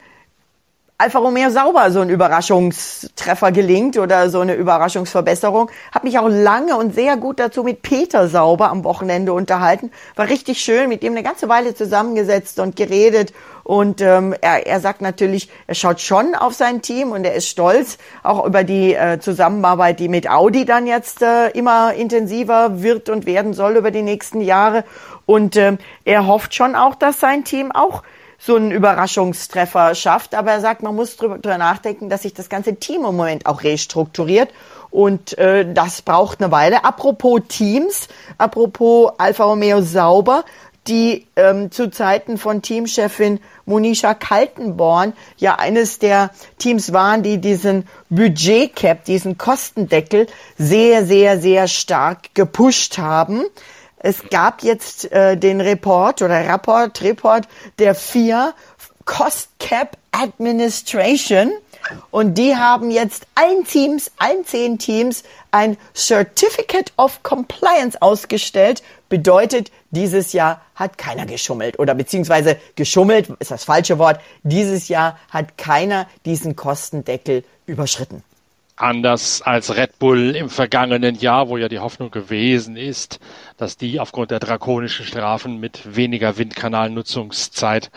Alfa 0.99 1.19
Romeo 1.19 1.51
sauber 1.51 1.91
so 1.91 2.01
ein 2.01 2.09
Überraschungstreffer 2.09 3.53
gelingt 3.53 3.99
oder 3.99 4.31
so 4.31 4.41
eine 4.41 4.55
Überraschungsverbesserung. 4.55 5.71
Hab 5.93 6.05
mich 6.05 6.19
auch 6.19 6.29
lange 6.31 6.75
und 6.79 6.95
sehr 6.95 7.19
gut 7.19 7.39
dazu 7.39 7.65
mit 7.65 7.83
Peter 7.83 8.29
Sauber 8.29 8.71
am 8.71 8.83
Wochenende 8.83 9.35
unterhalten. 9.35 9.91
War 10.15 10.31
richtig 10.31 10.63
schön, 10.63 10.89
mit 10.89 11.03
dem 11.03 11.13
eine 11.13 11.23
ganze 11.23 11.51
Weile 11.51 11.75
zusammengesetzt 11.75 12.61
und 12.61 12.77
geredet. 12.77 13.35
Und 13.63 14.01
ähm, 14.01 14.35
er, 14.41 14.67
er 14.67 14.81
sagt 14.81 15.03
natürlich, 15.03 15.51
er 15.67 15.75
schaut 15.75 16.01
schon 16.01 16.35
auf 16.35 16.55
sein 16.55 16.81
Team 16.81 17.13
und 17.13 17.27
er 17.27 17.35
ist 17.35 17.49
stolz 17.49 17.99
auch 18.23 18.47
über 18.47 18.65
die 18.65 18.95
äh, 18.95 19.19
Zusammenarbeit, 19.21 20.01
die 20.01 20.09
mit 20.09 20.31
Audi 20.31 20.65
dann 20.65 20.87
jetzt 20.87 21.21
äh, 21.21 21.51
immer 21.51 21.93
intensiver 21.93 22.83
wird 22.83 23.11
und 23.11 23.27
werden 23.27 23.53
soll 23.53 23.77
über 23.77 23.91
die 23.91 24.01
nächsten 24.01 24.41
Jahre. 24.41 24.83
Und 25.27 25.57
äh, 25.57 25.77
er 26.07 26.27
hofft 26.27 26.55
schon 26.55 26.75
auch, 26.75 26.95
dass 26.95 27.21
sein 27.21 27.45
Team 27.45 27.71
auch 27.71 28.03
so 28.39 28.57
einen 28.57 28.71
Überraschungstreffer 28.71 29.95
schafft. 29.95 30.35
Aber 30.35 30.53
er 30.53 30.61
sagt, 30.61 30.83
man 30.83 30.95
muss 30.95 31.17
drüber, 31.17 31.39
drüber 31.39 31.59
nachdenken, 31.59 32.09
dass 32.09 32.23
sich 32.23 32.35
das 32.35 32.49
ganze 32.49 32.77
Team 32.77 33.05
im 33.05 33.17
Moment 33.17 33.47
auch 33.47 33.63
restrukturiert. 33.63 34.51
Und 34.91 35.37
äh, 35.39 35.71
das 35.73 36.03
braucht 36.03 36.41
eine 36.41 36.53
Weile. 36.53 36.85
Apropos 36.85 37.41
Teams, 37.49 38.09
apropos 38.39 39.13
Alfa 39.19 39.45
Romeo 39.45 39.83
Sauber, 39.83 40.45
die 40.87 41.27
ähm, 41.37 41.71
zu 41.71 41.91
Zeiten 41.91 42.39
von 42.39 42.63
Teamchefin 42.63 43.41
Monisha 43.65 44.15
Kaltenborn 44.15 45.15
ja 45.37 45.57
eines 45.57 45.99
der 45.99 46.31
Teams 46.59 46.93
waren, 46.93 47.23
die 47.23 47.39
diesen 47.39 47.89
Budgetcap, 48.09 49.05
diesen 49.05 49.37
Kostendeckel 49.37 50.29
sehr, 50.57 51.05
sehr, 51.05 51.41
sehr 51.41 51.67
stark 51.69 52.35
gepusht 52.35 52.99
haben. 52.99 53.43
Es 54.07 54.23
gab 54.31 54.63
jetzt 54.63 55.11
äh, 55.11 55.37
den 55.37 55.61
Report 55.61 56.23
oder 56.23 56.49
Rapport, 56.49 57.03
Report 57.03 57.49
der 57.81 57.97
vier 57.97 58.55
Cost 59.05 59.49
Cap 59.59 59.99
Administration 60.13 61.51
und 62.13 62.35
die 62.35 62.55
haben 62.55 62.93
jetzt 62.93 63.27
allen 63.35 63.65
Teams, 63.65 64.13
allen 64.17 64.47
zehn 64.47 64.79
Teams 64.79 65.25
ein 65.51 65.77
Certificate 65.93 66.93
of 66.97 67.25
Compliance 67.25 68.01
ausgestellt. 68.01 68.85
Bedeutet, 69.09 69.73
dieses 69.91 70.33
Jahr 70.33 70.63
hat 70.77 70.99
keiner 70.99 71.27
geschummelt 71.27 71.81
oder 71.81 71.97
beziehungsweise 71.97 72.59
geschummelt 72.77 73.31
ist 73.41 73.51
das 73.51 73.65
falsche 73.65 73.99
Wort. 73.99 74.21
Dieses 74.45 74.87
Jahr 74.87 75.19
hat 75.31 75.59
keiner 75.59 76.07
diesen 76.25 76.55
Kostendeckel 76.55 77.43
überschritten. 77.67 78.23
Anders 78.79 79.41
als 79.41 79.75
Red 79.75 79.99
Bull 79.99 80.37
im 80.37 80.51
vergangenen 80.51 81.15
Jahr, 81.15 81.49
wo 81.49 81.57
ja 81.57 81.69
die 81.69 81.79
Hoffnung 81.79 82.11
gewesen 82.11 82.77
ist, 82.77 83.21
dass 83.57 83.79
die 83.79 84.01
aufgrund 84.01 84.31
der 84.31 84.39
drakonischen 84.39 85.07
Strafen 85.07 85.59
mit 85.59 85.97
weniger 85.97 86.37
Windkanalnutzungszeit 86.37 87.91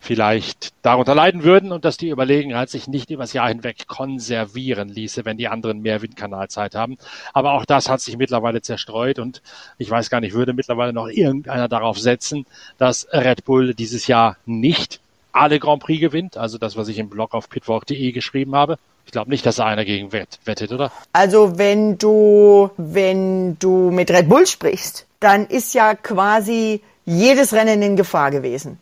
vielleicht 0.00 0.74
darunter 0.82 1.14
leiden 1.14 1.44
würden 1.44 1.72
und 1.72 1.86
dass 1.86 1.96
die 1.96 2.10
Überlegenheit 2.10 2.68
sich 2.68 2.88
nicht 2.88 3.10
übers 3.10 3.32
Jahr 3.32 3.48
hinweg 3.48 3.86
konservieren 3.88 4.90
ließe, 4.90 5.24
wenn 5.24 5.38
die 5.38 5.48
anderen 5.48 5.80
mehr 5.80 6.02
Windkanalzeit 6.02 6.74
haben. 6.74 6.98
Aber 7.32 7.52
auch 7.52 7.64
das 7.64 7.88
hat 7.88 8.02
sich 8.02 8.18
mittlerweile 8.18 8.60
zerstreut 8.60 9.18
und 9.18 9.40
ich 9.78 9.90
weiß 9.90 10.10
gar 10.10 10.20
nicht, 10.20 10.34
würde 10.34 10.52
mittlerweile 10.52 10.92
noch 10.92 11.08
irgendeiner 11.08 11.68
darauf 11.68 11.98
setzen, 11.98 12.44
dass 12.76 13.08
Red 13.12 13.46
Bull 13.46 13.72
dieses 13.72 14.06
Jahr 14.06 14.36
nicht 14.44 15.00
alle 15.32 15.58
Grand 15.58 15.82
Prix 15.82 16.00
gewinnt, 16.00 16.36
also 16.36 16.58
das, 16.58 16.76
was 16.76 16.88
ich 16.88 16.98
im 16.98 17.08
Blog 17.08 17.34
auf 17.34 17.48
pitwalk.de 17.48 18.12
geschrieben 18.12 18.54
habe. 18.54 18.78
Ich 19.08 19.12
glaube 19.12 19.30
nicht, 19.30 19.46
dass 19.46 19.56
da 19.56 19.64
einer 19.64 19.86
gegen 19.86 20.12
wettet, 20.12 20.70
oder? 20.70 20.92
Also 21.14 21.56
wenn 21.56 21.96
du, 21.96 22.68
wenn 22.76 23.58
du 23.58 23.90
mit 23.90 24.10
Red 24.10 24.28
Bull 24.28 24.46
sprichst, 24.46 25.06
dann 25.18 25.46
ist 25.46 25.72
ja 25.72 25.94
quasi 25.94 26.82
jedes 27.06 27.54
Rennen 27.54 27.80
in 27.80 27.96
Gefahr 27.96 28.30
gewesen. 28.30 28.78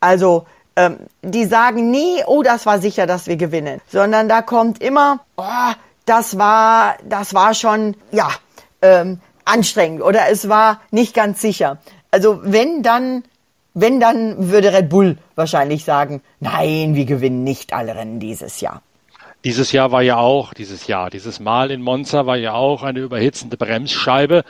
Also 0.00 0.46
ähm, 0.76 0.96
die 1.20 1.44
sagen 1.44 1.90
nie, 1.90 2.22
oh, 2.26 2.42
das 2.42 2.64
war 2.64 2.78
sicher, 2.78 3.06
dass 3.06 3.26
wir 3.26 3.36
gewinnen, 3.36 3.82
sondern 3.86 4.30
da 4.30 4.40
kommt 4.40 4.82
immer, 4.82 5.20
oh, 5.36 5.72
das 6.06 6.38
war, 6.38 6.96
das 7.04 7.34
war 7.34 7.52
schon, 7.52 7.96
ja, 8.12 8.30
ähm, 8.80 9.20
anstrengend 9.44 10.00
oder 10.00 10.30
es 10.30 10.48
war 10.48 10.80
nicht 10.90 11.12
ganz 11.12 11.42
sicher. 11.42 11.76
Also 12.10 12.40
wenn 12.44 12.82
dann, 12.82 13.24
wenn 13.74 14.00
dann 14.00 14.50
würde 14.50 14.72
Red 14.72 14.88
Bull 14.88 15.18
wahrscheinlich 15.34 15.84
sagen, 15.84 16.22
nein, 16.40 16.94
wir 16.94 17.04
gewinnen 17.04 17.44
nicht 17.44 17.74
alle 17.74 17.94
Rennen 17.94 18.20
dieses 18.20 18.62
Jahr. 18.62 18.80
Dieses 19.44 19.72
Jahr 19.72 19.90
war 19.90 20.02
ja 20.02 20.18
auch, 20.18 20.52
dieses 20.52 20.86
Jahr, 20.86 21.08
dieses 21.08 21.40
Mal 21.40 21.70
in 21.70 21.80
Monza 21.80 22.26
war 22.26 22.36
ja 22.36 22.52
auch 22.52 22.82
eine 22.82 23.00
überhitzende 23.00 23.56
Bremsscheibe. 23.56 24.44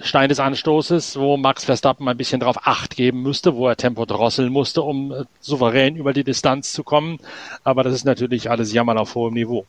Stein 0.00 0.30
des 0.30 0.40
Anstoßes, 0.40 1.18
wo 1.18 1.36
Max 1.36 1.66
Verstappen 1.66 2.08
ein 2.08 2.16
bisschen 2.16 2.40
darauf 2.40 2.66
Acht 2.66 2.96
geben 2.96 3.22
müsste, 3.22 3.54
wo 3.54 3.68
er 3.68 3.76
Tempo 3.76 4.06
drosseln 4.06 4.50
musste, 4.50 4.80
um 4.80 5.12
äh, 5.12 5.24
souverän 5.40 5.96
über 5.96 6.14
die 6.14 6.24
Distanz 6.24 6.72
zu 6.72 6.82
kommen. 6.82 7.18
Aber 7.62 7.82
das 7.82 7.92
ist 7.92 8.04
natürlich 8.04 8.50
alles 8.50 8.72
Jammern 8.72 8.96
auf 8.96 9.14
hohem 9.14 9.34
Niveau. 9.34 9.66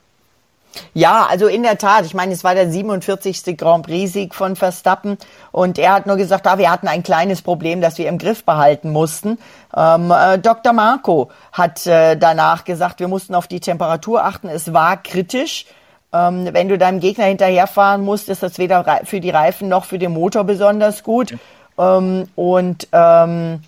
Ja, 0.93 1.27
also 1.29 1.47
in 1.47 1.63
der 1.63 1.77
Tat. 1.77 2.05
Ich 2.05 2.13
meine, 2.13 2.33
es 2.33 2.43
war 2.43 2.55
der 2.55 2.69
47. 2.69 3.57
Grand 3.57 3.85
Prix-Sieg 3.85 4.33
von 4.35 4.55
Verstappen 4.55 5.17
und 5.51 5.77
er 5.77 5.93
hat 5.93 6.05
nur 6.05 6.17
gesagt, 6.17 6.47
ah, 6.47 6.57
wir 6.57 6.71
hatten 6.71 6.87
ein 6.87 7.03
kleines 7.03 7.41
Problem, 7.41 7.81
das 7.81 7.97
wir 7.97 8.07
im 8.09 8.17
Griff 8.17 8.43
behalten 8.43 8.91
mussten. 8.91 9.37
Ähm, 9.75 10.11
äh, 10.11 10.37
Dr. 10.39 10.73
Marco 10.73 11.29
hat 11.51 11.85
äh, 11.87 12.15
danach 12.15 12.63
gesagt, 12.63 12.99
wir 12.99 13.07
mussten 13.07 13.35
auf 13.35 13.47
die 13.47 13.59
Temperatur 13.59 14.23
achten. 14.23 14.49
Es 14.49 14.73
war 14.73 14.97
kritisch. 14.97 15.65
Ähm, 16.13 16.49
wenn 16.51 16.69
du 16.69 16.77
deinem 16.77 16.99
Gegner 16.99 17.25
hinterherfahren 17.25 18.03
musst, 18.03 18.29
ist 18.29 18.43
das 18.43 18.59
weder 18.59 19.01
für 19.03 19.19
die 19.19 19.31
Reifen 19.31 19.67
noch 19.67 19.85
für 19.85 19.97
den 19.97 20.13
Motor 20.13 20.43
besonders 20.43 21.03
gut. 21.03 21.35
Ähm, 21.77 22.27
und 22.35 22.87
ähm, 22.91 23.61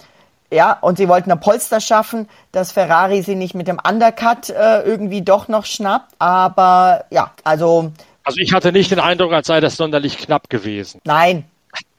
ja, 0.51 0.77
und 0.81 0.97
sie 0.97 1.07
wollten 1.07 1.31
ein 1.31 1.39
Polster 1.39 1.79
schaffen, 1.79 2.29
dass 2.51 2.71
Ferrari 2.71 3.21
sie 3.23 3.35
nicht 3.35 3.55
mit 3.55 3.67
dem 3.67 3.79
Undercut 3.85 4.49
äh, 4.49 4.81
irgendwie 4.81 5.21
doch 5.21 5.47
noch 5.47 5.65
schnappt. 5.65 6.13
Aber 6.19 7.05
ja, 7.09 7.31
also. 7.43 7.91
Also 8.23 8.39
ich 8.39 8.53
hatte 8.53 8.71
nicht 8.71 8.91
den 8.91 8.99
Eindruck, 8.99 9.33
als 9.33 9.47
sei 9.47 9.59
das 9.59 9.75
sonderlich 9.75 10.17
knapp 10.17 10.49
gewesen. 10.49 11.01
Nein, 11.03 11.45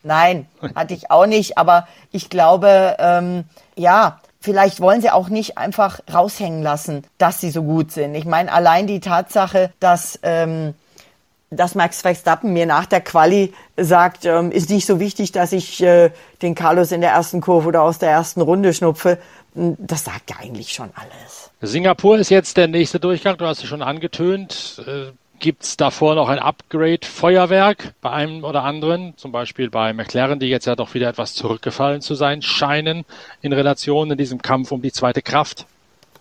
nein, 0.02 0.46
hatte 0.74 0.94
ich 0.94 1.10
auch 1.10 1.26
nicht. 1.26 1.58
Aber 1.58 1.86
ich 2.12 2.30
glaube, 2.30 2.96
ähm, 2.98 3.44
ja, 3.76 4.20
vielleicht 4.40 4.80
wollen 4.80 5.00
sie 5.00 5.10
auch 5.10 5.28
nicht 5.28 5.58
einfach 5.58 6.00
raushängen 6.12 6.62
lassen, 6.62 7.04
dass 7.18 7.40
sie 7.40 7.50
so 7.50 7.62
gut 7.62 7.92
sind. 7.92 8.14
Ich 8.14 8.24
meine, 8.24 8.52
allein 8.52 8.86
die 8.86 9.00
Tatsache, 9.00 9.72
dass, 9.80 10.18
ähm, 10.22 10.74
dass 11.56 11.74
Max 11.74 12.02
Verstappen 12.02 12.52
mir 12.52 12.66
nach 12.66 12.86
der 12.86 13.00
Quali 13.00 13.52
sagt, 13.76 14.24
ähm, 14.24 14.50
ist 14.50 14.70
nicht 14.70 14.86
so 14.86 15.00
wichtig, 15.00 15.32
dass 15.32 15.52
ich 15.52 15.82
äh, 15.82 16.10
den 16.42 16.54
Carlos 16.54 16.92
in 16.92 17.00
der 17.00 17.10
ersten 17.10 17.40
Kurve 17.40 17.68
oder 17.68 17.82
aus 17.82 17.98
der 17.98 18.10
ersten 18.10 18.40
Runde 18.40 18.72
schnupfe, 18.72 19.18
hm, 19.54 19.76
das 19.78 20.04
sagt 20.04 20.30
ja 20.30 20.36
eigentlich 20.40 20.72
schon 20.72 20.90
alles. 20.94 21.50
Singapur 21.60 22.18
ist 22.18 22.30
jetzt 22.30 22.56
der 22.56 22.68
nächste 22.68 23.00
Durchgang, 23.00 23.36
du 23.38 23.46
hast 23.46 23.62
es 23.62 23.68
schon 23.68 23.82
angetönt. 23.82 24.82
Äh 24.86 25.12
Gibt 25.38 25.64
es 25.64 25.76
davor 25.76 26.14
noch 26.14 26.30
ein 26.30 26.38
Upgrade-Feuerwerk 26.38 27.92
bei 28.00 28.10
einem 28.10 28.42
oder 28.42 28.64
anderen, 28.64 29.14
zum 29.18 29.32
Beispiel 29.32 29.68
bei 29.68 29.92
McLaren, 29.92 30.38
die 30.38 30.46
jetzt 30.46 30.66
ja 30.66 30.76
doch 30.76 30.94
wieder 30.94 31.10
etwas 31.10 31.34
zurückgefallen 31.34 32.00
zu 32.00 32.14
sein 32.14 32.40
scheinen 32.40 33.04
in 33.42 33.52
Relation 33.52 34.10
in 34.10 34.16
diesem 34.16 34.40
Kampf 34.40 34.72
um 34.72 34.80
die 34.80 34.92
zweite 34.92 35.20
Kraft? 35.20 35.66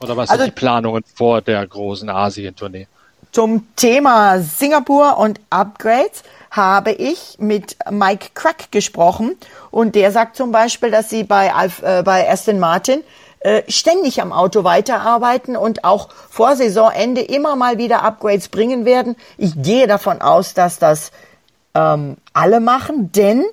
Oder 0.02 0.18
was 0.18 0.30
also, 0.30 0.44
sind 0.44 0.54
die 0.54 0.60
Planungen 0.60 1.04
vor 1.16 1.42
der 1.42 1.66
großen 1.66 2.10
Asien-Tournee? 2.10 2.88
Zum 3.36 3.68
Thema 3.76 4.40
Singapur 4.40 5.18
und 5.18 5.42
Upgrades 5.50 6.24
habe 6.52 6.94
ich 6.94 7.36
mit 7.38 7.76
Mike 7.92 8.30
Crack 8.34 8.72
gesprochen 8.72 9.36
und 9.72 9.96
der 9.96 10.14
sagt 10.14 10.38
zum 10.38 10.54
Beispiel, 10.54 10.90
dass 10.90 11.10
sie 11.10 11.26
bei, 11.26 11.54
Alf, 11.54 11.82
äh, 11.84 12.02
bei 12.02 12.32
Aston 12.32 12.60
Martin 12.60 13.04
äh, 13.42 13.64
ständig 13.68 14.22
am 14.22 14.32
Auto 14.32 14.64
weiterarbeiten 14.64 15.58
und 15.58 15.84
auch 15.84 16.08
vor 16.30 16.56
Saisonende 16.56 17.20
immer 17.20 17.58
mal 17.58 17.78
wieder 17.78 18.04
Upgrades 18.04 18.48
bringen 18.48 18.86
werden. 18.86 19.18
Ich 19.38 19.62
gehe 19.62 19.86
davon 19.86 20.22
aus, 20.22 20.54
dass 20.54 20.80
das 20.80 21.12
ähm, 21.74 22.16
alle 22.32 22.62
machen, 22.62 23.12
denn, 23.12 23.44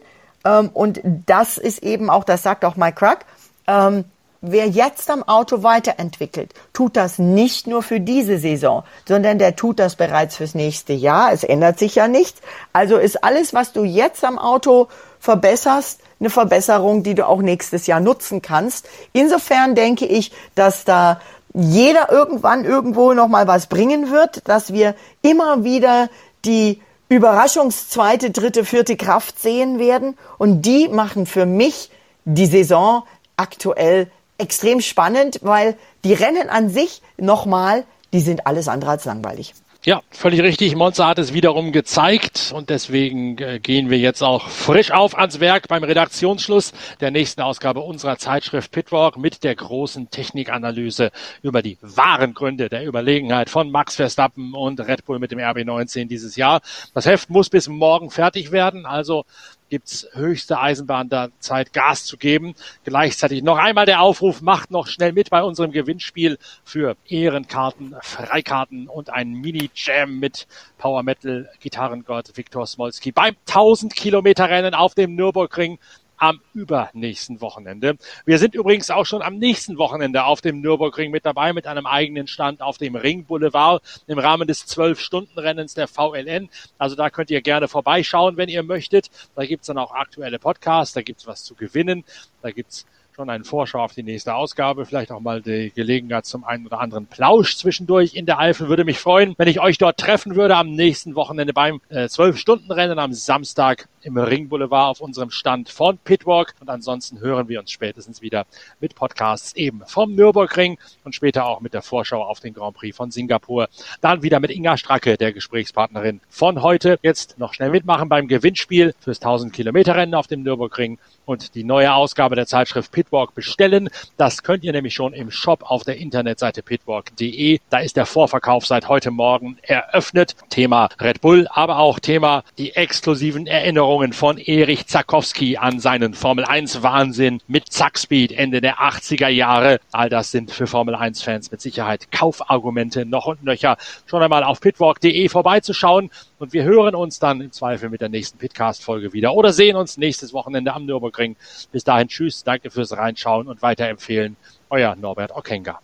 ähm, 0.44 0.70
und 0.72 1.00
das 1.26 1.58
ist 1.58 1.82
eben 1.82 2.08
auch, 2.08 2.22
das 2.22 2.44
sagt 2.44 2.64
auch 2.64 2.76
Mike 2.76 2.94
Crack, 2.94 3.26
ähm, 3.66 4.04
wer 4.42 4.68
jetzt 4.68 5.08
am 5.08 5.22
Auto 5.22 5.62
weiterentwickelt, 5.62 6.52
tut 6.72 6.96
das 6.96 7.18
nicht 7.18 7.66
nur 7.66 7.82
für 7.82 8.00
diese 8.00 8.38
Saison, 8.38 8.82
sondern 9.06 9.38
der 9.38 9.56
tut 9.56 9.78
das 9.78 9.96
bereits 9.96 10.36
fürs 10.36 10.54
nächste 10.54 10.92
Jahr. 10.92 11.32
Es 11.32 11.44
ändert 11.44 11.78
sich 11.78 11.94
ja 11.94 12.08
nichts. 12.08 12.42
Also 12.72 12.98
ist 12.98 13.24
alles, 13.24 13.54
was 13.54 13.72
du 13.72 13.84
jetzt 13.84 14.24
am 14.24 14.38
Auto 14.38 14.88
verbesserst, 15.20 16.00
eine 16.18 16.30
Verbesserung, 16.30 17.04
die 17.04 17.14
du 17.14 17.26
auch 17.26 17.40
nächstes 17.40 17.86
Jahr 17.86 18.00
nutzen 18.00 18.42
kannst. 18.42 18.88
Insofern 19.12 19.74
denke 19.74 20.04
ich, 20.04 20.32
dass 20.54 20.84
da 20.84 21.20
jeder 21.54 22.10
irgendwann 22.10 22.64
irgendwo 22.64 23.12
noch 23.12 23.28
mal 23.28 23.46
was 23.46 23.68
bringen 23.68 24.10
wird, 24.10 24.48
dass 24.48 24.72
wir 24.72 24.94
immer 25.22 25.64
wieder 25.64 26.08
die 26.44 26.80
Überraschungszweite, 27.08 28.30
dritte, 28.30 28.64
vierte 28.64 28.96
Kraft 28.96 29.38
sehen 29.38 29.78
werden 29.78 30.16
und 30.38 30.62
die 30.62 30.88
machen 30.88 31.26
für 31.26 31.46
mich 31.46 31.90
die 32.24 32.46
Saison 32.46 33.04
aktuell 33.36 34.10
extrem 34.38 34.80
spannend, 34.80 35.40
weil 35.42 35.76
die 36.04 36.14
Rennen 36.14 36.48
an 36.48 36.68
sich 36.68 37.02
nochmal, 37.16 37.84
die 38.12 38.20
sind 38.20 38.46
alles 38.46 38.68
andere 38.68 38.92
als 38.92 39.04
langweilig. 39.04 39.54
Ja, 39.84 40.00
völlig 40.10 40.40
richtig. 40.42 40.76
Monza 40.76 41.08
hat 41.08 41.18
es 41.18 41.34
wiederum 41.34 41.72
gezeigt 41.72 42.52
und 42.54 42.70
deswegen 42.70 43.36
äh, 43.38 43.58
gehen 43.58 43.90
wir 43.90 43.98
jetzt 43.98 44.22
auch 44.22 44.48
frisch 44.48 44.92
auf 44.92 45.18
ans 45.18 45.40
Werk 45.40 45.66
beim 45.66 45.82
Redaktionsschluss 45.82 46.72
der 47.00 47.10
nächsten 47.10 47.40
Ausgabe 47.40 47.80
unserer 47.80 48.16
Zeitschrift 48.16 48.70
Pitwalk 48.70 49.16
mit 49.16 49.42
der 49.42 49.56
großen 49.56 50.08
Technikanalyse 50.08 51.10
über 51.42 51.62
die 51.62 51.78
wahren 51.80 52.32
Gründe 52.32 52.68
der 52.68 52.86
Überlegenheit 52.86 53.50
von 53.50 53.72
Max 53.72 53.96
Verstappen 53.96 54.54
und 54.54 54.78
Red 54.78 55.04
Bull 55.04 55.18
mit 55.18 55.32
dem 55.32 55.40
RB19 55.40 56.06
dieses 56.06 56.36
Jahr. 56.36 56.60
Das 56.94 57.04
Heft 57.04 57.28
muss 57.28 57.50
bis 57.50 57.66
morgen 57.66 58.12
fertig 58.12 58.52
werden, 58.52 58.86
also 58.86 59.24
gibt's 59.72 60.06
höchste 60.12 60.60
Eisenbahn 60.60 61.08
da 61.08 61.28
Zeit, 61.38 61.72
Gas 61.72 62.04
zu 62.04 62.18
geben. 62.18 62.54
Gleichzeitig 62.84 63.42
noch 63.42 63.56
einmal 63.56 63.86
der 63.86 64.02
Aufruf, 64.02 64.42
macht 64.42 64.70
noch 64.70 64.86
schnell 64.86 65.12
mit 65.12 65.30
bei 65.30 65.42
unserem 65.42 65.72
Gewinnspiel 65.72 66.36
für 66.62 66.94
Ehrenkarten, 67.06 67.96
Freikarten 68.02 68.86
und 68.86 69.08
ein 69.08 69.32
Mini-Jam 69.32 70.18
mit 70.18 70.46
Power 70.76 71.02
Metal 71.02 71.48
Gitarrengott 71.60 72.36
Viktor 72.36 72.66
Smolski 72.66 73.12
beim 73.12 73.34
1000 73.48 73.96
Kilometer 73.96 74.50
Rennen 74.50 74.74
auf 74.74 74.94
dem 74.94 75.14
Nürburgring 75.14 75.78
am 76.22 76.40
übernächsten 76.54 77.40
Wochenende. 77.40 77.96
Wir 78.24 78.38
sind 78.38 78.54
übrigens 78.54 78.90
auch 78.90 79.04
schon 79.06 79.22
am 79.22 79.38
nächsten 79.38 79.76
Wochenende 79.76 80.22
auf 80.22 80.40
dem 80.40 80.60
Nürburgring 80.60 81.10
mit 81.10 81.26
dabei 81.26 81.52
mit 81.52 81.66
einem 81.66 81.84
eigenen 81.84 82.28
Stand 82.28 82.62
auf 82.62 82.78
dem 82.78 82.94
Ring 82.94 83.24
Boulevard 83.24 83.82
im 84.06 84.20
Rahmen 84.20 84.46
des 84.46 84.64
Zwölf-Stunden-Rennens 84.66 85.74
der 85.74 85.88
VLN. 85.88 86.48
Also 86.78 86.94
da 86.94 87.10
könnt 87.10 87.32
ihr 87.32 87.42
gerne 87.42 87.66
vorbeischauen, 87.66 88.36
wenn 88.36 88.48
ihr 88.48 88.62
möchtet. 88.62 89.10
Da 89.34 89.44
gibt's 89.44 89.66
dann 89.66 89.78
auch 89.78 89.90
aktuelle 89.90 90.38
Podcasts, 90.38 90.94
da 90.94 91.02
gibt's 91.02 91.26
was 91.26 91.42
zu 91.42 91.56
gewinnen, 91.56 92.04
da 92.40 92.52
gibt's 92.52 92.86
schon 93.16 93.28
eine 93.28 93.42
Vorschau 93.42 93.80
auf 93.80 93.92
die 93.92 94.04
nächste 94.04 94.36
Ausgabe, 94.36 94.86
vielleicht 94.86 95.10
auch 95.10 95.20
mal 95.20 95.42
die 95.42 95.72
Gelegenheit 95.74 96.24
zum 96.24 96.44
einen 96.44 96.66
oder 96.66 96.78
anderen 96.78 97.06
Plausch 97.06 97.56
zwischendurch 97.56 98.14
in 98.14 98.26
der 98.26 98.38
Eifel. 98.38 98.68
Würde 98.68 98.84
mich 98.84 99.00
freuen, 99.00 99.34
wenn 99.38 99.48
ich 99.48 99.60
euch 99.60 99.76
dort 99.76 99.98
treffen 99.98 100.36
würde 100.36 100.56
am 100.56 100.70
nächsten 100.70 101.16
Wochenende 101.16 101.52
beim 101.52 101.80
äh, 101.88 102.04
12-Stunden-Rennen 102.04 103.00
am 103.00 103.12
Samstag 103.12 103.88
im 104.02 104.16
Ring 104.18 104.48
Boulevard 104.48 104.90
auf 104.90 105.00
unserem 105.00 105.30
Stand 105.30 105.68
von 105.68 105.98
Pitwalk. 105.98 106.54
Und 106.60 106.68
ansonsten 106.68 107.20
hören 107.20 107.48
wir 107.48 107.60
uns 107.60 107.70
spätestens 107.70 108.22
wieder 108.22 108.46
mit 108.80 108.94
Podcasts 108.94 109.54
eben 109.54 109.82
vom 109.86 110.14
Nürburgring 110.14 110.78
und 111.04 111.14
später 111.14 111.46
auch 111.46 111.60
mit 111.60 111.74
der 111.74 111.82
Vorschau 111.82 112.22
auf 112.22 112.40
den 112.40 112.54
Grand 112.54 112.76
Prix 112.76 112.96
von 112.96 113.10
Singapur. 113.10 113.68
Dann 114.00 114.22
wieder 114.22 114.40
mit 114.40 114.50
Inga 114.50 114.76
Stracke, 114.76 115.16
der 115.16 115.32
Gesprächspartnerin 115.32 116.20
von 116.28 116.62
heute. 116.62 116.98
Jetzt 117.02 117.38
noch 117.38 117.54
schnell 117.54 117.70
mitmachen 117.70 118.08
beim 118.08 118.28
Gewinnspiel 118.28 118.94
fürs 119.00 119.18
1000 119.20 119.52
Kilometer 119.52 119.94
Rennen 119.94 120.14
auf 120.14 120.26
dem 120.26 120.42
Nürburgring 120.42 120.98
und 121.24 121.54
die 121.54 121.64
neue 121.64 121.94
Ausgabe 121.94 122.34
der 122.34 122.46
Zeitschrift 122.46 122.90
Pitwalk 122.92 123.34
bestellen. 123.34 123.88
Das 124.16 124.42
könnt 124.42 124.64
ihr 124.64 124.72
nämlich 124.72 124.94
schon 124.94 125.12
im 125.12 125.30
Shop 125.30 125.62
auf 125.62 125.84
der 125.84 125.96
Internetseite 125.96 126.62
pitwalk.de. 126.62 127.60
Da 127.70 127.78
ist 127.78 127.96
der 127.96 128.06
Vorverkauf 128.06 128.66
seit 128.66 128.88
heute 128.88 129.10
Morgen 129.10 129.58
eröffnet. 129.62 130.34
Thema 130.50 130.88
Red 131.00 131.20
Bull, 131.20 131.46
aber 131.50 131.78
auch 131.78 131.98
Thema 131.98 132.42
die 132.58 132.74
exklusiven 132.74 133.46
Erinnerungen 133.46 133.91
von 133.92 134.38
Erich 134.38 134.86
Zakowski 134.86 135.58
an 135.58 135.78
seinen 135.78 136.14
Formel 136.14 136.46
1 136.46 136.82
Wahnsinn 136.82 137.42
mit 137.46 137.70
Zackspeed 137.70 138.32
Ende 138.32 138.62
der 138.62 138.78
80er 138.78 139.28
Jahre. 139.28 139.80
All 139.92 140.08
das 140.08 140.30
sind 140.30 140.50
für 140.50 140.66
Formel 140.66 140.94
1 140.94 141.22
Fans 141.22 141.50
mit 141.50 141.60
Sicherheit 141.60 142.10
Kaufargumente 142.10 143.04
noch 143.04 143.26
und 143.26 143.44
nöcher. 143.44 143.76
Schon 144.06 144.22
einmal 144.22 144.44
auf 144.44 144.62
pitwalk.de 144.62 145.28
vorbeizuschauen 145.28 146.10
und 146.38 146.54
wir 146.54 146.64
hören 146.64 146.94
uns 146.94 147.18
dann 147.18 147.42
im 147.42 147.52
Zweifel 147.52 147.90
mit 147.90 148.00
der 148.00 148.08
nächsten 148.08 148.38
Pitcast 148.38 148.82
Folge 148.82 149.12
wieder 149.12 149.34
oder 149.34 149.52
sehen 149.52 149.76
uns 149.76 149.98
nächstes 149.98 150.32
Wochenende 150.32 150.72
am 150.72 150.86
Nürburgring. 150.86 151.36
Bis 151.70 151.84
dahin 151.84 152.08
tschüss, 152.08 152.44
danke 152.44 152.70
fürs 152.70 152.96
Reinschauen 152.96 153.46
und 153.46 153.60
weiterempfehlen. 153.60 154.36
Euer 154.70 154.96
Norbert 154.96 155.36
Okenga. 155.36 155.78